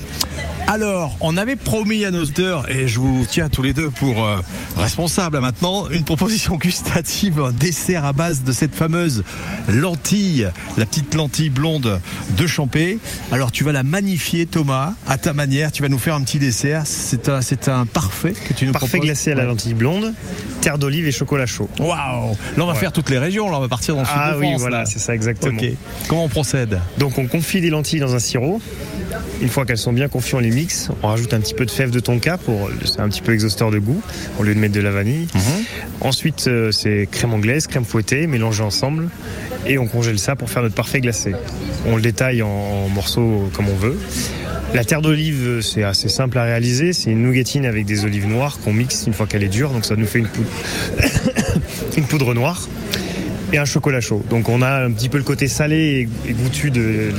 Alors, 0.67 1.15
on 1.21 1.37
avait 1.37 1.57
promis 1.57 2.07
à 2.07 2.11
nos 2.11 2.23
auditeurs, 2.23 2.71
et 2.71 2.89
je 2.89 2.99
vous 2.99 3.27
tiens 3.29 3.51
tous 3.51 3.61
les 3.63 3.75
deux 3.75 3.91
pour 3.91 4.25
euh, 4.25 4.39
responsables 4.79 5.39
maintenant, 5.39 5.89
une 5.91 6.05
proposition 6.05 6.57
gustative, 6.61 7.39
un 7.39 7.53
dessert 7.53 8.05
à 8.07 8.15
base 8.15 8.43
de 8.45 8.51
cette 8.53 8.75
fameuse 8.75 9.25
lentille, 9.69 10.49
la 10.79 10.87
petite 10.87 11.15
lentille 11.15 11.51
blonde 11.51 12.01
de 12.39 12.47
Champé. 12.47 12.99
Alors, 13.31 13.53
tu 13.53 13.63
vas 13.63 13.73
la 13.73 13.83
magnifier, 13.83 14.47
Thomas, 14.47 14.95
à 15.07 15.19
ta 15.19 15.35
manière. 15.35 15.71
Tu 15.71 15.83
vas 15.83 15.89
nous 15.91 15.99
faire 15.99 16.15
un 16.15 16.23
petit 16.23 16.39
dessert. 16.39 16.83
C'est 16.87 17.29
un, 17.29 17.43
c'est 17.43 17.69
un 17.69 17.85
parfait 17.85 18.33
que 18.33 18.55
tu 18.55 18.65
nous 18.67 18.73
Parfait 18.73 18.89
proposes. 18.89 19.07
glacé 19.07 19.33
à 19.33 19.35
la 19.35 19.45
lentille 19.45 19.75
blonde, 19.75 20.15
terre 20.63 20.79
d'olive 20.79 21.07
et 21.07 21.13
chocolat 21.13 21.47
chaud. 21.47 21.69
Waouh 21.79 21.89
Là, 21.91 22.37
on 22.57 22.67
va 22.67 22.73
Ouais. 22.73 22.79
faire 22.79 22.93
toutes 22.93 23.11
les 23.11 23.19
régions. 23.19 23.51
Là, 23.51 23.59
on 23.59 23.61
va 23.61 23.69
partir 23.69 23.95
dans 23.97 24.01
le 24.01 24.07
sud 24.07 24.17
Ah 24.19 24.33
de 24.33 24.39
oui, 24.41 24.47
France. 24.49 24.61
voilà, 24.63 24.79
là. 24.79 24.87
c'est 24.87 24.99
ça 24.99 25.15
exactement. 25.15 25.59
Ok. 25.61 25.69
Comment 26.09 26.25
on 26.25 26.29
procède? 26.29 26.81
Donc 26.99 27.19
on 27.19 27.27
confie 27.27 27.61
des 27.61 27.71
lentilles 27.71 28.01
dans 28.01 28.15
un 28.15 28.19
sirop 28.19 28.61
Une 29.43 29.49
fois 29.49 29.67
qu'elles 29.67 29.79
sont 29.79 29.93
bien 29.93 30.09
confiées, 30.09 30.37
on 30.37 30.41
les 30.41 30.51
On 31.03 31.09
rajoute 31.09 31.35
un 31.35 31.41
petit 31.41 31.55
peu 31.55 31.67
de 31.67 31.71
fève 31.71 31.91
de 31.91 32.01
tonka 32.01 32.39
pour 32.39 32.71
c'est 32.85 33.01
un 33.01 33.09
petit 33.09 33.23
peu 33.23 33.33
exhausteur 33.33 33.71
de 33.71 33.79
goût 33.79 34.01
au 34.39 34.45
lieu 34.45 34.55
de 34.55 34.61
mettre 34.61 34.75
de 34.75 34.81
la 34.81 34.91
vanille. 34.91 35.27
Ensuite, 36.01 36.47
euh, 36.47 36.71
c'est 36.71 37.09
crème 37.11 37.35
anglaise, 37.35 37.67
crème 37.67 37.85
fouettée, 37.85 38.27
mélangée 38.27 38.63
ensemble 38.63 39.09
et 39.67 39.79
on 39.79 39.87
congèle 39.87 40.19
ça 40.19 40.37
pour 40.37 40.51
faire 40.51 40.63
notre 40.63 40.75
parfait 40.75 41.01
glacé. 41.01 41.33
On 41.87 41.97
le 41.97 42.03
détaille 42.03 42.43
en, 42.43 42.49
en 42.49 42.89
morceaux 42.89 43.51
comme 43.55 43.69
on 43.69 43.77
veut. 43.77 43.99
La 44.75 44.85
terre 44.85 45.03
d'olive, 45.03 45.61
c'est 45.61 45.83
assez 45.83 46.09
simple 46.09 46.39
à 46.39 46.45
réaliser. 46.45 46.93
C'est 46.93 47.11
une 47.11 47.23
nougatine 47.23 47.65
avec 47.65 47.85
des 47.85 48.05
olives 48.05 48.27
noires 48.27 48.59
qu'on 48.65 48.73
mixe 48.73 49.05
une 49.07 49.13
fois 49.13 49.27
qu'elle 49.27 49.45
est 49.45 49.49
dure, 49.49 49.71
donc 49.71 49.85
ça 49.85 49.97
nous 49.97 50.07
fait 50.07 50.19
une 50.21 50.29
poudre, 50.29 50.51
une 51.97 52.05
poudre 52.05 52.35
noire 52.35 52.69
et 53.55 53.59
un 53.59 53.65
chocolat 53.65 54.01
chaud. 54.01 54.23
Donc 54.31 54.49
on 54.49 54.63
a 54.63 54.85
un 54.85 54.91
petit 54.91 55.09
peu 55.09 55.17
le 55.19 55.23
côté 55.25 55.47
salé 55.49 56.09
et 56.29 56.33
goûtu 56.33 56.71
de 56.73 57.11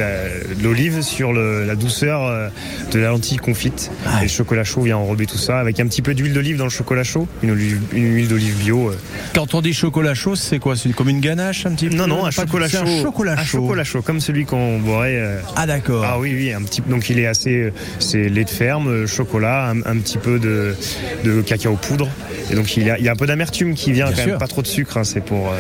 l'olive 0.62 1.02
sur 1.02 1.32
le- 1.34 1.66
la 1.66 1.76
douceur 1.76 2.24
euh, 2.24 2.50
de 2.92 3.00
la 3.00 3.08
lentille 3.10 3.38
confite. 3.38 3.90
Et 4.20 4.24
le 4.24 4.28
chocolat 4.28 4.64
chaud 4.64 4.82
vient 4.82 4.98
enrober 4.98 5.26
tout 5.26 5.38
ça 5.38 5.60
avec 5.60 5.80
un 5.80 5.88
petit 5.88 6.02
peu 6.02 6.14
d'huile 6.14 6.34
d'olive 6.34 6.58
dans 6.58 6.66
le 6.66 6.70
chocolat 6.70 7.04
chaud, 7.04 7.28
une, 7.42 7.52
olive- 7.52 7.80
une 7.94 8.14
huile 8.14 8.28
d'olive 8.28 8.56
bio. 8.58 8.90
euh. 8.90 8.96
Quand 9.34 9.54
on 9.56 9.62
dit 9.62 9.74
chocolat 9.74 10.14
chaud, 10.14 10.36
c'est 10.36 10.60
quoi? 10.60 10.76
C'est 10.76 10.92
comme 10.94 11.10
une 11.10 11.22
ganache 11.22 11.66
un 11.66 11.72
petit 11.74 11.88
peu? 11.88 11.96
Non, 11.96 12.08
non, 12.08 12.26
un 12.26 12.32
chocolat 12.32 12.68
chaud. 12.68 12.80
Un 12.86 13.02
chocolat 13.02 13.34
Un 13.38 13.44
chaud. 13.44 13.58
chocolat 13.62 13.84
chaud, 13.84 14.02
comme 14.02 14.20
celui 14.20 14.46
qu'on 14.46 14.80
boirait. 14.80 15.16
euh, 15.18 15.40
Ah 15.56 15.66
d'accord. 15.66 16.04
Ah 16.06 16.20
oui, 16.20 16.34
oui, 16.36 16.52
un 16.52 16.62
petit. 16.64 16.82
Donc 16.82 17.10
il 17.10 17.18
est 17.20 17.28
assez. 17.28 17.72
C'est 18.00 18.28
lait 18.30 18.44
de 18.44 18.50
ferme, 18.50 19.08
chocolat, 19.08 19.70
un, 19.70 19.80
un 19.86 19.98
petit 20.00 20.18
peu 20.18 20.38
de, 20.40 20.76
de 21.24 21.42
cacao 21.42 21.76
poudre. 21.76 22.10
Et 22.52 22.56
donc 22.56 22.76
il 22.78 22.84
y 22.84 22.90
a, 22.92 22.98
il 23.00 23.06
y 23.06 23.10
a 23.10 23.12
un 23.12 23.16
peu 23.16 23.26
d'amertume 23.26 23.74
qui 23.74 23.92
vient, 23.92 24.06
Bien 24.08 24.16
quand 24.16 24.22
sûr. 24.22 24.30
même 24.32 24.40
pas 24.40 24.48
trop 24.48 24.62
de 24.62 24.68
sucre. 24.68 24.98
hein, 24.98 25.04
c'est 25.04 25.24
pour. 25.24 25.50
euh, 25.52 25.60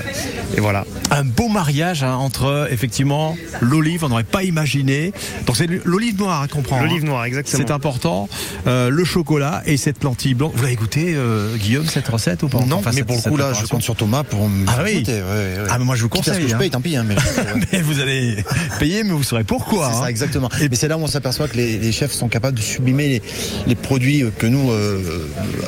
et 0.58 0.60
voilà. 0.66 0.84
Un 1.12 1.24
beau 1.24 1.48
mariage 1.48 2.02
hein, 2.04 2.16
entre 2.16 2.68
effectivement 2.72 3.38
l'olive, 3.62 4.04
on 4.04 4.10
n'aurait 4.10 4.24
pas 4.24 4.44
imaginé. 4.44 5.12
Donc 5.46 5.56
c'est 5.58 5.68
l'olive 5.86 6.18
noire 6.18 6.42
hein, 6.42 6.48
qu'on 6.48 6.62
prend. 6.64 6.80
L'olive 6.82 7.04
hein. 7.04 7.08
noire, 7.08 7.26
exactement. 7.26 7.64
C'est 7.66 7.72
important. 7.72 8.28
Euh, 8.68 8.90
le 8.90 9.04
chocolat 9.04 9.62
et 9.68 9.78
cette 9.78 10.04
lentille 10.04 10.34
blanche. 10.34 10.54
Vous 10.56 10.64
l'avez 10.64 10.76
goûté, 10.76 11.14
euh, 11.16 11.56
Guillaume, 11.58 11.86
cette 11.86 12.08
recette 12.08 12.42
ou 12.44 12.48
pas? 12.50 12.60
Non, 12.66 12.78
Enfin, 12.78 12.90
mais 12.92 12.98
cette- 12.98 13.06
pour 13.08 13.16
le 13.16 13.22
coup, 13.30 13.38
là, 13.38 13.54
je 13.54 13.66
compte 13.68 13.84
sur 13.84 13.96
Thomas 13.96 14.24
pour 14.24 14.50
me 14.50 14.66
Ah 14.68 14.82
oui. 14.84 14.96
goûter, 15.00 15.14
ouais, 15.14 15.20
ouais. 15.22 15.68
Ah 15.70 15.78
mais 15.78 15.86
moi 15.86 15.96
je 15.96 16.02
vous 16.02 16.10
Quitte 16.10 16.22
à 16.22 16.24
ce 16.26 16.30
conseille. 16.32 16.44
que 16.46 16.50
je 16.50 16.56
hein. 16.56 16.60
paye, 16.60 16.70
tant 16.72 16.82
pis. 16.82 16.96
hein, 16.96 17.06
mais 17.08 17.16
mais 17.72 17.82
vous 17.82 18.00
allez 18.00 18.38
payer, 18.80 19.04
mais 19.04 19.12
vous 19.12 19.24
saurez 19.24 19.44
pourquoi. 19.44 19.90
C'est 19.92 19.98
hein. 19.98 20.02
ça, 20.02 20.10
exactement. 20.10 20.50
Et 20.62 20.68
mais 20.70 20.76
c'est 20.76 20.88
là 20.88 20.98
où 20.98 21.02
on 21.02 21.08
s'aperçoit 21.08 21.48
que 21.48 21.58
les, 21.58 21.78
les 21.78 21.92
chefs 21.92 22.12
sont 22.12 22.28
capables 22.28 22.58
de 22.58 22.64
sublimer 22.64 23.08
les, 23.08 23.22
les 23.68 23.76
produits 23.76 24.24
que 24.40 24.48
nous, 24.48 24.72
euh, 24.72 25.28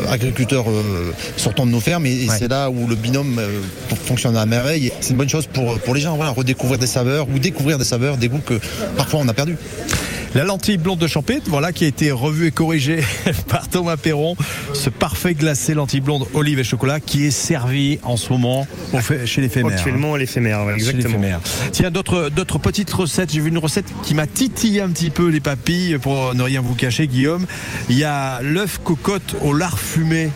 agriculteurs, 0.09 0.69
euh, 0.69 1.13
sortons 1.37 1.65
de 1.65 1.71
nos 1.71 1.79
fermes. 1.79 2.05
Et, 2.05 2.23
et 2.23 2.27
Ouais. 2.29 2.35
c'est 2.39 2.47
là 2.49 2.69
où 2.69 2.87
le 2.87 2.95
binôme 2.95 3.37
euh, 3.39 3.61
fonctionne 4.05 4.35
à 4.35 4.45
merveille. 4.45 4.86
Et 4.87 4.93
C'est 5.01 5.11
une 5.11 5.17
bonne 5.17 5.29
chose 5.29 5.47
pour, 5.47 5.77
pour 5.79 5.93
les 5.95 6.01
gens, 6.01 6.15
voilà, 6.15 6.31
redécouvrir 6.31 6.79
des 6.79 6.87
saveurs 6.87 7.27
ou 7.29 7.39
découvrir 7.39 7.77
des 7.77 7.85
saveurs, 7.85 8.17
des 8.17 8.27
goûts 8.29 8.41
que 8.45 8.59
parfois 8.95 9.19
on 9.21 9.27
a 9.27 9.33
perdus. 9.33 9.57
La 10.35 10.43
lentille 10.43 10.77
blonde 10.77 10.99
de 10.99 11.07
Champêtre, 11.07 11.45
voilà, 11.49 11.71
qui 11.71 11.85
a 11.85 11.87
été 11.87 12.11
revue 12.11 12.47
et 12.47 12.51
corrigée 12.51 12.99
par 13.47 13.69
Thomas 13.69 13.97
Perron. 13.97 14.35
Ce 14.73 14.89
parfait 14.89 15.33
glacé 15.33 15.73
lentille 15.73 16.01
blonde, 16.01 16.25
olive 16.33 16.59
et 16.59 16.63
chocolat 16.63 16.99
qui 16.99 17.25
est 17.25 17.31
servi 17.31 17.97
en 18.03 18.17
ce 18.17 18.31
moment 18.31 18.67
au 18.93 18.97
fait- 18.99 19.25
chez 19.25 19.41
l'éphémère. 19.41 19.71
Actuellement, 19.73 20.15
l'éphémère, 20.15 20.65
ouais, 20.65 20.73
Chez 20.73 20.89
exactement. 20.89 21.05
l'éphémère. 21.15 21.39
Tiens, 21.71 21.91
d'autres, 21.91 22.29
d'autres 22.29 22.59
petites 22.59 22.91
recettes. 22.91 23.31
J'ai 23.33 23.39
vu 23.39 23.49
une 23.49 23.57
recette 23.57 23.85
qui 24.03 24.13
m'a 24.13 24.27
titillé 24.27 24.81
un 24.81 24.89
petit 24.89 25.09
peu 25.09 25.29
les 25.29 25.39
papilles, 25.39 25.97
pour 25.97 26.35
ne 26.35 26.43
rien 26.43 26.61
vous 26.61 26.75
cacher, 26.75 27.07
Guillaume. 27.07 27.45
Il 27.89 27.97
y 27.97 28.03
a 28.03 28.41
l'œuf 28.41 28.79
cocotte 28.83 29.35
au 29.43 29.53
lard 29.53 29.79
fumé. 29.79 30.29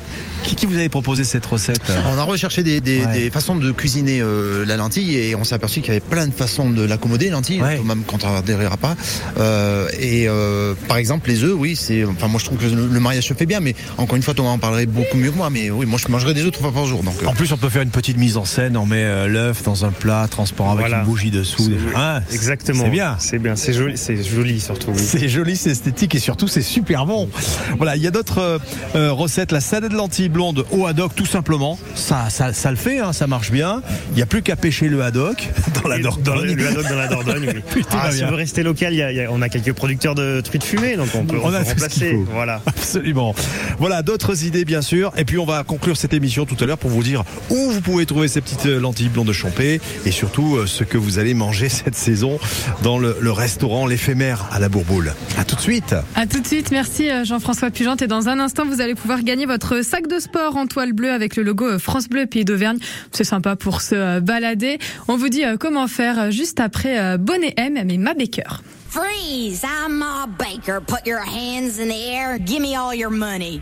Qui, 0.44 0.56
qui 0.56 0.66
vous 0.66 0.76
avait 0.76 0.90
proposé 0.90 1.24
cette 1.24 1.46
recette 1.46 1.92
On 2.14 2.18
a 2.18 2.24
recherché 2.24 2.64
des, 2.64 2.82
des- 2.82 3.02
Ouais. 3.06 3.14
des 3.14 3.30
façons 3.32 3.56
de 3.56 3.72
cuisiner 3.72 4.22
euh, 4.22 4.66
la 4.66 4.76
lentille 4.78 5.16
et 5.18 5.36
on 5.36 5.44
s'est 5.44 5.56
aperçu 5.56 5.80
qu'il 5.82 5.90
y 5.90 5.92
avait 5.92 6.00
plein 6.06 6.28
de 6.28 6.34
façons 6.34 6.70
de 6.70 6.84
l'accommoder, 6.84 7.30
lentille, 7.30 7.62
Ouais. 7.62 7.78
Thomas 7.78 7.96
me 7.96 8.04
contrariera 8.04 8.78
pas. 8.78 8.96
Euh, 9.40 9.88
et 10.00 10.28
euh, 10.28 10.74
par 10.88 10.98
exemple, 10.98 11.30
les 11.30 11.44
œufs, 11.44 11.56
oui, 11.58 11.76
c'est. 11.76 12.04
Enfin, 12.06 12.28
moi 12.28 12.40
je 12.40 12.46
trouve 12.46 12.58
que 12.58 12.66
le, 12.66 12.88
le 12.88 13.00
mariage 13.00 13.28
se 13.28 13.34
fait 13.34 13.46
bien, 13.46 13.60
mais 13.60 13.76
encore 13.98 14.16
une 14.16 14.24
fois, 14.24 14.34
Thomas 14.34 14.50
en 14.50 14.58
parlerait 14.60 14.86
beaucoup 14.88 15.18
mieux 15.18 15.32
que 15.32 15.38
moi. 15.38 15.50
Mais 15.50 15.70
oui, 15.70 15.86
moi 15.86 16.00
je 16.04 16.12
mangerais 16.12 16.34
des 16.34 16.44
œufs 16.44 16.52
trois 16.52 16.72
fois 16.72 16.82
par 16.82 16.86
jour. 16.90 17.04
Donc, 17.04 17.16
euh, 17.24 17.28
En 17.28 17.34
plus, 17.34 17.52
on 17.54 17.58
peut 17.58 17.70
faire 17.70 17.82
une 17.84 17.90
petite 17.92 18.18
mise 18.18 18.38
en 18.38 18.46
scène. 18.46 18.78
On 18.78 18.86
met 18.86 19.04
euh, 19.04 19.28
l'œuf 19.28 19.64
dans 19.64 19.86
un 19.86 19.92
plat 19.92 20.28
transparent 20.30 20.72
avec 20.74 20.82
Voilà. 20.88 21.00
une 21.00 21.06
bougie 21.06 21.32
dessous. 21.32 21.70
Hein, 21.96 22.22
Exactement. 22.32 22.84
C'est 22.84 22.90
bien. 22.90 23.16
C'est 23.20 23.40
bien. 23.40 23.56
C'est 23.56 23.74
joli. 23.74 23.98
C'est 23.98 24.22
joli 24.24 24.60
surtout. 24.60 24.92
oui. 24.92 25.00
C'est 25.04 25.30
joli, 25.30 25.56
c'est 25.56 25.72
esthétique 25.72 26.16
et 26.16 26.20
surtout 26.20 26.48
c'est 26.48 26.62
super 26.62 27.06
bon. 27.06 27.30
Voilà, 27.78 27.96
il 27.96 28.02
y 28.02 28.08
a 28.08 28.12
d'autres 28.12 28.40
euh, 28.40 28.58
euh, 28.96 29.12
recettes. 29.12 29.52
La 29.52 29.62
salade 29.62 29.92
de 29.92 29.96
blondes 30.32 30.66
au 30.72 30.86
haddock, 30.88 31.14
tout 31.16 31.26
simplement. 31.26 31.78
Ça, 31.96 32.30
ça, 32.30 32.54
ça 32.54 32.72
le 32.72 32.78
fait, 32.78 33.00
hein, 33.00 33.14
ça 33.14 33.28
marche 33.28 33.52
bien. 33.52 33.82
Il 34.12 34.16
n'y 34.16 34.22
a 34.22 34.26
plus 34.26 34.42
qu'à 34.42 34.56
pêcher 34.56 34.90
le 34.90 35.02
haddock 35.04 35.50
dans 35.84 35.88
la 35.90 36.00
Dordogne. 36.00 36.56
le 36.56 36.68
haddock 36.68 36.88
dans 36.90 36.96
la 36.96 37.08
Dordogne. 37.08 37.52
oui. 37.56 37.62
Tout 37.82 37.86
Ah, 37.92 38.12
si 38.12 38.24
on 38.24 38.30
veut 38.30 38.36
rester 38.36 38.64
local, 38.64 38.94
il 38.94 38.98
y 38.98 39.02
a- 39.04 39.12
il 39.12 39.18
y 39.18 39.22
a- 39.22 39.32
on 39.32 39.42
a 39.42 39.50
quelques 39.50 39.74
producteurs 39.74 40.16
de 40.16 40.42
truites 40.42 40.64
fumées, 40.64 40.96
donc 40.96 41.10
on 41.16 41.26
peut, 41.26 41.38
On 41.44 41.50
on 41.50 41.54
a 41.54 41.60
remplacer. 41.64 42.12
faut. 42.14 42.26
Voilà. 42.32 42.62
Absolument. 42.66 43.36
Voilà, 43.80 44.02
d'autres 44.02 44.44
idées 44.46 44.66
bien 44.66 44.82
sûr. 44.82 45.12
Et 45.18 45.26
puis 45.26 45.38
on 45.38 45.46
va 45.46 45.64
conclure 45.64 45.98
cette 45.98 46.14
émission 46.14 46.46
tout 46.46 46.58
à 46.62 46.66
l'heure 46.66 46.78
pour 46.78 46.90
vous 46.90 47.04
dire 47.04 47.24
où 47.50 47.72
vous 47.72 47.82
pouvez 47.82 48.06
trouver 48.06 48.28
ces 48.28 48.42
petites 48.42 48.66
euh, 48.66 48.80
lentilles 48.80 49.10
blondes 49.10 49.28
de 49.28 49.34
Champé 49.34 49.80
et 50.06 50.12
surtout 50.12 50.56
euh, 50.56 50.66
ce 50.66 50.84
que 50.84 50.98
vous 50.98 51.20
allez 51.20 51.34
manger 51.34 51.70
cette 51.70 51.96
saison 51.96 52.40
dans 52.84 52.98
le, 52.98 53.18
le 53.20 53.32
restaurant 53.32 53.86
l'éphémère 53.86 54.46
à 54.52 54.60
la 54.60 54.70
Bourboule. 54.70 55.14
À 55.38 55.44
tout 55.44 55.56
de 55.56 55.62
suite. 55.62 55.96
À 56.16 56.26
tout 56.26 56.40
de 56.40 56.48
suite, 56.48 56.72
merci 56.72 57.10
euh, 57.10 57.24
Jean-François 57.26 57.70
Pugente. 57.72 58.02
Et 58.02 58.08
dans 58.08 58.30
un 58.30 58.40
instant, 58.40 58.66
vous 58.66 58.82
allez 58.82 58.96
pouvoir 58.96 59.24
gagner 59.24 59.46
votre 59.46 59.84
sac 59.84 60.08
de 60.08 60.20
sport 60.22 60.56
en 60.56 60.68
toile 60.68 60.94
bleue 60.94 61.12
avec 61.12 61.36
le 61.36 61.44
logo 61.44 61.66
euh, 61.66 61.80
France 61.80 62.08
Bleu 62.08 62.26
Pays 62.26 62.46
d'Auvergne. 62.46 62.78
C'est 63.12 63.26
sympa 63.26 63.56
pour 63.56 63.82
se 63.82 63.96
euh, 63.96 64.20
balader. 64.22 64.80
On 65.08 65.18
vous 65.18 65.28
dit 65.28 65.44
euh, 65.44 65.58
comment 65.58 65.88
faire 65.88 66.32
juste 66.32 66.60
après 66.60 67.18
Bonnet 67.18 67.54
M, 67.58 67.82
mais 67.86 67.98
ma 67.98 68.14
Baker. 68.14 68.62
Freeze! 68.90 69.64
I'm 69.64 69.98
Ma 69.98 70.28
Baker. 70.28 70.80
Put 70.86 71.06
your 71.06 71.22
hands 71.22 71.80
in 71.80 71.88
the 71.88 72.14
air. 72.14 72.38
Give 72.38 72.62
me 72.62 72.76
all 72.76 72.94
your 72.94 73.10
money. 73.10 73.62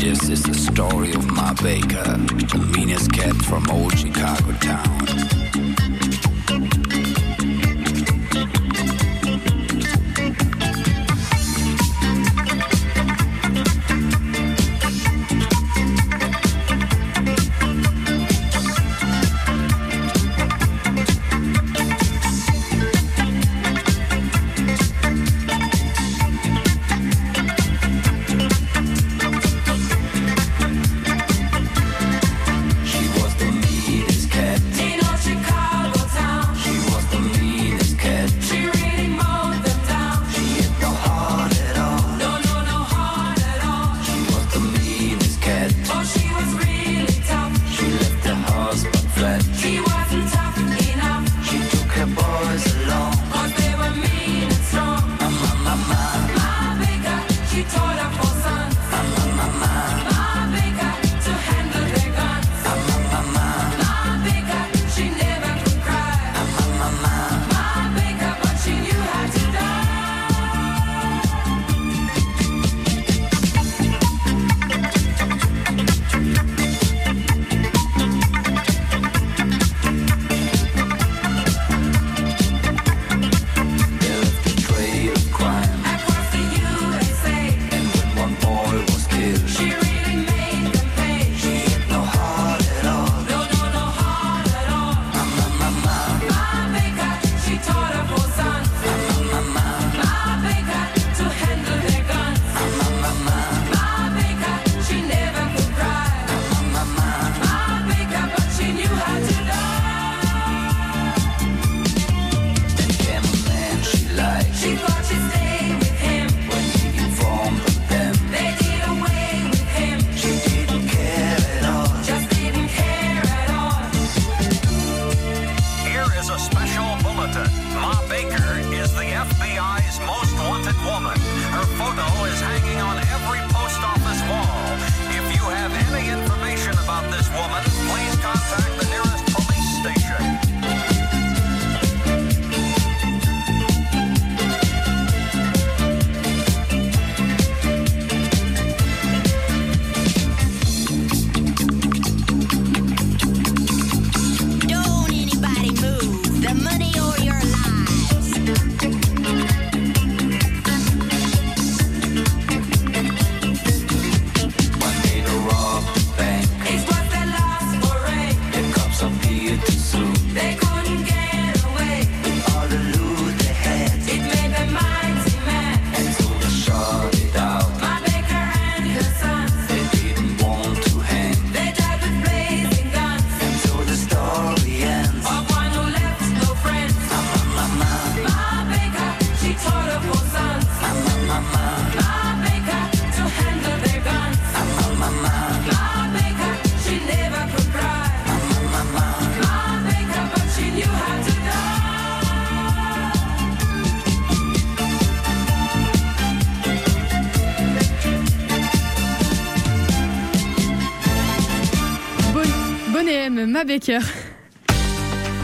Yes, 0.00 0.28
it's 0.28 0.42
the 0.42 0.54
story 0.54 1.12
of 1.12 1.26
my 1.26 1.52
baker, 1.62 2.02
the 2.02 2.72
meanest 2.76 3.12
cat 3.12 3.34
from 3.42 3.68
old 3.70 3.98
Chicago 3.98 4.52
town. 4.60 5.39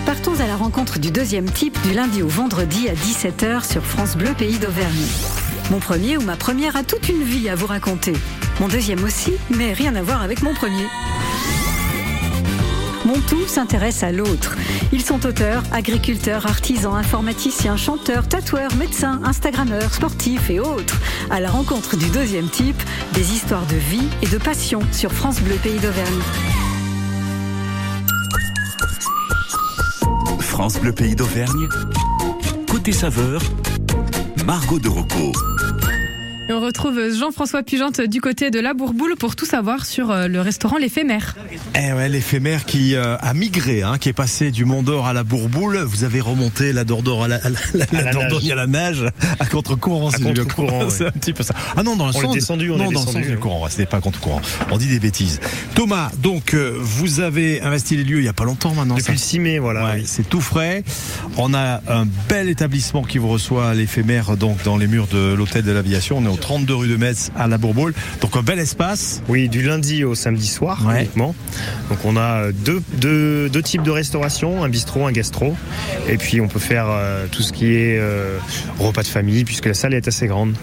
Partons 0.05 0.41
à 0.41 0.49
la 0.49 0.57
rencontre 0.57 0.99
du 0.99 1.13
deuxième 1.13 1.49
type 1.49 1.81
du 1.83 1.93
lundi 1.93 2.25
au 2.25 2.27
vendredi 2.27 2.89
à 2.89 2.95
17h 2.95 3.65
sur 3.65 3.85
France 3.85 4.17
Bleu 4.17 4.35
Pays 4.37 4.59
d'Auvergne. 4.59 5.07
Mon 5.71 5.79
premier 5.79 6.17
ou 6.17 6.23
ma 6.23 6.35
première 6.35 6.75
a 6.75 6.83
toute 6.83 7.09
une 7.09 7.23
vie 7.23 7.49
à 7.49 7.55
vous 7.55 7.67
raconter. 7.67 8.15
Mon 8.59 8.67
deuxième 8.67 9.05
aussi, 9.05 9.35
mais 9.51 9.73
rien 9.73 9.95
à 9.95 10.03
voir 10.03 10.23
avec 10.23 10.43
mon 10.43 10.55
premier. 10.55 10.87
Mon 13.05 13.21
tout 13.21 13.47
s'intéresse 13.47 14.03
à 14.03 14.11
l'autre. 14.11 14.57
Ils 14.93 15.05
sont 15.05 15.25
auteurs, 15.25 15.63
agriculteurs, 15.71 16.47
artisans, 16.47 16.97
informaticiens, 16.97 17.77
chanteurs, 17.77 18.27
tatoueurs, 18.27 18.75
médecins, 18.75 19.21
instagrammeurs, 19.23 19.95
sportifs 19.95 20.51
et 20.51 20.59
autres. 20.59 20.97
À 21.31 21.39
la 21.39 21.49
rencontre 21.49 21.97
du 21.97 22.09
deuxième 22.09 22.49
type, 22.49 22.83
des 23.13 23.33
histoires 23.33 23.67
de 23.67 23.77
vie 23.77 24.09
et 24.21 24.27
de 24.27 24.39
passion 24.39 24.81
sur 24.91 25.13
France 25.13 25.41
Bleu 25.41 25.55
Pays 25.63 25.79
d'Auvergne. 25.79 26.56
France 30.69 30.81
Bleu 30.81 30.93
Pays 30.93 31.15
d'Auvergne. 31.15 31.69
Côté 32.69 32.91
saveur, 32.91 33.41
Margot 34.45 34.81
de 34.81 34.89
Rocco. 34.89 35.31
Et 36.49 36.53
on 36.53 36.61
retrouve 36.61 37.01
Jean-François 37.13 37.65
Pugente 37.65 38.01
du 38.01 38.21
côté 38.21 38.53
de 38.53 38.61
la 38.61 38.73
Bourboule 38.73 39.17
pour 39.19 39.35
tout 39.35 39.45
savoir 39.47 39.85
sur 39.85 40.13
euh, 40.13 40.29
le 40.29 40.41
restaurant 40.41 40.77
L'éphémère. 40.79 41.35
Eh 41.75 41.93
ouais, 41.93 42.09
l'éphémère 42.09 42.65
qui 42.65 42.95
euh, 42.95 43.17
a 43.19 43.35
migré, 43.35 43.83
hein, 43.83 43.99
qui 43.99 44.11
est 44.11 44.13
passé 44.13 44.53
du 44.53 44.65
Mont 44.65 44.85
d'Or 44.85 45.09
à 45.09 45.13
la 45.13 45.25
Bourboule. 45.25 45.79
Vous 45.79 46.05
avez 46.05 46.21
remonté 46.21 46.73
la 46.73 46.85
Dordogne 46.85 47.25
à 47.25 47.29
la, 47.29 47.37
à 47.37 47.49
la, 47.51 47.59
la- 47.75 48.03
la 48.05 48.13
Dordogne 48.13 48.53
à 48.53 48.55
la 48.55 48.69
nage 48.69 49.05
à 49.41 49.47
contre-courant. 49.47 50.11
c'est 50.13 50.19
du- 50.23 50.41
contre-courant, 50.43 50.89
C'est 50.89 51.03
ouais. 51.05 51.09
un 51.09 51.19
petit 51.19 51.33
peu 51.33 51.43
ça. 51.43 51.53
Ah 51.77 51.83
non, 51.83 51.97
dans 51.97 52.07
le 52.07 52.11
On 52.15 52.21
sens, 52.21 52.37
est 52.37 52.39
descendu, 52.39 52.71
on 52.71 52.77
non, 52.77 52.91
est 52.91 52.95
dans 52.95 53.01
le 53.01 53.07
descendu, 53.07 53.25
sens 53.25 53.33
du 53.33 53.39
courant. 53.39 53.67
C'était 53.69 53.87
pas 53.87 54.01
contre-courant. 54.01 54.41
On 54.71 54.79
dit 54.79 54.87
des 54.87 55.01
bêtises. 55.01 55.41
Thomas, 55.75 56.13
donc 56.23 56.55
euh, 56.55 56.77
vous 56.79 57.19
avez 57.19 57.61
investi 57.61 57.97
les 57.97 58.05
lieux 58.05 58.19
il 58.21 58.25
y 58.25 58.29
a 58.29 58.33
pas 58.33 58.45
longtemps 58.45 58.73
maintenant. 58.73 58.95
Depuis 58.95 59.07
ça 59.07 59.13
le 59.13 59.19
6 59.19 59.41
mai, 59.41 59.59
voilà. 59.59 59.85
Ouais, 59.85 60.03
c'est 60.07 60.29
tout 60.29 60.41
frais. 60.41 60.85
On 61.39 61.55
a 61.55 61.81
un 61.89 62.07
bel 62.29 62.49
établissement 62.49 63.03
qui 63.03 63.19
vous 63.19 63.29
reçoit 63.29 63.71
à 63.71 63.75
l'éphémère, 63.75 64.37
donc 64.37 64.63
dans 64.63 64.77
les 64.77 64.87
murs 64.87 65.09
de 65.09 65.35
l'hôtel 65.35 65.65
de 65.65 65.73
l'aviation. 65.73 66.19
On 66.19 66.25
est 66.25 66.29
au 66.37 66.39
32 66.39 66.75
rue 66.75 66.89
de 66.89 66.97
Metz 66.97 67.31
à 67.37 67.47
la 67.49 67.57
Bourboule. 67.59 67.95
Donc 68.21 68.37
un 68.37 68.43
bel 68.43 68.59
espace. 68.59 69.23
Oui, 69.29 69.49
du 69.49 69.63
lundi 69.63 70.05
au 70.05 70.15
samedi 70.15 70.47
soir 70.47 70.79
uniquement. 70.95 71.35
Donc 71.89 71.99
on 72.05 72.17
a 72.17 72.53
deux, 72.53 72.83
deux, 72.95 73.49
deux 73.49 73.63
types 73.63 73.83
de 73.83 73.91
restauration, 73.91 74.63
un 74.63 74.69
bistrot, 74.69 75.07
un 75.07 75.13
gastro. 75.13 75.57
Et 76.09 76.19
puis 76.19 76.41
on 76.41 76.49
peut 76.49 76.59
faire 76.59 76.87
euh, 76.89 77.27
tout 77.31 77.43
ce 77.43 77.53
qui 77.53 77.75
est 77.75 77.99
euh, 77.99 78.39
repas 78.79 79.03
de 79.03 79.09
famille, 79.09 79.45
puisque 79.45 79.67
la 79.67 79.75
salle 79.75 79.95
est 79.95 80.09
assez 80.09 80.27
grande. 80.27 80.55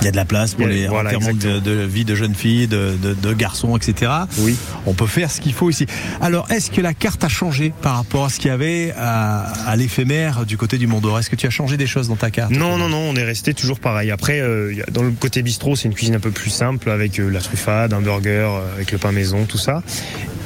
Il 0.00 0.04
y 0.06 0.08
a 0.08 0.10
de 0.12 0.16
la 0.16 0.24
place 0.24 0.54
pour 0.54 0.66
a- 0.66 0.68
les 0.68 0.86
voilà, 0.86 1.12
de, 1.12 1.58
de 1.58 1.70
vie 1.72 2.04
de 2.04 2.14
jeunes 2.14 2.34
filles, 2.34 2.66
de, 2.66 2.94
de- 3.02 3.14
de 3.14 3.32
garçons, 3.34 3.76
etc. 3.76 4.10
Oui. 4.38 4.56
On 4.86 4.94
peut 4.94 5.06
faire 5.06 5.30
ce 5.30 5.40
qu'il 5.40 5.52
faut 5.52 5.68
ici. 5.70 5.86
Alors, 6.20 6.50
est-ce 6.50 6.70
que 6.70 6.80
la 6.80 6.94
carte 6.94 7.22
a 7.24 7.28
changé 7.28 7.72
par 7.82 7.96
rapport 7.96 8.24
à 8.24 8.30
ce 8.30 8.38
qu'il 8.38 8.48
y 8.48 8.50
avait 8.50 8.92
à, 8.98 9.42
à 9.68 9.76
l'éphémère 9.76 10.46
du 10.46 10.56
côté 10.56 10.78
du 10.78 10.86
Mont 10.86 11.00
d'Or? 11.00 11.18
Est-ce 11.18 11.28
que 11.30 11.36
tu 11.36 11.46
as 11.46 11.50
changé 11.50 11.76
des 11.76 11.86
choses 11.86 12.08
dans 12.08 12.16
ta 12.16 12.30
carte? 12.30 12.50
Non, 12.52 12.78
non, 12.78 12.88
non, 12.88 13.10
on 13.10 13.16
est 13.16 13.24
resté 13.24 13.54
toujours 13.54 13.80
pareil. 13.80 14.10
Après, 14.10 14.40
euh, 14.40 14.74
dans 14.90 15.02
le 15.02 15.10
côté 15.10 15.42
bistrot, 15.42 15.76
c'est 15.76 15.88
une 15.88 15.94
cuisine 15.94 16.14
un 16.14 16.20
peu 16.20 16.30
plus 16.30 16.50
simple 16.50 16.90
avec 16.90 17.18
euh, 17.18 17.28
la 17.28 17.40
truffade, 17.40 17.92
un 17.92 18.00
burger, 18.00 18.30
euh, 18.30 18.74
avec 18.74 18.92
le 18.92 18.98
pain 18.98 19.12
maison, 19.12 19.44
tout 19.44 19.58
ça. 19.58 19.82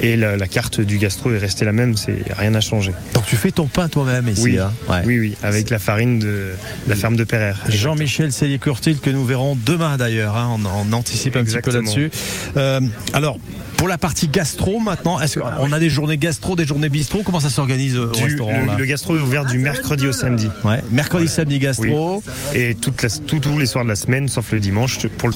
Et 0.00 0.16
la, 0.16 0.36
la 0.36 0.48
carte 0.48 0.80
du 0.80 0.98
gastro 0.98 1.30
est 1.32 1.38
restée 1.38 1.64
la 1.64 1.70
même, 1.72 1.96
c'est 1.96 2.18
rien 2.36 2.50
n'a 2.50 2.61
changé. 2.61 2.92
Donc 3.14 3.24
tu 3.26 3.36
fais 3.36 3.52
ton 3.52 3.66
pain 3.68 3.88
toi-même 3.88 4.28
ici 4.28 4.42
Oui, 4.42 4.59
hein? 4.59 4.72
Ouais. 4.88 5.02
oui, 5.07 5.18
oui, 5.20 5.36
avec 5.44 5.70
la 5.70 5.78
farine 5.78 6.18
de 6.18 6.50
la 6.88 6.96
ferme 6.96 7.14
de 7.16 7.22
Perrer. 7.22 7.52
Jean-Michel 7.68 8.32
Cellier-Curtil 8.32 8.98
que 8.98 9.11
nous 9.11 9.24
verrons 9.24 9.43
demain 9.55 9.97
d'ailleurs. 9.97 10.36
hein. 10.36 10.57
on, 10.59 10.88
on 10.90 10.92
anticipe 10.92 11.36
un 11.36 11.45
petit 11.45 11.59
peu 11.59 11.70
là-dessus. 11.72 12.11
Euh, 12.57 12.80
alors. 13.12 13.38
Pour 13.76 13.88
la 13.88 13.99
partie 13.99 14.28
gastro 14.28 14.78
maintenant, 14.78 15.20
est-ce 15.20 15.40
qu'on 15.40 15.72
a 15.72 15.78
des 15.80 15.90
journées 15.90 16.16
gastro, 16.16 16.55
des 16.55 16.64
journées 16.64 16.88
bistrot? 16.88 17.22
Comment 17.24 17.40
ça 17.40 17.51
s'organise 17.51 17.97
euh, 17.97 18.07
au 18.07 18.12
Du- 18.12 18.22
restaurant 18.22 18.53
le, 18.61 18.66
là? 18.66 18.76
le 18.78 18.84
gastro 18.86 19.16
est 19.16 19.20
ouvert 19.20 19.45
du 19.45 19.59
mercredi 19.59 20.07
au 20.07 20.12
samedi. 20.12 20.49
Ouais, 20.62 20.80
mercredi, 20.92 21.26
samedi 21.28 21.59
gastro. 21.59 22.22
Oui. 22.55 22.59
Et 22.59 22.76
toute 22.76 23.03
la- 23.03 23.09
tout- 23.11 23.40
tous 23.40 23.59
les 23.59 23.66
soirs 23.66 23.82
de 23.84 23.90
la 23.90 23.97
semaine, 23.97 24.28
sauf 24.28 24.53
le 24.53 24.61
dimanche, 24.61 25.05
pour 25.18 25.28
le 25.28 25.34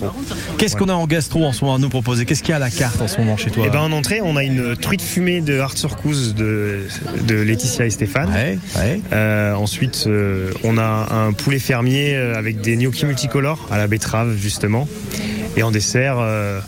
Qu'est-ce 0.57 0.77
qu'on 0.77 0.89
a 0.89 0.95
en 0.95 1.07
gastro 1.09 1.45
en 1.45 1.53
ce 1.53 1.63
moment 1.65 1.75
à 1.77 1.79
nous 1.79 1.89
proposer? 1.91 2.25
Qu'est-ce 2.27 2.43
qu'il 2.43 2.51
y 2.51 2.53
a 2.53 2.57
à 2.57 2.61
la 2.61 2.71
carte 2.71 3.03
en 3.03 3.09
ce 3.09 3.19
moment 3.19 3.37
chez 3.37 3.51
toi? 3.51 3.67
Et 3.67 3.71
ben 3.71 3.81
en 3.81 3.91
entrée, 3.93 4.21
on 4.23 4.37
a 4.37 4.45
une 4.45 4.77
truite 4.77 5.03
fumée 5.03 5.41
de 5.41 5.59
hard 5.59 5.77
surcouse 5.77 6.35
de, 6.37 6.87
de 7.27 7.35
Laetitia 7.35 7.87
et 7.87 7.91
Stéphane. 7.91 8.31
Euh, 9.13 9.55
ensuite, 9.55 10.05
euh, 10.07 10.53
on 10.63 10.79
a 10.79 11.09
un 11.13 11.33
poulet 11.33 11.59
fermier 11.59 12.15
avec 12.17 12.61
des 12.61 12.77
gnocchis 12.77 13.05
multicolores 13.05 13.67
à 13.71 13.79
la 13.79 13.89
betterave 13.99 14.37
justement. 14.37 14.89
Et 15.57 15.63
en 15.63 15.71
dessert, 15.71 16.17
euh, 16.21 16.61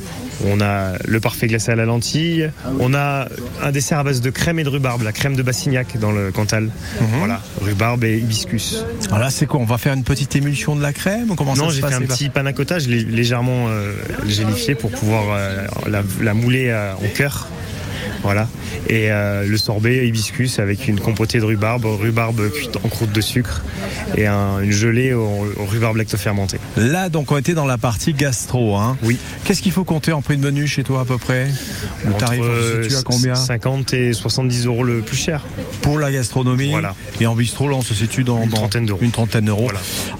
on 0.46 0.60
a 0.60 0.92
le 1.06 1.20
parfait 1.20 1.46
glacé 1.46 1.70
à 1.70 1.76
la 1.76 1.84
lentille. 1.84 2.50
On 2.78 2.94
a 2.94 3.28
un 3.62 3.72
dessert 3.72 3.98
à 3.98 4.04
base 4.04 4.20
de 4.20 4.30
crème 4.30 4.58
et 4.58 4.64
de 4.64 4.68
rhubarbe, 4.68 5.02
la 5.02 5.12
crème 5.12 5.36
de 5.36 5.42
Bassignac 5.42 5.98
dans 5.98 6.12
le 6.12 6.32
Cantal. 6.32 6.64
Mhm. 6.64 7.06
Voilà, 7.18 7.40
rhubarbe 7.60 8.04
et 8.04 8.18
hibiscus. 8.18 8.84
Alors 9.08 9.18
là, 9.18 9.30
c'est 9.30 9.46
quoi 9.46 9.60
On 9.60 9.64
va 9.64 9.78
faire 9.78 9.92
une 9.92 10.04
petite 10.04 10.34
émulsion 10.36 10.76
de 10.76 10.82
la 10.82 10.92
crème 10.92 11.34
comment 11.36 11.54
non, 11.54 11.70
j'ai 11.70 11.80
fait 11.80 11.94
un 11.94 12.00
petit 12.02 12.30
l'ai 12.88 13.04
légèrement 13.04 13.66
euh, 13.68 13.92
gélifié 14.26 14.74
pour 14.74 14.90
pouvoir 14.90 15.24
euh, 15.30 15.66
la, 15.88 16.02
la 16.20 16.34
mouler 16.34 16.68
euh, 16.68 16.94
en 16.94 17.08
cœur. 17.14 17.48
Voilà. 18.22 18.48
Et 18.88 19.10
euh, 19.10 19.46
le 19.46 19.56
sorbet 19.56 20.06
hibiscus 20.06 20.58
avec 20.58 20.86
une 20.88 21.00
compotée 21.00 21.38
de 21.38 21.44
rhubarbe, 21.44 21.84
rhubarbe 21.86 22.50
cuite 22.52 22.76
en 22.84 22.88
croûte 22.88 23.12
de 23.12 23.20
sucre 23.20 23.62
et 24.16 24.26
un- 24.26 24.60
une 24.60 24.72
gelée 24.72 25.12
au, 25.14 25.26
au 25.56 25.64
rhubarbe 25.66 25.96
lactofermenté. 25.96 26.58
Là, 26.76 27.08
donc, 27.08 27.32
on 27.32 27.36
était 27.38 27.54
dans 27.54 27.66
la 27.66 27.78
partie 27.78 28.12
gastro. 28.12 28.76
Hein. 28.76 28.96
Oui. 29.02 29.16
Qu'est-ce 29.44 29.62
qu'il 29.62 29.72
faut 29.72 29.84
compter 29.84 30.12
en 30.12 30.22
prix 30.22 30.36
de 30.36 30.42
menu 30.42 30.66
chez 30.66 30.82
toi 30.84 31.00
à 31.00 31.04
peu 31.04 31.18
près? 31.18 31.48
Le 32.04 32.10
Entre, 32.10 32.18
tarif, 32.18 32.40
on 32.42 32.62
se 32.62 32.82
situe 32.82 32.96
à 32.96 33.02
combien? 33.02 33.34
50 33.34 33.94
et 33.94 34.12
70 34.12 34.66
euros 34.66 34.84
le 34.84 35.00
plus 35.00 35.16
cher. 35.16 35.44
Pour 35.82 35.98
la 35.98 36.12
gastronomie. 36.12 36.70
Voilà. 36.70 36.94
Et 37.20 37.26
en 37.26 37.34
bistrot, 37.34 37.68
là, 37.68 37.76
on 37.76 37.82
se 37.82 37.94
situe 37.94 38.24
dans 38.24 38.42
Une 38.42 38.50
dans 38.50 38.56
trentaine 38.58 38.86
d'euros. 38.86 39.00
Une 39.02 39.10
trentaine 39.10 39.46
d'euros. 39.46 39.70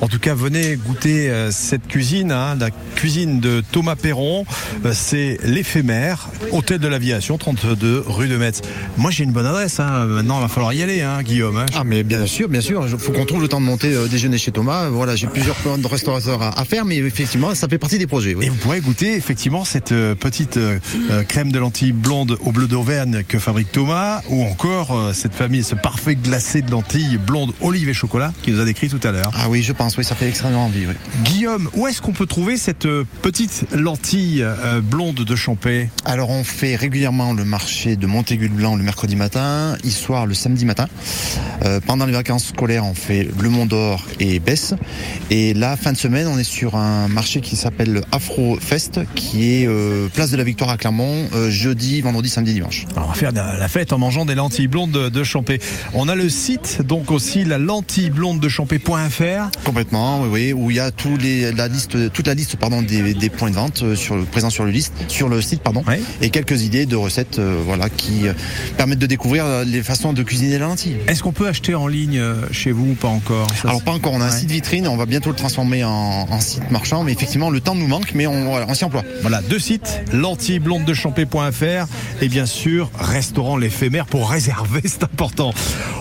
En 0.00 0.08
tout 0.08 0.18
cas, 0.18 0.34
venez 0.34 0.76
goûter 0.76 1.28
euh, 1.30 1.50
cette 1.50 1.86
cuisine, 1.86 2.32
hein, 2.32 2.56
la 2.58 2.70
cuisine 2.96 3.40
de 3.40 3.62
Thomas 3.72 3.96
Perron. 3.96 4.44
Euh, 4.84 4.92
c'est 4.94 5.38
l'éphémère, 5.44 6.28
hôtel 6.52 6.78
de 6.78 6.88
l'aviation, 6.88 7.36
32 7.38 7.76
rue 8.06 8.28
de 8.28 8.36
Metz. 8.36 8.60
Moi, 8.96 9.10
j'ai 9.10 9.24
une 9.24 9.32
bonne 9.32 9.46
adresse. 9.46 9.80
hein. 9.80 10.04
Maintenant, 10.06 10.38
il 10.38 10.42
va 10.42 10.48
falloir 10.48 10.72
y 10.72 10.82
aller, 10.82 11.00
hein, 11.02 11.22
Guillaume. 11.22 11.56
hein. 11.56 11.66
Ah 11.74 11.84
mais 11.84 12.02
bien 12.02 12.26
sûr, 12.26 12.48
bien 12.48 12.60
sûr. 12.60 12.86
Il 12.90 12.98
faut 12.98 13.12
qu'on 13.12 13.24
trouve 13.26 13.42
le 13.42 13.48
temps 13.48 13.60
de 13.60 13.66
monter 13.66 13.92
euh, 13.94 14.06
déjeuner 14.08 14.38
chez 14.38 14.52
Thomas. 14.52 14.88
Voilà, 14.88 15.16
j'ai 15.16 15.26
plusieurs 15.26 15.56
plans 15.56 15.78
de 15.78 15.86
restaurateurs 15.86 16.42
à, 16.42 16.58
à 16.58 16.64
faire, 16.64 16.84
mais 16.84 16.96
effectivement, 16.98 17.54
ça 17.54 17.68
fait 17.68 17.78
partie 17.78 17.98
des 17.98 18.06
projets. 18.06 18.34
oui. 18.34 18.46
Et 18.46 18.48
vous 18.48 18.56
pourrez 18.56 18.80
goûter 18.80 19.14
effectivement 19.14 19.64
cette 19.64 19.92
euh, 19.92 20.14
petite 20.14 20.56
euh, 20.56 20.78
crème 21.28 21.52
de 21.52 21.58
lentilles 21.58 21.92
blonde 21.92 22.36
au 22.44 22.52
bleu 22.52 22.66
d'Auvergne 22.66 23.22
que 23.26 23.38
fabrique 23.38 23.72
Thomas, 23.72 24.22
ou 24.28 24.42
encore 24.44 24.96
euh, 24.96 25.12
cette 25.12 25.34
famille, 25.34 25.62
ce 25.64 25.74
parfait 25.74 26.14
glacé 26.16 26.62
de 26.62 26.70
lentilles 26.70 27.18
blondes 27.18 27.52
olive 27.60 27.88
et 27.88 27.94
chocolat 27.94 28.32
qu'il 28.42 28.54
nous 28.54 28.60
a 28.60 28.64
décrit 28.64 28.88
tout 28.88 29.00
à 29.06 29.10
l'heure. 29.12 29.30
Ah 29.34 29.48
oui, 29.48 29.62
je 29.62 29.72
pense, 29.72 29.96
oui, 29.96 30.04
ça 30.04 30.14
fait 30.14 30.28
extrêmement 30.28 30.66
envie. 30.66 30.86
oui. 30.86 30.94
Guillaume, 31.24 31.68
où 31.74 31.86
est-ce 31.86 32.00
qu'on 32.02 32.12
peut 32.12 32.26
trouver 32.26 32.56
cette 32.56 32.86
petite 33.22 33.64
lentille 33.72 34.44
blonde 34.82 35.16
de 35.24 35.36
Champé? 35.36 35.88
Alors 36.04 36.30
on 36.30 36.44
fait 36.44 36.76
régulièrement 36.76 37.32
le 37.32 37.44
marché 37.44 37.79
de 37.86 38.06
Montaigu-le-Blanc 38.06 38.76
le 38.76 38.82
mercredi 38.82 39.16
matin, 39.16 39.76
histoire 39.84 40.26
le 40.26 40.34
samedi 40.34 40.66
matin. 40.66 40.86
Euh, 41.64 41.80
pendant 41.84 42.04
les 42.04 42.12
vacances 42.12 42.48
scolaires, 42.48 42.84
on 42.84 42.94
fait 42.94 43.26
le 43.40 43.48
Mont 43.48 43.64
d'Or 43.64 44.06
et 44.18 44.38
Besse. 44.38 44.74
Et 45.30 45.54
là, 45.54 45.76
fin 45.76 45.92
de 45.92 45.96
semaine, 45.96 46.26
on 46.26 46.38
est 46.38 46.44
sur 46.44 46.74
un 46.76 47.08
marché 47.08 47.40
qui 47.40 47.56
s'appelle 47.56 47.92
le 47.92 48.02
Afro 48.12 48.58
Fest, 48.60 49.00
qui 49.14 49.54
est 49.54 49.66
euh, 49.66 50.08
place 50.08 50.30
de 50.30 50.36
la 50.36 50.44
Victoire 50.44 50.70
à 50.70 50.76
Clermont, 50.76 51.26
euh, 51.34 51.50
jeudi, 51.50 52.02
vendredi, 52.02 52.28
samedi, 52.28 52.52
dimanche. 52.52 52.86
Alors, 52.96 53.08
on 53.08 53.12
va 53.12 53.14
faire 53.14 53.32
la 53.32 53.68
fête 53.68 53.92
en 53.92 53.98
mangeant 53.98 54.26
des 54.26 54.34
lentilles 54.34 54.68
blondes 54.68 54.90
de, 54.90 55.08
de 55.08 55.24
Champé. 55.24 55.58
On 55.94 56.08
a 56.08 56.14
le 56.14 56.28
site, 56.28 56.82
donc 56.82 57.10
aussi 57.10 57.44
la 57.44 57.58
lentille 57.58 58.10
blonde 58.10 58.40
de 58.40 58.48
Champé.fr. 58.48 59.50
Complètement, 59.64 60.22
oui, 60.22 60.28
oui, 60.30 60.52
où 60.52 60.70
il 60.70 60.76
y 60.76 60.80
a 60.80 60.90
tous 60.90 61.16
les, 61.16 61.52
la 61.52 61.68
liste, 61.68 62.12
toute 62.12 62.26
la 62.26 62.34
liste 62.34 62.56
pardon, 62.56 62.82
des, 62.82 63.14
des 63.14 63.30
points 63.30 63.50
de 63.50 63.54
vente 63.54 63.94
sur, 63.94 64.22
présents 64.26 64.50
sur 64.50 64.64
le, 64.64 64.70
liste, 64.70 64.92
sur 65.08 65.28
le 65.28 65.40
site 65.40 65.62
pardon, 65.62 65.82
et 66.20 66.30
quelques 66.30 66.62
idées 66.62 66.86
de 66.86 66.96
recettes 66.96 67.38
euh, 67.38 67.62
voilà, 67.70 67.88
qui 67.88 68.26
euh, 68.26 68.32
permettent 68.76 68.98
de 68.98 69.06
découvrir 69.06 69.44
euh, 69.46 69.64
les 69.64 69.82
façons 69.84 70.12
de 70.12 70.22
cuisiner 70.24 70.58
la 70.58 70.66
lentille. 70.66 70.96
Est-ce 71.06 71.22
qu'on 71.22 71.30
peut 71.32 71.46
acheter 71.46 71.74
en 71.76 71.86
ligne 71.86 72.18
euh, 72.18 72.34
chez 72.50 72.72
vous 72.72 72.90
ou 72.90 72.94
pas 72.94 73.08
encore? 73.08 73.46
Ça, 73.62 73.68
Alors 73.68 73.82
pas 73.82 73.92
encore, 73.92 74.12
on 74.12 74.20
a 74.20 74.24
un 74.24 74.30
Ouais. 74.30 74.36
site 74.36 74.50
vitrine, 74.50 74.88
on 74.88 74.96
va 74.96 75.06
bientôt 75.06 75.30
le 75.30 75.36
transformer 75.36 75.84
en, 75.84 75.90
en 76.28 76.40
site 76.40 76.70
marchand, 76.70 77.04
mais 77.04 77.12
effectivement 77.12 77.50
le 77.50 77.60
temps 77.60 77.74
nous 77.76 77.86
manque, 77.86 78.12
mais 78.14 78.26
on, 78.26 78.44
voilà, 78.50 78.66
on 78.68 78.74
s'y 78.74 78.84
emploie. 78.84 79.02
Voilà, 79.22 79.40
deux 79.42 79.58
sites, 79.60 80.00
lentilleblondedechampé.fr 80.12 81.86
et 82.22 82.28
bien 82.28 82.46
sûr, 82.46 82.90
restaurant 82.98 83.56
l'éphémère 83.56 84.06
pour 84.06 84.30
réserver, 84.30 84.82
c'est 84.84 85.04
important. 85.04 85.52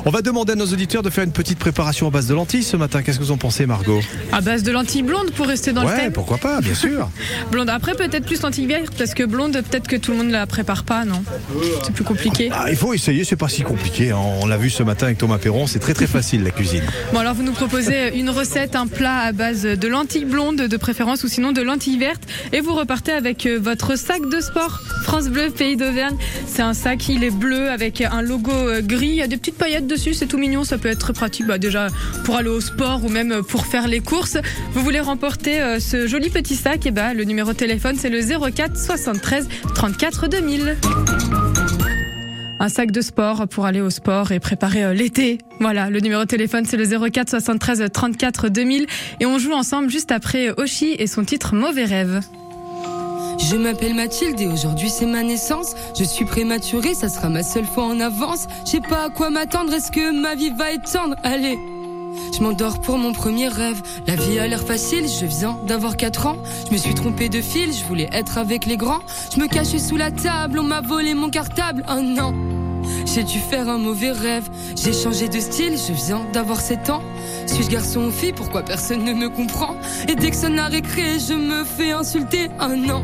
On 0.05 0.09
va 0.11 0.21
demander 0.21 0.53
à 0.53 0.55
nos 0.55 0.65
auditeurs 0.67 1.03
de 1.03 1.09
faire 1.09 1.23
une 1.23 1.31
petite 1.31 1.59
préparation 1.59 2.07
à 2.07 2.09
base 2.09 2.27
de 2.27 2.33
lentilles 2.33 2.63
ce 2.63 2.77
matin. 2.77 3.01
Qu'est-ce 3.03 3.19
que 3.19 3.23
vous 3.23 3.31
en 3.31 3.37
pensez, 3.37 3.65
Margot? 3.65 3.99
À 4.31 4.41
base 4.41 4.63
de 4.63 4.71
lentilles 4.71 5.03
blondes 5.03 5.31
pour 5.31 5.47
rester 5.47 5.73
dans 5.73 5.83
le 5.83 5.93
thème. 5.95 6.11
pourquoi 6.13 6.37
pas, 6.37 6.61
bien 6.61 6.73
sûr. 6.75 7.09
Blonde. 7.51 7.69
Après, 7.69 7.93
peut-être 7.95 8.25
plus 8.25 8.41
lentilles 8.41 8.65
vertes 8.67 8.93
parce 8.97 9.13
que 9.13 9.23
blonde, 9.23 9.53
peut-être 9.53 9.87
que 9.87 9.95
tout 9.95 10.11
le 10.11 10.17
monde 10.17 10.31
la 10.31 10.47
prépare 10.47 10.83
pas, 10.83 11.05
non? 11.05 11.21
C'est 11.83 11.93
plus 11.93 12.03
compliqué. 12.03 12.49
Ah, 12.53 12.65
il 12.69 12.75
faut 12.75 12.93
essayer, 12.93 13.23
c'est 13.23 13.35
pas 13.35 13.47
si 13.49 13.61
compliqué. 13.63 14.11
hein. 14.11 14.17
On 14.41 14.45
l'a 14.45 14.57
vu 14.57 14.69
ce 14.69 14.83
matin 14.83 15.07
avec 15.07 15.17
Thomas 15.17 15.37
Perron, 15.37 15.67
c'est 15.67 15.79
très 15.79 15.93
très 15.93 16.07
facile 16.07 16.43
la 16.43 16.51
cuisine. 16.51 16.83
Bon 17.13 17.19
alors 17.19 17.33
vous 17.33 17.43
nous 17.43 17.51
proposez 17.53 18.17
une 18.17 18.29
recette, 18.29 18.75
un 18.75 18.87
plat 18.87 19.19
à 19.19 19.31
base 19.31 19.63
de 19.63 19.87
lentilles 19.87 20.25
blondes 20.25 20.61
de 20.61 20.77
préférence 20.77 21.23
ou 21.23 21.27
sinon 21.27 21.51
de 21.51 21.61
lentilles 21.61 21.97
vertes 21.97 22.23
et 22.53 22.61
vous 22.61 22.73
repartez 22.73 23.11
avec 23.11 23.45
euh, 23.45 23.57
votre 23.61 23.97
sac 23.97 24.21
de 24.29 24.39
sport 24.39 24.79
France 25.03 25.27
Bleu 25.29 25.49
Pays 25.49 25.75
d'Auvergne. 25.77 26.15
C'est 26.47 26.61
un 26.61 26.73
sac, 26.73 27.07
il 27.09 27.23
est 27.23 27.31
bleu 27.31 27.69
avec 27.69 28.01
un 28.01 28.21
logo 28.21 28.51
euh, 28.51 28.81
gris, 28.81 29.07
il 29.07 29.15
y 29.15 29.21
a 29.21 29.27
des 29.27 29.37
petites 29.37 29.57
paillettes 29.57 29.87
dessus, 29.87 30.13
c'est 30.13 30.27
tout 30.27 30.37
mignon, 30.37 30.63
ça 30.63 30.77
peut 30.77 30.89
être 30.89 30.99
très 30.99 31.13
pratique 31.13 31.47
bah, 31.47 31.57
déjà 31.57 31.87
pour 32.25 32.35
aller 32.35 32.49
au 32.49 32.61
sport 32.61 33.03
ou 33.03 33.09
même 33.09 33.41
pour 33.47 33.65
faire 33.65 33.87
les 33.87 33.99
courses. 33.99 34.37
Vous 34.73 34.83
voulez 34.83 34.99
remporter 34.99 35.59
euh, 35.61 35.79
ce 35.79 36.07
joli 36.07 36.29
petit 36.29 36.55
sac 36.55 36.85
et 36.85 36.91
bah 36.91 37.13
le 37.13 37.23
numéro 37.23 37.51
de 37.53 37.57
téléphone 37.57 37.95
c'est 37.97 38.09
le 38.09 38.21
04 38.21 38.77
73 38.77 39.47
34 39.75 40.27
2000. 40.27 40.77
Un 42.61 42.67
sac 42.67 42.91
de 42.91 43.01
sport 43.01 43.47
pour 43.47 43.65
aller 43.65 43.79
au 43.79 43.89
sport 43.89 44.33
et 44.33 44.39
préparer 44.41 44.83
euh, 44.83 44.93
l'été. 44.93 45.37
Voilà, 45.61 45.89
le 45.89 46.01
numéro 46.01 46.23
de 46.23 46.27
téléphone 46.27 46.65
c'est 46.65 46.75
le 46.75 46.85
04 46.85 47.29
73 47.29 47.85
34 47.91 48.49
2000 48.49 48.85
et 49.21 49.25
on 49.25 49.37
joue 49.39 49.53
ensemble 49.53 49.89
juste 49.89 50.11
après 50.11 50.49
Oshi 50.51 50.95
et 50.99 51.07
son 51.07 51.23
titre 51.23 51.55
Mauvais 51.55 51.85
rêve. 51.85 52.19
Je 53.49 53.55
m'appelle 53.55 53.95
Mathilde 53.95 54.41
et 54.41 54.47
aujourd'hui 54.47 54.89
c'est 54.89 55.05
ma 55.05 55.23
naissance. 55.23 55.73
Je 55.97 56.03
suis 56.03 56.25
prématurée, 56.25 56.93
ça 56.93 57.07
sera 57.07 57.29
ma 57.29 57.43
seule 57.43 57.65
fois 57.65 57.85
en 57.85 57.99
avance. 58.01 58.47
Je 58.65 58.71
sais 58.71 58.81
pas 58.81 59.05
à 59.05 59.09
quoi 59.09 59.29
m'attendre, 59.29 59.73
est-ce 59.73 59.91
que 59.91 60.11
ma 60.11 60.35
vie 60.35 60.51
va 60.57 60.73
être 60.73 60.91
tendre 60.91 61.15
Allez 61.23 61.57
je 62.33 62.43
m'endors 62.43 62.79
pour 62.79 62.97
mon 62.97 63.13
premier 63.13 63.47
rêve. 63.47 63.81
La 64.07 64.15
vie 64.15 64.39
a 64.39 64.47
l'air 64.47 64.61
facile, 64.61 65.07
je 65.07 65.25
viens 65.25 65.57
d'avoir 65.65 65.97
4 65.97 66.27
ans. 66.27 66.37
Je 66.67 66.73
me 66.73 66.77
suis 66.77 66.93
trompée 66.93 67.29
de 67.29 67.41
fil, 67.41 67.73
je 67.73 67.83
voulais 67.83 68.09
être 68.11 68.37
avec 68.37 68.65
les 68.65 68.77
grands. 68.77 69.01
Je 69.33 69.39
me 69.39 69.47
cachais 69.47 69.79
sous 69.79 69.97
la 69.97 70.11
table, 70.11 70.59
on 70.59 70.63
m'a 70.63 70.81
volé 70.81 71.13
mon 71.13 71.29
cartable. 71.29 71.83
Oh 71.89 72.01
non, 72.01 72.33
j'ai 73.05 73.23
dû 73.23 73.39
faire 73.39 73.69
un 73.69 73.77
mauvais 73.77 74.11
rêve. 74.11 74.49
J'ai 74.75 74.93
changé 74.93 75.27
de 75.27 75.39
style, 75.39 75.75
je 75.77 75.93
viens 75.93 76.25
d'avoir 76.31 76.61
7 76.61 76.89
ans. 76.89 77.03
Suis-je 77.45 77.69
garçon 77.69 78.05
ou 78.05 78.11
fille 78.11 78.33
Pourquoi 78.33 78.63
personne 78.63 79.03
ne 79.03 79.13
me 79.13 79.29
comprend? 79.29 79.75
Et 80.07 80.15
dès 80.15 80.29
que 80.29 80.37
ça 80.37 80.49
n'a 80.49 80.67
récré, 80.67 81.19
je 81.19 81.33
me 81.33 81.63
fais 81.63 81.91
insulter. 81.91 82.49
Oh 82.61 82.75
non. 82.75 83.03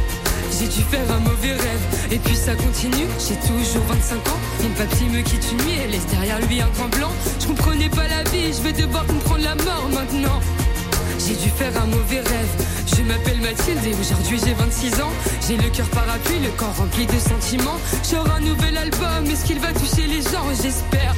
J'ai 0.59 0.67
dû 0.67 0.81
faire 0.81 1.09
un 1.11 1.19
mauvais 1.19 1.53
rêve 1.53 2.11
Et 2.11 2.19
puis 2.19 2.35
ça 2.35 2.53
continue, 2.55 3.07
j'ai 3.17 3.35
toujours 3.47 3.83
25 3.87 4.15
ans 4.15 4.39
Mon 4.61 4.69
papy 4.69 5.05
me 5.05 5.21
quitte 5.21 5.45
une 5.51 5.57
nuit 5.65 5.79
et 5.83 5.87
laisse 5.87 6.05
derrière 6.07 6.39
lui 6.41 6.61
un 6.61 6.69
grand 6.69 6.89
blanc 6.89 7.11
Je 7.39 7.47
comprenais 7.47 7.89
pas 7.89 8.07
la 8.07 8.23
vie, 8.29 8.53
je 8.53 8.61
vais 8.61 8.73
devoir 8.73 9.05
comprendre 9.05 9.43
la 9.43 9.55
mort 9.55 9.89
maintenant 9.93 10.39
j'ai 11.27 11.35
dû 11.35 11.49
faire 11.49 11.71
un 11.81 11.85
mauvais 11.85 12.19
rêve. 12.19 12.65
Je 12.87 13.03
m'appelle 13.03 13.39
Mathilde 13.41 13.85
et 13.85 13.93
aujourd'hui 13.93 14.39
j'ai 14.43 14.53
26 14.53 15.01
ans. 15.01 15.11
J'ai 15.47 15.55
le 15.55 15.69
cœur 15.69 15.87
parapluie, 15.89 16.39
le 16.39 16.49
corps 16.57 16.75
rempli 16.75 17.05
de 17.05 17.19
sentiments. 17.19 17.77
J'aurai 18.09 18.31
un 18.31 18.39
nouvel 18.39 18.75
album, 18.75 19.25
est-ce 19.31 19.45
qu'il 19.45 19.59
va 19.59 19.71
toucher 19.71 20.07
les 20.07 20.21
gens? 20.23 20.45
J'espère. 20.61 21.13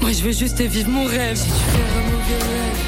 Moi 0.00 0.12
je 0.12 0.22
veux 0.22 0.32
juste 0.32 0.60
vivre 0.60 0.90
mon 0.90 1.04
rêve. 1.04 1.36
J'ai 1.36 1.44
dû 1.44 1.50
faire 1.50 1.98
un 1.98 2.10
mauvais 2.10 2.42
rêve. 2.42 2.85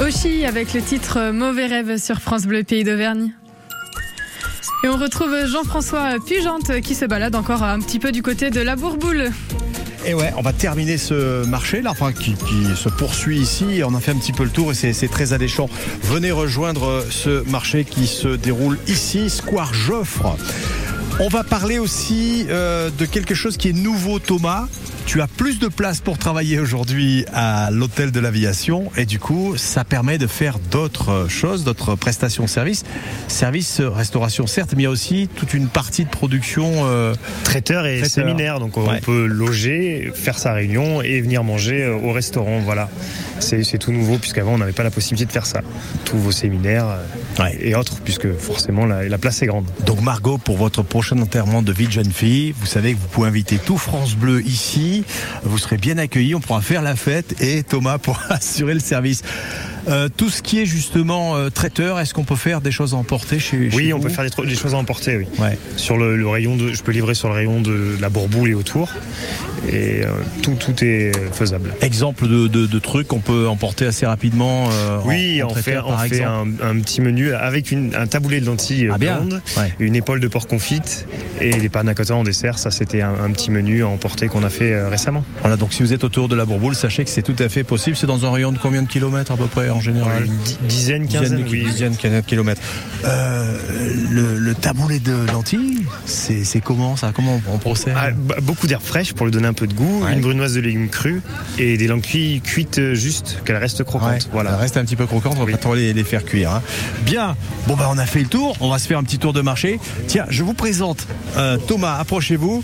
Oshi 0.00 0.46
avec 0.46 0.72
le 0.72 0.80
titre 0.80 1.30
Mauvais 1.30 1.66
rêve 1.66 1.98
sur 1.98 2.20
France 2.20 2.46
Bleu 2.46 2.64
Pays 2.64 2.84
d'Auvergne. 2.84 3.32
Et 4.82 4.88
on 4.88 4.96
retrouve 4.96 5.46
Jean-François 5.46 6.14
Pugente 6.26 6.80
qui 6.80 6.94
se 6.94 7.04
balade 7.04 7.36
encore 7.36 7.62
un 7.62 7.78
petit 7.80 7.98
peu 7.98 8.10
du 8.10 8.22
côté 8.22 8.48
de 8.48 8.60
la 8.60 8.76
Bourboule. 8.76 9.30
Et 10.06 10.14
ouais, 10.14 10.32
on 10.38 10.40
va 10.40 10.54
terminer 10.54 10.96
ce 10.96 11.44
marché 11.44 11.82
là, 11.82 11.90
enfin 11.90 12.12
qui, 12.12 12.32
qui 12.32 12.64
se 12.74 12.88
poursuit 12.88 13.38
ici. 13.38 13.82
On 13.84 13.94
a 13.94 14.00
fait 14.00 14.12
un 14.12 14.16
petit 14.16 14.32
peu 14.32 14.44
le 14.44 14.50
tour 14.50 14.72
et 14.72 14.74
c'est 14.74 15.08
très 15.08 15.34
alléchant. 15.34 15.68
Venez 16.02 16.32
rejoindre 16.32 17.04
ce 17.10 17.46
marché 17.50 17.84
qui 17.84 18.06
se 18.06 18.28
déroule 18.28 18.78
ici, 18.88 19.28
Square 19.28 19.74
Joffre. 19.74 20.34
On 21.22 21.28
va 21.28 21.44
parler 21.44 21.78
aussi 21.78 22.46
euh, 22.48 22.88
de 22.96 23.04
quelque 23.04 23.34
chose 23.34 23.58
qui 23.58 23.68
est 23.68 23.74
nouveau, 23.74 24.18
Thomas. 24.18 24.68
Tu 25.10 25.20
as 25.20 25.26
plus 25.26 25.58
de 25.58 25.66
place 25.66 26.00
pour 26.00 26.18
travailler 26.18 26.60
aujourd'hui 26.60 27.24
à 27.32 27.72
l'hôtel 27.72 28.12
de 28.12 28.20
l'aviation 28.20 28.92
et 28.96 29.06
du 29.06 29.18
coup, 29.18 29.56
ça 29.56 29.82
permet 29.82 30.18
de 30.18 30.28
faire 30.28 30.60
d'autres 30.70 31.26
choses, 31.28 31.64
d'autres 31.64 31.96
prestations 31.96 32.46
services. 32.46 32.84
Service, 33.26 33.80
euh, 33.80 33.88
restauration 33.90 34.46
certes, 34.46 34.70
mais 34.76 34.82
il 34.82 34.84
y 34.84 34.86
a 34.86 34.90
aussi 34.90 35.28
toute 35.34 35.52
une 35.52 35.66
partie 35.66 36.04
de 36.04 36.10
production. 36.10 36.84
euh, 36.86 37.12
Traiteur 37.42 37.86
et 37.86 37.98
Traiteur. 37.98 38.24
séminaire, 38.24 38.60
donc 38.60 38.76
on 38.76 38.88
Ouais. 38.88 39.00
peut 39.00 39.26
loger, 39.26 40.12
faire 40.14 40.38
sa 40.38 40.52
réunion 40.52 41.02
et 41.02 41.20
venir 41.20 41.42
manger 41.42 41.82
euh, 41.82 41.96
au 41.96 42.12
restaurant. 42.12 42.60
Voilà, 42.60 42.88
c'est 43.40 43.78
tout 43.78 43.90
nouveau 43.90 44.16
puisqu'avant 44.16 44.52
on 44.52 44.58
n'avait 44.58 44.70
pas 44.70 44.84
la 44.84 44.92
possibilité 44.92 45.26
de 45.26 45.32
faire 45.32 45.46
ça. 45.46 45.62
Tous 46.04 46.18
vos 46.18 46.30
séminaires 46.30 46.86
et 47.60 47.74
autres, 47.74 47.96
puisque 48.04 48.32
forcément 48.34 48.86
la, 48.86 49.08
la 49.08 49.18
place 49.18 49.42
est 49.42 49.46
grande. 49.46 49.64
Donc 49.86 50.02
Margot, 50.02 50.38
pour 50.38 50.56
votre 50.56 50.84
prochain 50.84 51.18
enterrement 51.18 51.62
de 51.62 51.72
vie 51.72 51.86
de 51.88 51.92
jeune 51.92 52.12
fille, 52.12 52.54
vous 52.60 52.66
savez 52.66 52.94
que 52.94 52.98
vous 53.00 53.08
pouvez 53.08 53.26
inviter 53.26 53.58
tout 53.58 53.76
France 53.76 54.14
Bleu 54.14 54.40
ici. 54.46 54.98
Vous 55.42 55.58
serez 55.58 55.76
bien 55.76 55.98
accueillis, 55.98 56.34
on 56.34 56.40
pourra 56.40 56.60
faire 56.60 56.82
la 56.82 56.96
fête 56.96 57.40
et 57.40 57.62
Thomas 57.62 57.98
pourra 57.98 58.22
assurer 58.30 58.74
le 58.74 58.80
service. 58.80 59.22
Euh, 59.88 60.08
tout 60.14 60.28
ce 60.30 60.42
qui 60.42 60.60
est 60.60 60.66
justement 60.66 61.36
euh, 61.36 61.48
traiteur, 61.50 61.98
est-ce 62.00 62.12
qu'on 62.14 62.24
peut 62.24 62.36
faire 62.36 62.60
des 62.60 62.70
choses 62.70 62.94
à 62.94 62.96
emporter 62.96 63.38
chez, 63.38 63.70
chez 63.70 63.76
Oui, 63.76 63.92
on 63.92 64.00
peut 64.00 64.08
faire 64.08 64.24
des, 64.24 64.54
choses 64.54 64.74
à 64.74 64.76
emporter. 64.78 65.16
Oui. 65.38 65.46
Sur 65.76 65.96
le, 65.96 66.16
le 66.16 66.28
rayon 66.28 66.56
de, 66.56 66.72
je 66.72 66.82
peux 66.82 66.92
livrer 66.92 67.14
sur 67.14 67.28
le 67.28 67.34
rayon 67.34 67.60
de 67.60 67.96
la 68.00 68.08
Bourboule 68.08 68.50
et 68.50 68.54
autour, 68.54 68.90
et 69.68 70.02
euh, 70.04 70.08
tout, 70.42 70.54
tout 70.54 70.84
est 70.84 71.12
faisable. 71.32 71.74
Exemple 71.80 72.26
de, 72.28 72.46
de- 72.46 72.66
de 72.66 72.78
trucs 72.78 73.08
qu'on 73.08 73.20
peut 73.20 73.48
emporter 73.48 73.86
assez 73.86 74.06
rapidement. 74.06 74.68
euh, 74.70 74.98
en- 74.98 75.06
Oui, 75.08 75.42
en 75.42 75.48
on 75.48 75.54
fait, 75.54 75.78
on 75.78 75.92
un, 75.92 76.46
un 76.62 76.80
petit 76.80 77.00
menu 77.00 77.32
avec 77.32 77.70
une- 77.70 77.94
un 77.94 78.06
taboulé 78.06 78.40
de 78.40 78.46
lentilles 78.46 78.90
Ah, 78.92 78.98
blondes, 78.98 79.40
Ouais. 79.56 79.72
une 79.78 79.96
épaule 79.96 80.20
de 80.20 80.28
porc 80.28 80.46
confite 80.46 81.06
et 81.40 81.50
des 81.50 81.68
panna 81.68 81.94
cotta 81.94 82.14
en 82.14 82.22
dessert. 82.24 82.58
Ça, 82.58 82.70
c'était 82.70 83.00
un, 83.02 83.14
un 83.24 83.30
petit 83.30 83.50
menu 83.50 83.82
à 83.82 83.88
emporter 83.88 84.28
qu'on 84.28 84.42
a 84.44 84.50
fait 84.50 84.72
euh, 84.72 84.88
récemment. 84.88 85.24
Voilà, 85.40 85.56
donc 85.56 85.72
si 85.72 85.82
vous 85.82 85.92
êtes 85.92 86.04
autour 86.04 86.28
de 86.28 86.36
la 86.36 86.44
Bourboule, 86.44 86.74
sachez 86.74 87.04
que 87.04 87.10
c'est 87.10 87.22
tout 87.22 87.36
à 87.38 87.48
fait 87.48 87.64
possible. 87.64 87.96
C'est 87.96 88.06
dans 88.06 88.24
un 88.26 88.30
rayon 88.30 88.52
de 88.52 88.58
combien 88.58 88.82
de 88.82 88.88
kilomètres 88.88 89.32
à 89.32 89.36
peu 89.36 89.46
près 89.46 89.69
en 89.70 89.80
général 89.80 90.24
Une 90.26 90.36
di- 90.38 90.58
dizaine, 90.68 91.06
quinzaine, 91.08 91.44
de, 91.44 91.48
oui. 91.48 91.64
dizaine, 91.64 91.96
quinzaine 91.96 92.20
de 92.20 92.26
kilomètres. 92.26 92.60
Euh, 93.04 93.56
le, 94.10 94.38
le 94.38 94.54
taboulé 94.54 94.98
de 94.98 95.14
lentilles, 95.32 95.84
c'est 96.06 96.60
comment 96.60 96.96
ça? 96.96 97.12
Comment 97.14 97.40
on 97.52 97.58
procède? 97.58 97.94
Ah, 97.96 98.10
bah, 98.12 98.36
beaucoup 98.42 98.66
d'herbes 98.66 98.82
fraîches 98.82 99.12
pour 99.12 99.26
lui 99.26 99.32
donner 99.32 99.46
un 99.48 99.52
peu 99.52 99.66
de 99.66 99.74
goût, 99.74 100.04
une 100.12 100.20
brunoise 100.20 100.54
de 100.54 100.60
légumes 100.60 100.88
crus 100.88 101.22
et 101.58 101.76
des 101.76 101.86
lentilles 101.86 102.40
cuites 102.40 102.78
euh, 102.78 102.94
juste, 102.94 103.38
qu'elles 103.44 103.56
restent 103.56 103.84
croquantes. 103.84 104.10
Ouais, 104.10 104.18
voilà. 104.32 104.50
Ça 104.50 104.56
reste 104.56 104.76
un 104.76 104.84
petit 104.84 104.96
peu 104.96 105.06
croquant, 105.06 105.30
on 105.36 105.44
va 105.44 105.50
pas 105.50 105.58
trop 105.58 105.74
les, 105.74 105.92
les 105.92 106.04
faire 106.04 106.24
cuire. 106.24 106.50
hein. 106.52 106.62
Bien, 107.02 107.36
bon 107.66 107.76
bah 107.76 107.88
on 107.90 107.98
a 107.98 108.06
fait 108.06 108.20
le 108.20 108.26
tour, 108.26 108.56
on 108.60 108.70
va 108.70 108.78
se 108.78 108.86
faire 108.86 108.98
un 108.98 109.04
petit 109.04 109.18
tour 109.18 109.32
de 109.32 109.40
marché. 109.40 109.80
Tiens, 110.06 110.26
je 110.28 110.42
vous 110.42 110.54
présente 110.54 111.06
euh, 111.36 111.56
Thomas, 111.56 111.96
approchez-vous. 111.98 112.62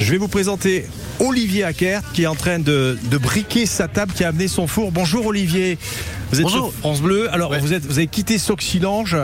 Je 0.00 0.12
vais 0.12 0.18
vous 0.18 0.28
présenter 0.28 0.86
Olivier 1.18 1.64
Ackert 1.64 2.02
qui 2.12 2.22
est 2.22 2.26
en 2.26 2.34
train 2.36 2.58
de, 2.58 2.96
de 3.10 3.18
briquer 3.18 3.66
sa 3.66 3.88
table, 3.88 4.12
qui 4.12 4.24
a 4.24 4.28
amené 4.28 4.48
son 4.48 4.66
four. 4.66 4.92
Bonjour 4.92 5.26
Olivier. 5.26 5.76
Vous 6.30 6.40
êtes 6.40 6.44
Bonjour. 6.44 6.70
sur 6.70 6.78
France 6.80 7.00
Bleu. 7.00 7.32
Alors 7.32 7.54
vous, 7.58 7.72
êtes, 7.72 7.86
vous 7.86 7.96
avez 7.96 8.06
quitté 8.06 8.36
Soxilange, 8.36 9.16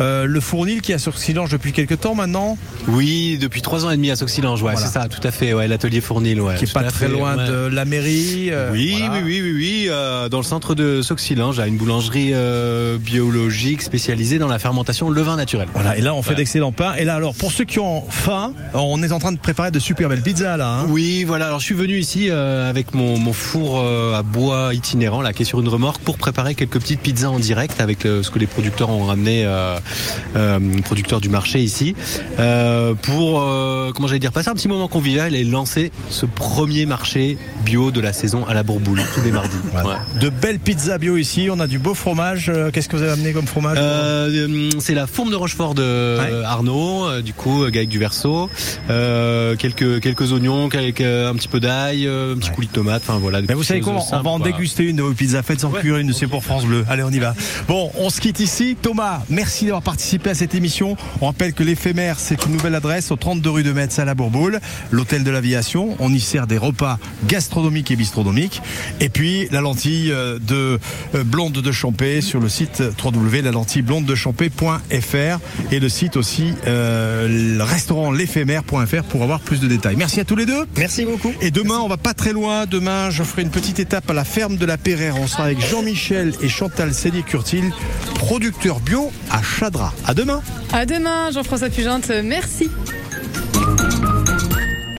euh, 0.00 0.24
le 0.24 0.40
fournil 0.40 0.82
qui 0.82 0.92
est 0.92 0.94
à 0.94 0.98
Soxilange 1.00 1.50
depuis 1.50 1.72
quelques 1.72 1.98
temps 2.00 2.14
maintenant? 2.14 2.56
Oui, 2.86 3.38
depuis 3.40 3.60
trois 3.60 3.84
ans 3.84 3.90
et 3.90 3.96
demi 3.96 4.12
à 4.12 4.16
Soxilange, 4.16 4.62
ouais, 4.62 4.72
Voilà. 4.72 4.86
c'est 4.86 4.92
ça, 4.92 5.08
tout 5.08 5.26
à 5.26 5.32
fait, 5.32 5.52
ouais, 5.52 5.66
l'atelier 5.66 6.00
Fournil, 6.00 6.40
ouais. 6.40 6.54
Qui 6.54 6.64
est 6.66 6.72
pas 6.72 6.84
très 6.84 7.06
fait, 7.06 7.12
loin 7.12 7.36
ouais. 7.36 7.48
de 7.48 7.54
la 7.66 7.84
mairie. 7.84 8.50
euh, 8.52 8.70
Oui, 8.70 8.94
voilà. 9.00 9.14
oui, 9.14 9.22
oui, 9.24 9.40
oui, 9.42 9.52
oui, 9.56 9.86
euh, 9.88 10.28
dans 10.28 10.36
le 10.38 10.44
centre 10.44 10.76
de 10.76 11.02
Soxilange, 11.02 11.58
à 11.58 11.66
une 11.66 11.76
boulangerie 11.76 12.30
euh, 12.34 12.98
biologique 12.98 13.82
spécialisée 13.82 14.38
dans 14.38 14.46
la 14.46 14.60
fermentation 14.60 15.10
levain 15.10 15.34
naturel. 15.36 15.66
Voilà, 15.74 15.98
et 15.98 16.02
là 16.02 16.14
on 16.14 16.22
fait 16.22 16.36
d'excellents 16.36 16.70
pains. 16.72 16.94
Et 16.94 17.04
là 17.04 17.16
alors 17.16 17.34
pour 17.34 17.50
ceux 17.50 17.64
qui 17.64 17.80
ont 17.80 18.04
faim, 18.08 18.52
on 18.74 19.02
est 19.02 19.10
en 19.10 19.18
train 19.18 19.32
de 19.32 19.38
préparer 19.38 19.72
de 19.72 19.80
super 19.80 20.08
pizzas 20.22 20.56
là. 20.56 20.80
hein. 20.80 20.86
Oui, 20.88 21.24
voilà. 21.24 21.46
Alors 21.46 21.60
je 21.60 21.64
suis 21.64 21.74
venu 21.74 21.98
ici 21.98 22.28
euh, 22.30 22.68
avec 22.68 22.94
mon, 22.94 23.18
mon 23.18 23.32
four 23.32 23.80
euh, 23.80 24.14
à 24.14 24.22
bois 24.22 24.74
itinérant 24.74 25.22
là, 25.22 25.32
qui 25.32 25.42
est 25.42 25.46
sur 25.46 25.60
une 25.60 25.68
remorque 25.68 26.02
pour 26.02 26.16
préparer 26.18 26.54
quelques 26.54 26.78
petites 26.80 27.00
pizzas 27.00 27.28
en 27.28 27.38
direct 27.38 27.80
avec 27.80 28.04
euh, 28.06 28.22
ce 28.22 28.30
que 28.30 28.38
les 28.38 28.46
producteurs 28.46 28.90
ont 28.90 29.04
ramené, 29.04 29.44
euh, 29.46 29.78
producteurs 30.84 31.20
du 31.20 31.28
marché 31.28 31.60
ici, 31.60 31.94
pour 33.02 33.40
comment 33.94 34.08
j'allais 34.08 34.18
dire 34.18 34.32
passer 34.32 34.48
un 34.50 34.54
petit 34.54 34.68
moment 34.68 34.88
convivial 34.88 35.34
et 35.34 35.44
lancer 35.44 35.92
ce 36.10 36.26
premier 36.26 36.86
marché 36.86 37.38
bio 37.64 37.90
de 37.90 38.00
la 38.00 38.12
saison 38.12 38.44
à 38.46 38.54
la 38.54 38.62
Bourboule 38.62 39.02
tous 39.14 39.22
les 39.22 39.30
mardis. 39.32 39.56
Voilà. 39.72 40.00
De 40.20 40.28
belles 40.28 40.58
pizzas 40.58 40.98
bio 40.98 41.16
ici, 41.16 41.48
on 41.50 41.60
a 41.60 41.66
du 41.66 41.78
beau 41.78 41.94
fromage. 41.94 42.50
Qu'est-ce 42.72 42.88
que 42.88 42.96
vous 42.96 43.02
avez 43.02 43.12
amené 43.12 43.32
comme 43.32 43.46
fromage 43.46 43.78
c'est 44.78 44.94
la 44.94 45.06
fourme 45.06 45.30
de 45.30 45.36
Rochefort 45.36 45.74
de 45.74 46.42
Arnaud, 46.44 47.20
du 47.22 47.32
coup 47.32 47.64
avec 47.64 47.88
du 47.88 47.98
verso, 47.98 48.48
quelques 48.88 50.00
quelques 50.04 50.32
oignons, 50.32 50.68
quelques, 50.68 51.00
un 51.00 51.34
petit 51.34 51.48
peu 51.48 51.60
d'ail, 51.60 52.06
euh, 52.06 52.34
un 52.34 52.36
petit 52.36 52.50
coulis 52.50 52.66
de 52.66 52.72
tomate, 52.72 53.02
enfin 53.08 53.18
voilà. 53.18 53.40
Mais 53.40 53.54
vous 53.54 53.62
savez 53.62 53.80
quoi 53.80 53.94
On 53.94 54.20
va 54.20 54.30
en 54.30 54.38
voilà. 54.38 54.52
déguster 54.52 54.84
une 54.84 54.96
de 54.96 55.02
vos 55.02 55.14
pizzas 55.14 55.42
faites 55.42 55.60
sans 55.60 55.70
cuire, 55.70 55.96
une 55.96 56.12
c'est 56.12 56.26
pour 56.26 56.44
France 56.44 56.66
Bleu. 56.66 56.84
Allez, 56.90 57.02
on 57.02 57.08
y 57.08 57.18
va. 57.18 57.34
Bon, 57.68 57.90
on 57.96 58.10
se 58.10 58.20
quitte 58.20 58.38
ici. 58.38 58.76
Thomas, 58.80 59.22
merci 59.30 59.64
d'avoir 59.64 59.80
participé 59.80 60.28
à 60.28 60.34
cette 60.34 60.54
émission. 60.54 60.98
On 61.22 61.26
rappelle 61.26 61.54
que 61.54 61.62
l'éphémère, 61.62 62.18
c'est 62.18 62.44
une 62.44 62.52
nouvelle 62.52 62.74
adresse 62.74 63.10
au 63.12 63.16
32 63.16 63.48
rue 63.48 63.62
de 63.62 63.72
Metz 63.72 63.98
à 63.98 64.04
la 64.04 64.14
Bourboule, 64.14 64.60
l'hôtel 64.90 65.24
de 65.24 65.30
l'aviation. 65.30 65.96
On 66.00 66.12
y 66.12 66.20
sert 66.20 66.46
des 66.46 66.58
repas 66.58 66.98
gastronomiques 67.26 67.90
et 67.90 67.96
bistronomiques. 67.96 68.60
Et 69.00 69.08
puis, 69.08 69.48
la 69.52 69.62
lentille 69.62 70.12
euh, 70.12 70.38
de 70.38 70.78
euh, 71.14 71.24
blonde 71.24 71.54
de 71.54 71.72
Champé 71.72 72.20
sur 72.20 72.40
le 72.40 72.50
site 72.50 72.82
www.lalentilledblondedechampé.fr 73.02 75.38
et 75.72 75.80
le 75.80 75.88
site 75.88 76.18
aussi 76.18 76.52
euh, 76.66 77.56
le 77.56 77.64
restaurant 77.64 78.12
l'éphémère.fr 78.12 79.04
pour 79.08 79.22
avoir 79.22 79.40
plus 79.40 79.60
de 79.60 79.66
détails. 79.66 79.93
Merci 79.96 80.20
à 80.20 80.24
tous 80.24 80.36
les 80.36 80.46
deux. 80.46 80.66
Merci 80.76 81.04
beaucoup. 81.04 81.32
Et 81.40 81.50
demain, 81.50 81.78
on 81.78 81.88
va 81.88 81.96
pas 81.96 82.14
très 82.14 82.32
loin. 82.32 82.66
Demain, 82.66 83.10
je 83.10 83.22
ferai 83.22 83.42
une 83.42 83.50
petite 83.50 83.78
étape 83.78 84.10
à 84.10 84.12
la 84.12 84.24
ferme 84.24 84.56
de 84.56 84.66
la 84.66 84.76
Perrère. 84.76 85.18
On 85.18 85.26
sera 85.26 85.44
avec 85.44 85.60
Jean-Michel 85.60 86.34
et 86.42 86.48
Chantal 86.48 86.92
Sédier-Curtil, 86.94 87.70
producteurs 88.18 88.80
bio 88.80 89.12
à 89.30 89.42
Chadra. 89.42 89.92
À 90.06 90.14
demain. 90.14 90.42
À 90.72 90.86
demain, 90.86 91.30
Jean-François 91.30 91.70
Pugente. 91.70 92.10
Merci. 92.22 92.70